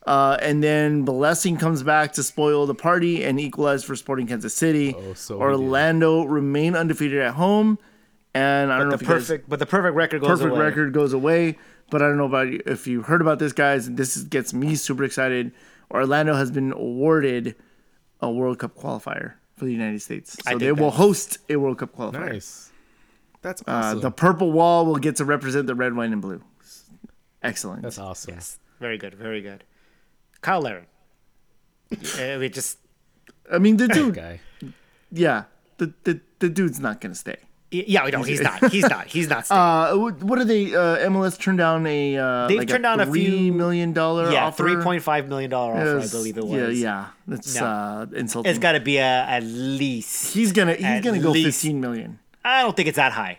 Uh, 0.07 0.37
and 0.43 0.62
then 0.62 1.03
Blessing 1.03 1.57
comes 1.57 1.83
back 1.83 2.12
to 2.12 2.22
spoil 2.22 2.66
the 2.66 2.75
party 2.75 3.25
and 3.25 3.41
equalize 3.41 3.83
for 3.83 3.97
Sporting 3.97 4.27
Kansas 4.27 4.55
City. 4.55 4.95
Oh, 4.95 5.14
so. 5.14 5.41
Orlando 5.41 6.25
remain 6.25 6.77
undefeated 6.77 7.22
at 7.22 7.35
home, 7.35 7.79
and 8.35 8.70
I 8.70 8.79
don't 8.79 8.91
know 8.91 8.97
the 8.97 9.03
if 9.03 9.03
you 9.03 9.09
guys, 9.09 9.29
perfect, 9.29 9.49
but 9.49 9.59
the 9.59 9.66
perfect 9.66 9.95
record 9.97 10.20
goes 10.20 10.29
perfect 10.29 10.51
away. 10.51 10.61
record 10.61 10.93
goes 10.93 11.12
away. 11.14 11.57
But 11.91 12.03
I 12.03 12.09
don't 12.09 12.16
know 12.16 12.25
about 12.25 12.49
you, 12.49 12.62
if 12.66 12.87
you 12.87 13.03
heard 13.03 13.20
about 13.20 13.39
this, 13.39 13.53
guys. 13.53 13.91
This 13.91 14.16
gets 14.22 14.55
me 14.55 14.75
super 14.75 15.05
excited. 15.05 15.53
Orlando 15.91 16.35
has 16.35 16.51
been 16.51 16.72
awarded 16.72 17.55
a 18.20 18.31
World 18.31 18.59
Cup 18.59 18.75
qualifier 18.75 19.35
for 19.55 19.66
the 19.66 19.72
United 19.72 20.01
States, 20.01 20.37
so 20.49 20.59
they 20.59 20.72
will 20.72 20.91
host 20.91 21.39
a 21.49 21.57
World 21.57 21.79
Cup 21.79 21.95
qualifier. 21.95 22.33
Nice. 22.33 22.72
That's 23.45 23.62
Uh, 23.66 23.95
the 23.95 24.11
purple 24.11 24.51
wall 24.51 24.86
will 24.86 24.97
get 24.97 25.16
to 25.16 25.24
represent 25.24 25.66
the 25.68 25.74
red, 25.76 25.95
white, 25.95 26.11
and 26.11 26.22
blue. 26.22 26.40
Excellent. 27.42 27.82
That's 27.82 27.99
awesome. 27.99 28.32
Yes. 28.34 28.59
Very 28.80 28.97
good. 28.97 29.14
Very 29.14 29.42
good. 29.42 29.62
Cyle 30.45 30.62
Larin. 30.62 30.86
Uh, 32.18 32.38
we 32.40 32.49
just 32.49 32.78
I 33.53 33.59
mean, 33.59 33.76
the 33.76 33.86
dude, 33.86 34.14
Guy. 34.14 34.40
yeah, 35.12 35.45
the, 35.76 35.92
the 36.05 36.20
the 36.40 36.49
dude's 36.49 36.80
not 36.80 37.01
gonna 37.01 37.14
stay. 37.14 37.36
Yeah, 37.70 38.07
no, 38.07 38.22
he's 38.22 38.40
not. 38.40 38.70
He's 38.72 38.88
not. 38.88 39.07
He's 39.09 39.28
not. 39.28 39.47
staying. 39.47 39.61
Uh, 39.61 39.97
what 39.97 40.22
what 40.22 40.38
are 40.38 40.45
they? 40.45 40.74
Uh, 40.74 41.11
MLS 41.11 41.38
turned 41.38 41.59
down 41.59 41.86
a 41.86 42.16
uh, 42.16 42.47
They've 42.49 42.59
like 42.61 42.68
turned 42.68 42.84
down 42.84 43.01
a 43.01 43.07
three 43.07 43.26
few- 43.26 43.53
million 43.53 43.92
dollar 43.92 44.30
yeah, 44.32 44.47
offer. 44.47 44.62
three 44.62 44.76
point 44.82 45.03
five 45.03 45.28
million 45.28 45.51
dollar 45.51 45.74
offer, 45.74 45.99
I 46.01 46.07
believe 46.09 46.38
it 46.38 46.47
was. 46.47 46.78
Yeah, 46.80 46.88
yeah, 46.88 47.07
that's 47.26 47.55
No. 47.57 47.66
uh, 47.66 48.07
insulting. 48.14 48.49
It's 48.51 48.59
got 48.61 48.72
to 48.72 48.80
be 48.80 48.97
a, 48.99 49.03
at 49.36 49.42
least. 49.45 50.34
he's 50.34 50.53
gonna 50.53 50.74
he's 50.74 51.03
gonna 51.03 51.18
go 51.20 51.30
least- 51.32 51.61
fifteen 51.61 51.80
million. 51.80 52.18
I 52.45 52.62
don't 52.62 52.76
think 52.76 52.88
it's 52.88 52.97
that 52.97 53.12
high. 53.12 53.38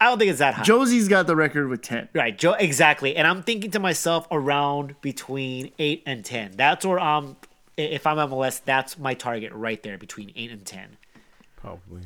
I 0.00 0.06
don't 0.06 0.18
think 0.18 0.30
it's 0.30 0.40
that 0.40 0.54
high. 0.54 0.62
Jozy's 0.62 1.08
got 1.08 1.26
the 1.26 1.34
record 1.36 1.68
with 1.68 1.82
ten. 1.82 2.08
Right, 2.14 2.36
Joe. 2.36 2.52
Exactly, 2.52 3.16
and 3.16 3.26
I'm 3.26 3.42
thinking 3.42 3.70
to 3.70 3.78
myself 3.78 4.26
around 4.30 4.94
between 5.00 5.72
eight 5.78 6.02
and 6.06 6.24
ten. 6.24 6.52
That's 6.56 6.84
where 6.84 7.00
I'm. 7.00 7.36
If 7.76 8.06
I'm 8.06 8.16
MLS, 8.16 8.62
that's 8.64 8.98
my 8.98 9.14
target 9.14 9.52
right 9.52 9.82
there 9.82 9.98
between 9.98 10.32
eight 10.36 10.50
and 10.50 10.64
ten. 10.64 10.96
Probably. 11.56 12.02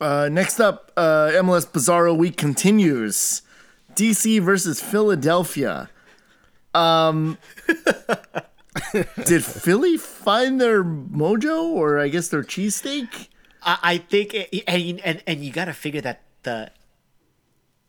Uh, 0.00 0.28
next 0.30 0.60
up, 0.60 0.90
uh, 0.96 1.30
MLS 1.34 1.66
Bizarro 1.66 2.16
Week 2.16 2.36
continues. 2.36 3.42
DC 3.94 4.40
versus 4.40 4.80
Philadelphia. 4.80 5.90
Um, 6.74 7.38
did 9.24 9.44
Philly 9.44 9.96
find 9.96 10.60
their 10.60 10.82
mojo, 10.82 11.64
or 11.64 11.98
I 11.98 12.08
guess 12.08 12.28
their 12.28 12.42
cheesesteak? 12.42 13.28
I, 13.64 13.78
I 13.82 13.98
think, 13.98 14.34
it, 14.34 14.64
and, 14.66 15.00
and 15.00 15.22
and 15.26 15.44
you 15.44 15.52
got 15.52 15.66
to 15.66 15.72
figure 15.72 16.00
that 16.00 16.22
the 16.42 16.70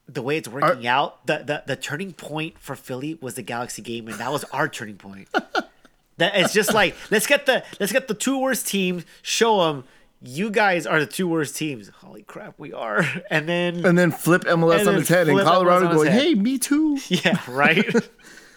the 0.07 0.21
way 0.21 0.37
it's 0.37 0.47
working 0.47 0.87
out, 0.87 1.25
the, 1.27 1.39
the 1.39 1.63
the 1.65 1.75
turning 1.75 2.13
point 2.13 2.59
for 2.59 2.75
Philly 2.75 3.17
was 3.21 3.35
the 3.35 3.41
Galaxy 3.41 3.81
game, 3.81 4.07
and 4.07 4.17
that 4.17 4.31
was 4.31 4.43
our 4.45 4.67
turning 4.67 4.97
point. 4.97 5.27
that 6.17 6.35
it's 6.35 6.53
just 6.53 6.73
like 6.73 6.95
let's 7.09 7.27
get 7.27 7.45
the 7.45 7.63
let's 7.79 7.91
get 7.91 8.07
the 8.07 8.13
two 8.13 8.39
worst 8.39 8.67
teams, 8.67 9.05
show 9.21 9.65
them 9.65 9.85
you 10.23 10.49
guys 10.49 10.87
are 10.87 10.99
the 10.99 11.05
two 11.05 11.27
worst 11.27 11.55
teams. 11.55 11.89
Holy 11.89 12.23
crap, 12.23 12.57
we 12.57 12.71
are, 12.71 13.05
and 13.29 13.47
then 13.47 13.85
And 13.85 13.97
then 13.97 14.11
flip 14.11 14.43
MLS 14.43 14.87
on 14.87 14.95
its 14.95 15.09
head, 15.09 15.27
and 15.27 15.39
Colorado 15.39 15.87
MLS 15.87 15.95
going. 15.95 16.11
"Hey, 16.11 16.33
me 16.33 16.57
too." 16.57 16.97
yeah, 17.07 17.37
right. 17.47 17.85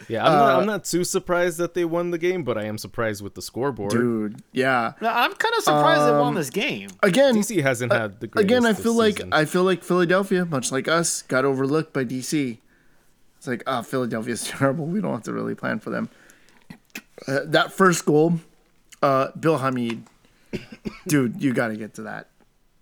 Yeah, 0.09 0.24
I'm, 0.24 0.32
not, 0.32 0.61
I'm 0.61 0.66
not 0.66 0.84
too 0.84 1.04
surprised 1.04 1.59
that 1.59 1.74
they 1.74 1.84
won 1.84 2.11
the 2.11 2.18
game, 2.18 2.44
but 2.44 2.57
I 2.57 2.64
am 2.64 2.78
surprised 2.78 3.22
with 3.22 3.34
the 3.34 3.42
scoreboard. 3.42 3.90
Dude, 3.90 4.42
yeah. 4.52 4.92
I'm 5.00 5.32
kind 5.32 5.54
of 5.57 5.64
surprised 5.64 6.07
they 6.07 6.18
won 6.18 6.34
this 6.34 6.50
game. 6.50 6.90
Again, 7.02 7.34
DC 7.34 7.62
hasn't 7.62 7.92
had 7.92 8.20
the 8.20 8.28
greatest 8.28 8.44
again, 8.50 8.66
I 8.66 8.72
feel 8.72 8.94
like 8.94 9.16
season. 9.16 9.32
I 9.32 9.44
feel 9.44 9.64
like 9.64 9.82
Philadelphia, 9.82 10.44
much 10.44 10.70
like 10.70 10.86
us, 10.86 11.22
got 11.22 11.44
overlooked 11.44 11.92
by 11.92 12.04
DC. 12.04 12.59
It's 13.36 13.46
like, 13.46 13.62
ah, 13.66 13.82
Philadelphia's 13.82 14.44
terrible. 14.48 14.86
We 14.86 15.00
don't 15.00 15.12
have 15.12 15.24
to 15.24 15.32
really 15.32 15.54
plan 15.54 15.80
for 15.80 15.90
them. 15.90 16.09
Uh, 17.26 17.40
that 17.44 17.72
first 17.72 18.04
goal, 18.04 18.40
uh, 19.02 19.28
Bill 19.38 19.59
Hamid, 19.59 20.04
dude, 21.07 21.42
you 21.42 21.52
got 21.52 21.68
to 21.68 21.76
get 21.76 21.94
to 21.94 22.02
that. 22.02 22.28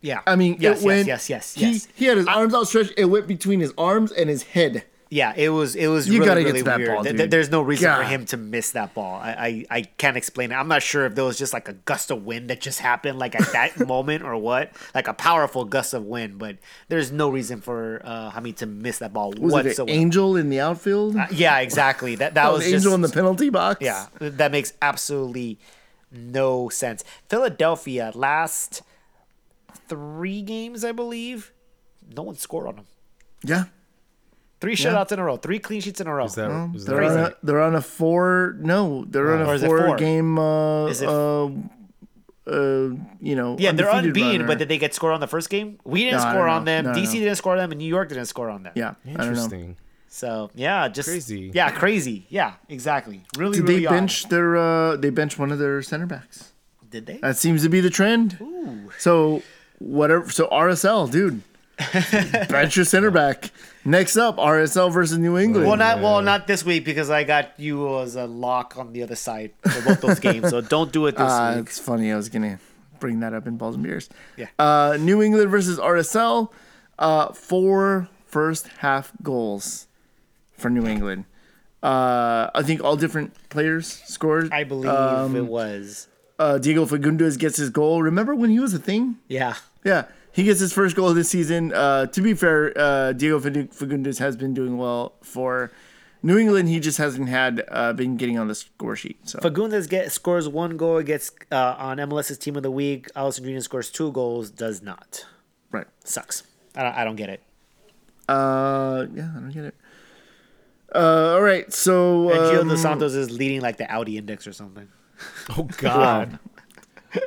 Yeah. 0.00 0.20
I 0.26 0.36
mean, 0.36 0.58
yes, 0.60 0.82
it 0.82 0.86
went. 0.86 1.06
yes, 1.06 1.30
yes, 1.30 1.56
yes, 1.56 1.68
he, 1.68 1.72
yes. 1.72 1.88
He 1.94 2.04
had 2.04 2.18
his 2.18 2.26
arms 2.26 2.54
outstretched. 2.54 2.92
It 2.98 3.06
went 3.06 3.26
between 3.26 3.60
his 3.60 3.72
arms 3.78 4.12
and 4.12 4.28
his 4.28 4.42
head. 4.42 4.84
Yeah, 5.10 5.32
it 5.36 5.50
was 5.50 5.76
it 5.76 5.86
was 5.86 6.08
You 6.08 6.14
really, 6.14 6.26
gotta 6.26 6.40
get 6.40 6.46
really 6.48 6.58
to 6.60 6.64
that 6.64 6.78
weird. 6.78 6.88
ball, 6.94 7.02
dude. 7.04 7.30
There's 7.30 7.50
no 7.50 7.60
reason 7.62 7.94
for 7.94 8.02
him 8.02 8.24
to 8.26 8.36
miss 8.36 8.72
that 8.72 8.94
ball. 8.94 9.20
I, 9.22 9.64
I 9.70 9.78
I 9.78 9.82
can't 9.82 10.16
explain 10.16 10.50
it. 10.50 10.54
I'm 10.56 10.66
not 10.66 10.82
sure 10.82 11.06
if 11.06 11.14
there 11.14 11.24
was 11.24 11.38
just 11.38 11.52
like 11.52 11.68
a 11.68 11.74
gust 11.74 12.10
of 12.10 12.24
wind 12.24 12.50
that 12.50 12.60
just 12.60 12.80
happened 12.80 13.18
like 13.18 13.34
at 13.34 13.52
that 13.52 13.86
moment 13.86 14.24
or 14.24 14.36
what, 14.36 14.72
like 14.94 15.06
a 15.06 15.12
powerful 15.14 15.64
gust 15.64 15.94
of 15.94 16.04
wind. 16.04 16.38
But 16.38 16.56
there's 16.88 17.12
no 17.12 17.28
reason 17.28 17.60
for 17.60 18.00
uh, 18.04 18.30
Hamid 18.30 18.56
to 18.58 18.66
miss 18.66 18.98
that 18.98 19.12
ball 19.12 19.32
Was 19.38 19.66
it 19.66 19.78
an 19.78 19.88
angel 19.90 20.36
in 20.36 20.48
the 20.48 20.58
outfield? 20.60 21.16
yeah, 21.30 21.58
exactly. 21.60 22.16
That 22.16 22.34
that 22.34 22.46
Oh, 22.48 22.52
was 22.54 22.66
an 22.66 22.74
angel 22.74 22.90
just, 22.90 22.94
in 22.96 23.00
the 23.02 23.08
penalty 23.10 23.50
box. 23.50 23.80
yeah. 23.82 24.06
That 24.18 24.50
makes 24.50 24.72
absolutely 24.82 25.58
no 26.10 26.68
sense. 26.70 27.04
Philadelphia 27.28 28.10
last 28.14 28.82
three 29.88 30.42
games, 30.42 30.84
I 30.84 30.92
believe, 30.92 31.52
no 32.16 32.22
one 32.22 32.36
scored 32.36 32.66
on 32.68 32.76
them. 32.76 32.86
yeah. 33.44 33.64
Three 34.64 34.76
shutouts 34.76 35.12
in 35.12 35.18
a 35.18 35.24
row, 35.24 35.36
three 35.36 35.58
clean 35.58 35.80
sheets 35.82 36.00
in 36.00 36.06
a 36.06 36.14
row. 36.14 36.24
Is 36.24 36.34
that, 36.36 36.50
is 36.74 36.84
that 36.86 36.90
They're 36.92 37.04
on, 37.04 37.18
a, 37.18 37.34
they're 37.42 37.60
on 37.62 37.74
a 37.74 37.80
four. 37.82 38.56
No, 38.60 39.04
they're 39.06 39.34
on 39.36 39.42
a 39.42 39.58
four, 39.58 39.86
four? 39.86 39.96
game. 39.96 40.38
Uh, 40.38 40.86
Is 40.86 41.02
it- 41.02 41.08
uh, 41.08 41.46
uh, 42.46 42.90
you 43.20 43.34
know, 43.36 43.56
Yeah, 43.58 43.72
they're 43.72 43.88
unbeaten, 43.88 44.32
runner. 44.42 44.46
but 44.46 44.58
did 44.58 44.68
they 44.68 44.78
get 44.78 44.94
scored 44.94 45.14
on 45.14 45.20
the 45.20 45.26
first 45.26 45.48
game? 45.50 45.78
We 45.84 46.04
didn't 46.04 46.20
No, 46.20 46.30
score 46.30 46.48
on 46.48 46.64
them. 46.64 46.84
No, 46.86 46.92
DC 46.92 47.14
no. 47.14 47.20
didn't 47.20 47.36
score 47.36 47.52
on 47.52 47.58
them, 47.58 47.72
and 47.72 47.78
New 47.78 47.86
York 47.88 48.08
didn't 48.10 48.26
score 48.26 48.50
on 48.50 48.62
them. 48.62 48.72
yeah, 48.74 48.94
I 49.04 49.08
don't 49.08 49.16
know. 49.16 49.22
Interesting. 49.24 49.76
So 50.08 50.50
yeah, 50.54 50.88
just 50.88 51.08
Crazy. 51.08 51.50
Yeah, 51.54 51.70
crazy. 51.70 52.26
Yeah, 52.28 52.52
exactly. 52.68 53.22
Really, 53.36 53.56
Did 53.58 53.68
really 53.68 53.80
they 53.80 53.86
odd. 53.86 53.90
bench 53.92 54.28
their? 54.28 54.56
Uh, 54.56 54.96
they 54.96 55.10
bench 55.10 55.38
one 55.38 55.50
of 55.52 55.58
their 55.58 55.82
center 55.82 56.06
backs. 56.06 56.52
Did 56.88 57.06
they? 57.06 57.16
That 57.18 57.36
seems 57.36 57.62
to 57.64 57.68
be 57.68 57.80
the 57.80 57.90
trend. 57.90 58.38
Ooh. 58.40 58.90
So 58.98 59.42
whatever. 59.78 60.30
So 60.30 60.46
RSL, 60.48 61.10
dude, 61.10 61.42
bench 62.48 62.76
your 62.76 62.84
center 62.84 63.10
back. 63.10 63.50
Next 63.84 64.16
up, 64.16 64.36
RSL 64.38 64.90
versus 64.92 65.18
New 65.18 65.36
England. 65.36 65.66
well, 65.66 65.76
not 65.76 66.00
well, 66.00 66.22
not 66.22 66.46
this 66.46 66.64
week 66.64 66.84
because 66.84 67.10
I 67.10 67.24
got 67.24 67.58
you 67.58 68.00
as 68.00 68.16
a 68.16 68.26
lock 68.26 68.76
on 68.78 68.92
the 68.92 69.02
other 69.02 69.14
side 69.16 69.52
for 69.62 69.82
both 69.82 70.00
those 70.00 70.20
games. 70.20 70.48
So 70.50 70.60
don't 70.62 70.90
do 70.92 71.06
it 71.06 71.12
this 71.16 71.30
Uh, 71.30 71.54
week. 71.58 71.66
it's 71.68 71.78
funny. 71.78 72.10
I 72.10 72.16
was 72.16 72.28
gonna 72.30 72.58
bring 73.00 73.20
that 73.20 73.34
up 73.34 73.46
in 73.46 73.56
balls 73.58 73.74
and 73.74 73.84
beers. 73.84 74.08
Yeah. 74.36 74.46
Uh, 74.58 74.96
New 74.98 75.22
England 75.22 75.50
versus 75.50 75.78
RSL. 75.78 76.50
Uh, 76.98 77.32
four 77.32 78.08
first 78.26 78.68
half 78.78 79.12
goals 79.22 79.86
for 80.56 80.70
New 80.70 80.86
England. 80.86 81.24
Uh, 81.82 82.48
I 82.54 82.62
think 82.62 82.82
all 82.82 82.96
different 82.96 83.34
players 83.50 84.00
scored. 84.06 84.50
I 84.52 84.64
believe 84.64 84.90
um, 84.90 85.36
it 85.36 85.44
was. 85.46 86.08
uh, 86.38 86.56
Diego 86.58 86.86
Fagundez 86.86 87.38
gets 87.38 87.58
his 87.58 87.68
goal. 87.68 88.02
Remember 88.02 88.34
when 88.34 88.48
he 88.48 88.58
was 88.60 88.72
a 88.72 88.78
thing? 88.78 89.16
Yeah. 89.28 89.54
Yeah, 89.84 90.06
he 90.34 90.42
gets 90.42 90.58
his 90.58 90.72
first 90.72 90.96
goal 90.96 91.08
of 91.08 91.14
this 91.14 91.28
season. 91.28 91.72
Uh, 91.72 92.06
to 92.06 92.20
be 92.20 92.34
fair, 92.34 92.72
uh, 92.76 93.12
Diego 93.12 93.38
Fagundez 93.38 94.18
has 94.18 94.36
been 94.36 94.52
doing 94.52 94.76
well 94.76 95.14
for 95.22 95.70
New 96.24 96.36
England. 96.36 96.68
He 96.68 96.80
just 96.80 96.98
hasn't 96.98 97.28
had 97.28 97.64
uh, 97.68 97.92
been 97.92 98.16
getting 98.16 98.36
on 98.36 98.48
the 98.48 98.54
score 98.56 98.96
sheet. 98.96 99.16
So 99.28 99.38
Fagundez 99.38 99.88
get 99.88 100.10
scores 100.10 100.48
one 100.48 100.76
goal, 100.76 101.00
gets 101.02 101.30
uh, 101.52 101.76
on 101.78 101.98
MLS's 101.98 102.36
team 102.36 102.56
of 102.56 102.64
the 102.64 102.70
week. 102.72 103.08
Allison 103.14 103.44
Green 103.44 103.60
scores 103.60 103.90
two 103.90 104.10
goals, 104.10 104.50
does 104.50 104.82
not. 104.82 105.24
right. 105.70 105.86
Sucks. 106.02 106.42
I 106.74 106.82
don't, 106.82 106.94
I 106.96 107.04
don't 107.04 107.16
get 107.16 107.28
it. 107.30 107.40
Uh, 108.28 109.06
yeah, 109.14 109.30
I 109.36 109.38
don't 109.38 109.50
get 109.52 109.64
it. 109.66 109.74
Uh, 110.92 111.34
all 111.34 111.42
right, 111.42 111.72
so 111.72 112.30
And 112.30 112.38
Gio 112.40 112.60
um, 112.62 112.68
Dos 112.68 112.82
Santos 112.82 113.14
is 113.14 113.30
leading 113.30 113.60
like 113.60 113.76
the 113.76 113.90
Audi 113.92 114.18
index 114.18 114.46
or 114.46 114.52
something. 114.52 114.88
Oh 115.56 115.68
God. 115.76 116.38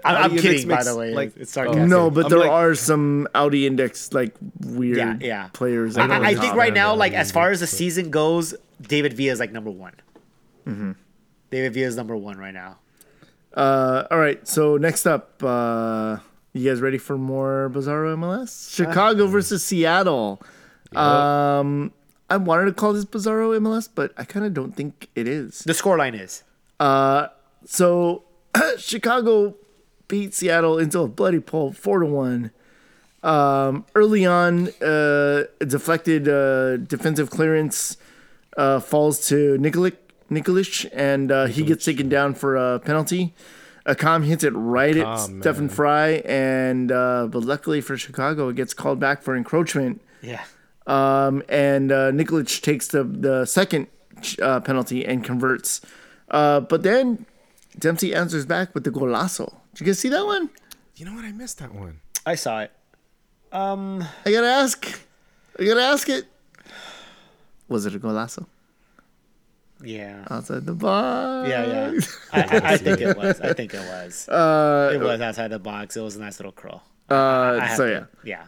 I'm, 0.04 0.16
I'm 0.16 0.16
Audi 0.24 0.36
index 0.38 0.42
kidding, 0.42 0.68
by 0.70 0.84
the 0.84 0.96
way. 0.98 1.14
like- 1.14 1.38
it's 1.38 1.52
sarcastic. 1.52 1.84
uh, 1.84 1.86
no, 1.88 2.10
but 2.10 2.26
I'm 2.26 2.30
there 2.30 2.40
like- 2.40 2.50
are 2.50 2.76
some 2.76 3.28
Audi 3.36 3.66
index 3.68 4.14
like 4.14 4.36
weird 4.62 4.98
Yeah, 4.98 5.18
yeah. 5.22 5.48
players. 5.54 5.98
I, 5.98 6.04
at 6.04 6.08
the 6.08 6.14
I 6.28 6.36
think 6.36 6.56
right 6.56 6.74
now, 6.74 6.96
like 6.96 7.14
as 7.14 7.32
far 7.32 7.52
as 7.52 7.60
the 7.62 7.68
season 7.68 8.10
goes, 8.12 8.54
David 8.82 9.14
Villa 9.14 9.32
is 9.34 9.40
like 9.40 9.52
number 9.52 9.72
one. 9.72 9.94
Mm-hmm. 10.68 10.92
David 11.50 11.74
Villa 11.74 11.88
is 11.88 11.96
number 11.96 12.16
one 12.16 12.38
right 12.38 12.54
now. 12.54 12.78
Uh, 13.54 14.04
all 14.12 14.20
right, 14.20 14.46
so 14.48 14.78
next 14.78 15.06
up, 15.08 15.42
uh, 15.44 16.18
you 16.54 16.70
guys 16.70 16.80
ready 16.82 16.98
for 16.98 17.18
more 17.18 17.72
Bizarro 17.74 18.16
MLS? 18.18 18.74
Chicago 18.76 19.26
versus 19.28 19.64
Seattle. 19.66 20.42
Um, 20.96 21.92
I 22.30 22.38
wanted 22.38 22.66
to 22.66 22.74
call 22.74 22.94
this 22.94 23.06
Bizarro 23.06 23.58
MLS, 23.60 23.90
but 23.94 24.14
I 24.18 24.26
kind 24.26 24.46
of 24.46 24.54
don't 24.54 24.76
think 24.76 25.10
it 25.16 25.28
is. 25.28 25.60
The 25.60 25.74
scoreline 25.74 26.20
is 26.20 26.44
Uh, 26.80 27.28
so 27.66 28.24
Chicago 28.78 29.56
beat 30.08 30.34
Seattle 30.34 30.78
into 30.78 31.00
a 31.00 31.08
bloody 31.08 31.40
pulp, 31.40 31.76
four 31.76 32.00
to 32.00 32.06
one. 32.06 32.52
Um, 33.24 33.86
early 33.96 34.26
on, 34.26 34.70
uh, 34.82 35.44
deflected 35.60 36.28
uh, 36.30 36.78
defensive 36.78 37.30
clearance 37.30 37.98
uh, 38.56 38.80
falls 38.80 39.28
to 39.28 39.58
Nikolic, 39.58 39.98
Nikolic, 40.32 40.90
and 40.94 41.32
uh, 41.32 41.46
he 41.46 41.64
gets 41.64 41.84
taken 41.86 42.10
down 42.10 42.36
for 42.36 42.56
a 42.56 42.80
penalty. 42.80 43.34
Accam 43.86 44.26
hits 44.26 44.44
it 44.44 44.52
right 44.52 44.96
at 44.98 45.16
Stefan. 45.18 45.70
Frei, 45.70 46.22
and 46.26 46.92
uh, 46.92 47.28
but 47.30 47.44
luckily 47.44 47.80
for 47.82 47.98
Chicago, 47.98 48.50
it 48.50 48.56
gets 48.56 48.74
called 48.74 49.00
back 49.00 49.22
for 49.22 49.36
encroachment. 49.36 50.02
yeah. 50.22 50.44
Um, 50.86 51.44
and 51.50 51.92
uh, 51.92 52.12
Nikolic 52.12 52.62
takes 52.62 52.88
the 52.88 53.04
the 53.04 53.46
second 53.46 53.88
uh, 54.42 54.62
penalty 54.62 55.06
and 55.06 55.22
converts. 55.24 55.82
Uh, 56.32 56.62
but 56.62 56.84
then 56.84 57.26
Dempsey 57.78 58.16
answers 58.16 58.46
back 58.46 58.74
with 58.74 58.84
the 58.86 58.92
golazo. 58.92 59.54
Did 59.78 59.86
you 59.86 59.92
guys 59.92 60.00
see 60.00 60.10
that 60.10 60.26
one? 60.26 60.50
You 60.96 61.06
know 61.06 61.14
what? 61.14 61.24
I 61.24 61.32
missed 61.32 61.60
that 61.60 61.72
one. 61.72 62.00
I 62.26 62.34
saw 62.34 62.62
it. 62.62 62.72
Um, 63.52 64.04
I 64.26 64.32
gotta 64.32 64.48
ask. 64.48 65.02
I 65.60 65.66
gotta 65.66 65.84
ask 65.84 66.10
it. 66.10 66.26
Was 67.68 67.86
it 67.86 67.94
a 67.94 68.00
golazo 68.00 68.48
yeah, 69.84 70.26
outside 70.32 70.66
the 70.66 70.74
box? 70.74 71.48
yeah, 71.48 71.92
yeah. 71.92 72.00
I, 72.34 72.42
I, 72.42 72.74
I 72.74 72.78
think 72.78 73.02
it 73.02 73.16
was. 73.16 73.40
I 73.40 73.54
think 73.54 73.76
it 73.76 73.82
was. 73.82 74.28
Uh, 74.28 74.94
it 74.96 75.00
was 75.00 75.22
outside 75.22 75.50
the 75.50 75.60
box. 75.60 75.96
It 75.96 76.02
was 76.02 76.16
a 76.16 76.22
nice 76.22 76.40
little 76.40 76.54
curl. 76.54 76.82
uh, 77.10 77.76
so 77.76 77.86
to- 77.86 78.08
yeah. 78.24 78.46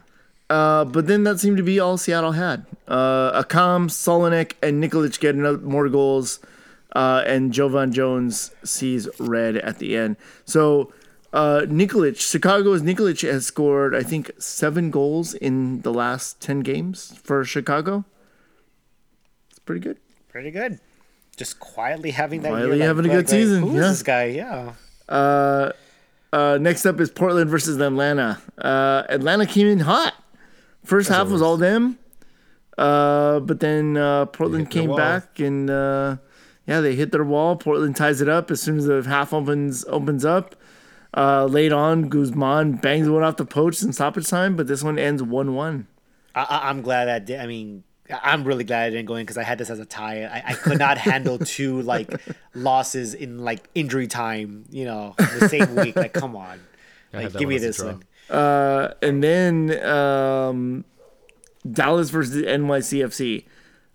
yeah. 0.50 0.56
Uh, 0.56 0.84
but 0.84 1.06
then 1.06 1.22
that 1.22 1.38
seemed 1.38 1.58
to 1.58 1.62
be 1.62 1.78
all 1.78 1.96
Seattle 1.96 2.32
had. 2.32 2.66
Uh, 2.88 3.40
Accam, 3.40 3.88
Solignac, 3.88 4.54
and 4.60 4.82
Nikolic 4.82 5.20
get 5.20 5.36
another, 5.36 5.58
more 5.58 5.88
goals, 5.88 6.40
uh, 6.96 7.22
and 7.24 7.52
Joevin 7.52 7.92
Jones 7.92 8.50
sees 8.64 9.08
red 9.20 9.58
at 9.58 9.78
the 9.78 9.96
end. 9.96 10.16
So 10.44 10.92
uh, 11.32 11.62
Nikolic, 11.66 12.18
Chicago's 12.18 12.82
Nikolic 12.82 13.28
has 13.30 13.46
scored, 13.46 13.94
I 13.94 14.02
think, 14.02 14.30
seven 14.38 14.90
goals 14.90 15.34
in 15.34 15.82
the 15.82 15.92
last 15.92 16.40
10 16.40 16.60
games 16.60 17.18
for 17.22 17.44
Chicago. 17.44 18.04
It's 19.50 19.60
pretty 19.60 19.80
good. 19.80 19.98
Pretty 20.28 20.50
good. 20.50 20.80
Just 21.36 21.60
quietly 21.60 22.10
having 22.10 22.42
that 22.42 22.50
Quietly 22.50 22.78
year, 22.78 22.86
having 22.86 23.06
a 23.06 23.08
good 23.08 23.16
like, 23.18 23.28
season, 23.28 23.62
Who 23.62 23.74
yeah. 23.74 23.80
this 23.80 24.02
guy? 24.02 24.24
Yeah. 24.24 24.72
Uh, 25.08 25.72
uh, 26.32 26.58
next 26.60 26.84
up 26.84 27.00
is 27.00 27.10
Portland 27.10 27.50
versus 27.50 27.80
Atlanta. 27.80 28.40
Uh, 28.58 29.04
Atlanta 29.08 29.46
came 29.46 29.66
in 29.66 29.80
hot. 29.80 30.14
First 30.84 31.08
half 31.08 31.28
was 31.28 31.42
all 31.42 31.56
them. 31.56 31.98
Uh, 32.76 33.40
but 33.40 33.60
then 33.60 33.96
uh, 33.96 34.26
Portland 34.26 34.70
came 34.70 34.94
back 34.96 35.38
and 35.38 35.68
uh, 35.68 36.16
yeah, 36.66 36.80
they 36.80 36.94
hit 36.94 37.12
their 37.12 37.24
wall. 37.24 37.56
Portland 37.56 37.94
ties 37.94 38.20
it 38.20 38.28
up 38.28 38.50
as 38.50 38.62
soon 38.62 38.78
as 38.78 38.86
the 38.86 39.02
half 39.02 39.32
opens 39.32 39.84
opens 39.86 40.24
up. 40.24 40.56
Uh, 41.16 41.44
late 41.46 41.72
on, 41.72 42.08
Guzman 42.08 42.74
bangs 42.74 43.08
one 43.08 43.22
off 43.24 43.36
the 43.36 43.44
post 43.44 43.82
in 43.82 43.92
stoppage 43.92 44.28
time, 44.28 44.54
but 44.56 44.66
this 44.68 44.82
one 44.82 44.98
ends 44.98 45.22
one 45.22 45.54
one. 45.54 45.86
I, 46.34 46.42
I, 46.42 46.70
I'm 46.70 46.82
glad 46.82 47.06
that 47.06 47.24
did. 47.26 47.40
I 47.40 47.46
mean, 47.46 47.82
I- 48.08 48.20
I'm 48.32 48.44
really 48.44 48.62
glad 48.64 48.84
I 48.86 48.90
didn't 48.90 49.06
go 49.06 49.16
in 49.16 49.22
because 49.24 49.36
I 49.36 49.42
had 49.42 49.58
this 49.58 49.70
as 49.70 49.80
a 49.80 49.84
tie. 49.84 50.24
I, 50.24 50.50
I 50.50 50.54
could 50.54 50.78
not 50.78 50.98
handle 50.98 51.38
two 51.56 51.82
like 51.82 52.12
losses 52.54 53.14
in 53.14 53.38
like 53.40 53.64
injury 53.74 54.06
time. 54.06 54.66
You 54.70 54.84
know, 54.84 55.14
the 55.18 55.48
same 55.48 55.74
week. 55.74 55.96
Like, 55.96 56.12
come 56.12 56.36
on, 56.36 56.60
I 57.12 57.24
like 57.24 57.32
give 57.36 57.48
me 57.48 57.58
this 57.58 57.82
one. 57.82 58.04
Uh, 58.30 58.94
and 59.02 59.20
then 59.24 59.84
um, 59.84 60.84
Dallas 61.68 62.10
versus 62.10 62.44
NYCFC. 62.44 63.44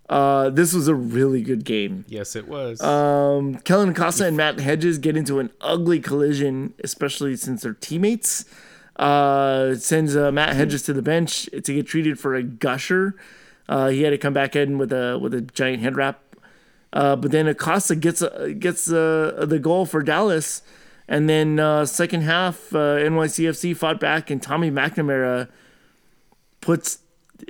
Uh, 0.08 0.50
this 0.50 0.74
was 0.74 0.88
a 0.88 0.94
really 0.96 1.42
good 1.42 1.66
game. 1.66 2.06
Yes, 2.08 2.36
it 2.36 2.48
was. 2.48 2.82
Um, 2.82 3.56
Kellyn 3.60 3.90
Acosta 3.90 4.28
and 4.28 4.38
Matt 4.38 4.60
Hedges 4.60 4.98
get 5.00 5.18
into 5.18 5.40
an 5.40 5.50
ugly 5.62 6.00
collision, 6.00 6.74
especially 6.84 7.36
since 7.36 7.64
they're 7.64 7.74
teammates. 7.74 8.46
Uh, 8.98 9.72
it 9.72 9.82
sends 9.82 10.16
uh, 10.16 10.32
Matt 10.32 10.56
Hedges 10.56 10.84
to 10.84 10.94
the 10.94 11.02
bench 11.02 11.46
to 11.46 11.74
get 11.74 11.88
treated 11.88 12.20
for 12.20 12.36
a 12.36 12.44
gusher. 12.44 13.16
Uh, 13.68 13.88
he 13.88 14.04
had 14.04 14.12
to 14.12 14.18
come 14.18 14.34
back 14.34 14.56
in 14.56 14.78
with 14.78 14.94
a 14.94 15.18
with 15.20 15.34
a 15.34 15.42
giant 15.42 15.82
head 15.82 15.96
wrap. 15.96 16.22
Uh, 16.94 17.16
but 17.16 17.32
then 17.32 17.48
Acosta 17.48 17.96
gets 17.96 18.22
uh, 18.22 18.54
gets 18.58 18.90
uh, 18.90 19.46
the 19.48 19.60
goal 19.60 19.86
for 19.86 20.02
Dallas, 20.02 20.62
and 21.08 21.28
then 21.28 21.60
uh, 21.60 21.86
second 21.86 22.22
half 22.22 22.74
uh, 22.74 22.98
NYCFC 22.98 23.76
fought 23.76 24.00
back, 24.00 24.30
and 24.30 24.42
Tommy 24.42 24.72
McNamara 24.72 25.50
puts 26.62 27.00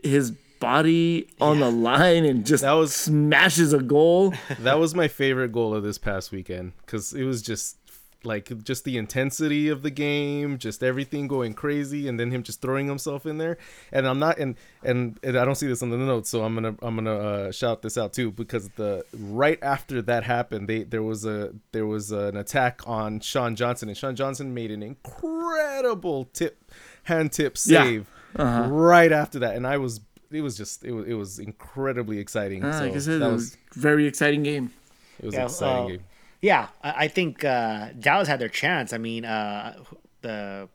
his 0.03 0.31
body 0.59 1.27
on 1.39 1.59
the 1.59 1.71
line 1.71 2.25
and 2.25 2.45
just 2.45 2.63
That 2.63 2.73
was- 2.73 2.93
smashes 2.93 3.73
a 3.73 3.79
goal. 3.81 4.33
that 4.59 4.79
was 4.79 4.93
my 4.95 5.07
favorite 5.07 5.51
goal 5.51 5.73
of 5.75 5.83
this 5.83 5.97
past 5.97 6.31
weekend 6.31 6.73
because 6.85 7.13
it 7.13 7.23
was 7.23 7.41
just 7.41 7.77
like 8.23 8.63
just 8.63 8.85
the 8.85 8.97
intensity 8.97 9.69
of 9.69 9.83
the 9.83 9.91
game, 9.91 10.57
just 10.57 10.81
everything 10.81 11.27
going 11.27 11.53
crazy, 11.53 12.07
and 12.07 12.19
then 12.19 12.31
him 12.31 12.41
just 12.41 12.59
throwing 12.59 12.87
himself 12.87 13.27
in 13.27 13.37
there. 13.37 13.55
And 13.91 14.07
I'm 14.07 14.17
not, 14.17 14.39
and 14.39 14.55
and, 14.83 15.19
and 15.21 15.37
I 15.37 15.45
don't 15.45 15.53
see 15.53 15.67
this 15.67 15.83
on 15.83 15.91
the 15.91 15.97
notes, 15.97 16.31
so 16.31 16.43
I'm 16.43 16.55
gonna 16.55 16.75
I'm 16.81 16.95
gonna 16.95 17.13
uh, 17.15 17.51
shout 17.51 17.83
this 17.83 17.99
out 17.99 18.13
too 18.13 18.31
because 18.31 18.69
the 18.77 19.05
right 19.13 19.59
after 19.61 20.01
that 20.01 20.23
happened, 20.23 20.67
they 20.67 20.81
there 20.81 21.03
was 21.03 21.23
a 21.23 21.53
there 21.71 21.85
was 21.85 22.11
an 22.11 22.35
attack 22.35 22.81
on 22.87 23.19
Sean 23.19 23.55
Johnson, 23.55 23.89
and 23.89 23.97
Sean 23.97 24.15
Johnson 24.15 24.55
made 24.55 24.71
an 24.71 24.81
incredible 24.81 26.25
tip 26.33 26.71
hand 27.03 27.31
tip 27.31 27.57
Yeah. 27.65 27.83
save 27.83 28.07
right 28.37 29.11
after 29.11 29.37
that, 29.39 29.55
and 29.55 29.67
I 29.67 29.77
was. 29.77 30.01
It 30.35 30.41
was 30.41 30.57
just 30.57 30.83
it 30.83 30.91
was 30.91 31.05
it 31.07 31.13
was 31.13 31.39
incredibly 31.39 32.19
exciting. 32.19 32.63
Uh, 32.63 32.71
so 32.79 32.85
like 32.85 32.95
I 32.95 32.99
said, 32.99 33.21
that 33.21 33.29
it 33.29 33.31
was 33.31 33.41
was 33.51 33.57
a 33.75 33.79
very 33.79 34.05
exciting 34.05 34.43
game. 34.43 34.71
it 35.19 35.25
was 35.25 35.33
Yeah, 35.33 35.41
an 35.41 35.45
exciting 35.47 35.83
uh, 35.83 35.87
game. 35.87 36.03
Yeah, 36.41 36.67
I, 36.83 36.91
I 37.05 37.07
think 37.07 37.43
uh, 37.43 37.89
Dallas 37.99 38.27
had 38.27 38.39
their 38.39 38.49
chance. 38.49 38.93
I 38.93 38.97
mean, 38.97 39.25
uh, 39.25 39.77
the 40.21 40.67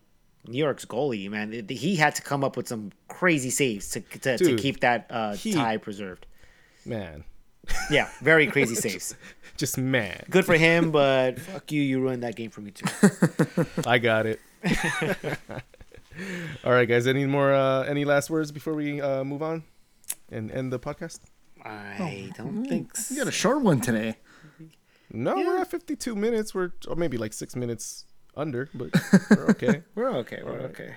New 0.48 0.58
York's 0.58 0.84
goalie, 0.86 1.30
man, 1.30 1.50
th- 1.50 1.80
he 1.80 1.96
had 1.96 2.14
to 2.16 2.22
come 2.22 2.42
up 2.42 2.56
with 2.56 2.66
some 2.66 2.90
crazy 3.08 3.50
saves 3.50 3.90
to 3.90 4.00
to, 4.00 4.38
to 4.38 4.56
keep 4.56 4.80
that 4.80 5.06
uh, 5.10 5.34
he- 5.34 5.52
tie 5.52 5.76
preserved. 5.76 6.26
Man, 6.86 7.24
Yeah, 7.90 8.08
very 8.22 8.46
crazy 8.54 8.74
saves. 8.74 9.14
just 9.58 9.76
man. 9.76 10.24
Good 10.30 10.46
for 10.46 10.56
him, 10.56 10.90
but 10.90 11.38
fuck 11.52 11.70
you, 11.70 11.82
you 11.82 12.00
ruined 12.00 12.22
that 12.22 12.34
game 12.36 12.50
for 12.50 12.62
me 12.62 12.70
too. 12.70 12.86
I 13.86 13.98
got 13.98 14.24
it. 14.26 14.40
All 16.64 16.72
right, 16.72 16.88
guys. 16.88 17.06
Any 17.06 17.26
more? 17.26 17.52
Uh, 17.52 17.82
any 17.82 18.04
last 18.04 18.30
words 18.30 18.52
before 18.52 18.74
we 18.74 19.00
uh, 19.00 19.24
move 19.24 19.42
on 19.42 19.64
and 20.30 20.50
end 20.50 20.72
the 20.72 20.78
podcast? 20.78 21.20
I 21.64 22.30
don't 22.36 22.64
think 22.64 22.96
so. 22.96 23.14
You 23.14 23.20
got 23.20 23.28
a 23.28 23.32
short 23.32 23.62
one 23.62 23.80
today. 23.80 24.16
No, 25.12 25.34
we're 25.34 25.58
at 25.58 25.70
52 25.70 26.14
minutes. 26.14 26.54
We're 26.54 26.72
or 26.86 26.96
maybe 26.96 27.18
like 27.18 27.32
six 27.32 27.56
minutes 27.56 28.04
under, 28.36 28.68
but 28.72 28.90
we're 29.30 29.50
okay. 29.50 29.82
We're 29.94 30.10
okay. 30.18 30.40
We're 30.44 30.60
okay. 30.70 30.94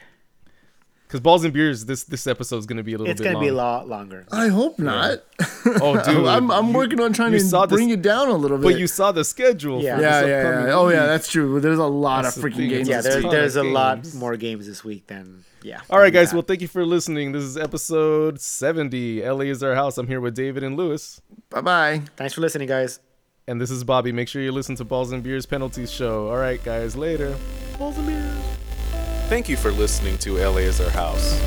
Because 1.13 1.21
balls 1.21 1.43
and 1.43 1.53
beers, 1.53 1.85
this 1.85 2.05
this 2.05 2.25
episode 2.25 2.57
is 2.57 2.65
gonna 2.65 2.81
be 2.81 2.93
a 2.93 2.97
little 2.97 3.11
It's 3.11 3.21
bit 3.21 3.25
gonna 3.25 3.35
long. 3.35 3.43
be 3.43 3.49
a 3.49 3.53
lot 3.53 3.87
longer. 3.87 4.25
I 4.31 4.47
hope 4.47 4.79
not. 4.79 5.19
Oh, 5.63 5.93
dude, 6.03 6.25
I'm, 6.25 6.49
I'm 6.49 6.69
you- 6.69 6.73
working 6.73 6.99
on 7.01 7.13
trying 7.13 7.33
to 7.33 7.39
saw 7.39 7.67
this- 7.67 7.77
bring 7.77 7.91
it 7.91 8.01
down 8.01 8.29
a 8.29 8.33
little 8.33 8.57
bit. 8.57 8.63
But 8.63 8.79
you 8.79 8.87
saw 8.87 9.11
the 9.11 9.23
schedule. 9.23 9.79
Yeah. 9.79 9.97
for 9.97 10.01
yeah, 10.01 10.21
this 10.21 10.27
yeah, 10.29 10.35
upcoming 10.37 10.67
yeah. 10.69 10.73
Oh, 10.73 10.89
yeah, 10.89 11.05
that's 11.05 11.31
true. 11.31 11.59
There's 11.59 11.77
a 11.77 11.85
lot 11.85 12.23
That's 12.23 12.35
of 12.37 12.43
freaking 12.43 12.67
games. 12.67 12.87
Yeah, 12.87 13.01
there, 13.01 13.21
there's 13.21 13.55
of 13.55 13.67
a 13.67 13.69
lot 13.69 14.11
more 14.15 14.35
games 14.37 14.65
this 14.65 14.83
week 14.83 15.05
than 15.05 15.45
yeah. 15.61 15.81
All 15.87 15.99
right, 15.99 16.11
guys. 16.11 16.31
that. 16.31 16.35
Well, 16.35 16.41
thank 16.47 16.61
you 16.61 16.67
for 16.67 16.83
listening. 16.83 17.31
This 17.31 17.43
is 17.43 17.57
episode 17.57 18.41
70. 18.41 19.21
LA 19.23 19.41
is 19.41 19.61
our 19.61 19.75
house. 19.75 19.99
I'm 19.99 20.07
here 20.07 20.19
with 20.19 20.33
David 20.35 20.63
and 20.63 20.75
Lewis. 20.75 21.21
Bye 21.51 21.61
bye. 21.61 22.01
thanks 22.15 22.33
for 22.33 22.41
listening, 22.41 22.67
guys. 22.67 22.99
And 23.47 23.61
this 23.61 23.69
is 23.69 23.83
Bobby. 23.83 24.11
Make 24.11 24.29
sure 24.29 24.41
you 24.41 24.51
listen 24.51 24.75
to 24.77 24.83
Balls 24.83 25.11
and 25.11 25.21
Beers 25.21 25.45
Penalties 25.45 25.91
Show. 25.91 26.29
All 26.29 26.37
right, 26.37 26.63
guys. 26.63 26.95
Later. 26.95 27.37
Balls 27.77 27.99
and 27.99 28.07
Beers. 28.07 28.52
Thank 29.33 29.49
you 29.49 29.57
for 29.57 29.71
listening 29.71 30.19
to 30.19 30.37
LA 30.37 30.57
is 30.57 30.79
our 30.79 30.91
house. 30.91 31.39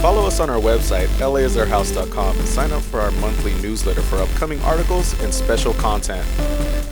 Follow 0.00 0.24
us 0.24 0.38
on 0.38 0.48
our 0.48 0.60
website, 0.60 1.08
laisourhouse.com, 1.18 2.38
and 2.38 2.46
sign 2.46 2.70
up 2.70 2.80
for 2.80 3.00
our 3.00 3.10
monthly 3.10 3.54
newsletter 3.60 4.02
for 4.02 4.18
upcoming 4.18 4.60
articles 4.60 5.20
and 5.20 5.34
special 5.34 5.74
content. 5.74 6.24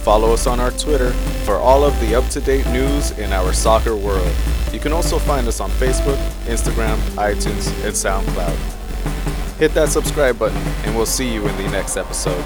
Follow 0.02 0.32
us 0.32 0.48
on 0.48 0.58
our 0.58 0.72
Twitter 0.72 1.12
for 1.44 1.58
all 1.58 1.84
of 1.84 1.94
the 2.00 2.16
up 2.16 2.28
to 2.30 2.40
date 2.40 2.66
news 2.70 3.16
in 3.20 3.32
our 3.32 3.52
soccer 3.52 3.94
world. 3.94 4.34
You 4.72 4.80
can 4.80 4.92
also 4.92 5.20
find 5.20 5.46
us 5.46 5.60
on 5.60 5.70
Facebook, 5.70 6.18
Instagram, 6.46 6.96
iTunes, 7.14 7.68
and 7.84 7.94
SoundCloud. 7.94 9.58
Hit 9.60 9.74
that 9.74 9.90
subscribe 9.90 10.40
button, 10.40 10.60
and 10.84 10.96
we'll 10.96 11.06
see 11.06 11.32
you 11.32 11.46
in 11.46 11.56
the 11.56 11.68
next 11.70 11.96
episode. 11.96 12.44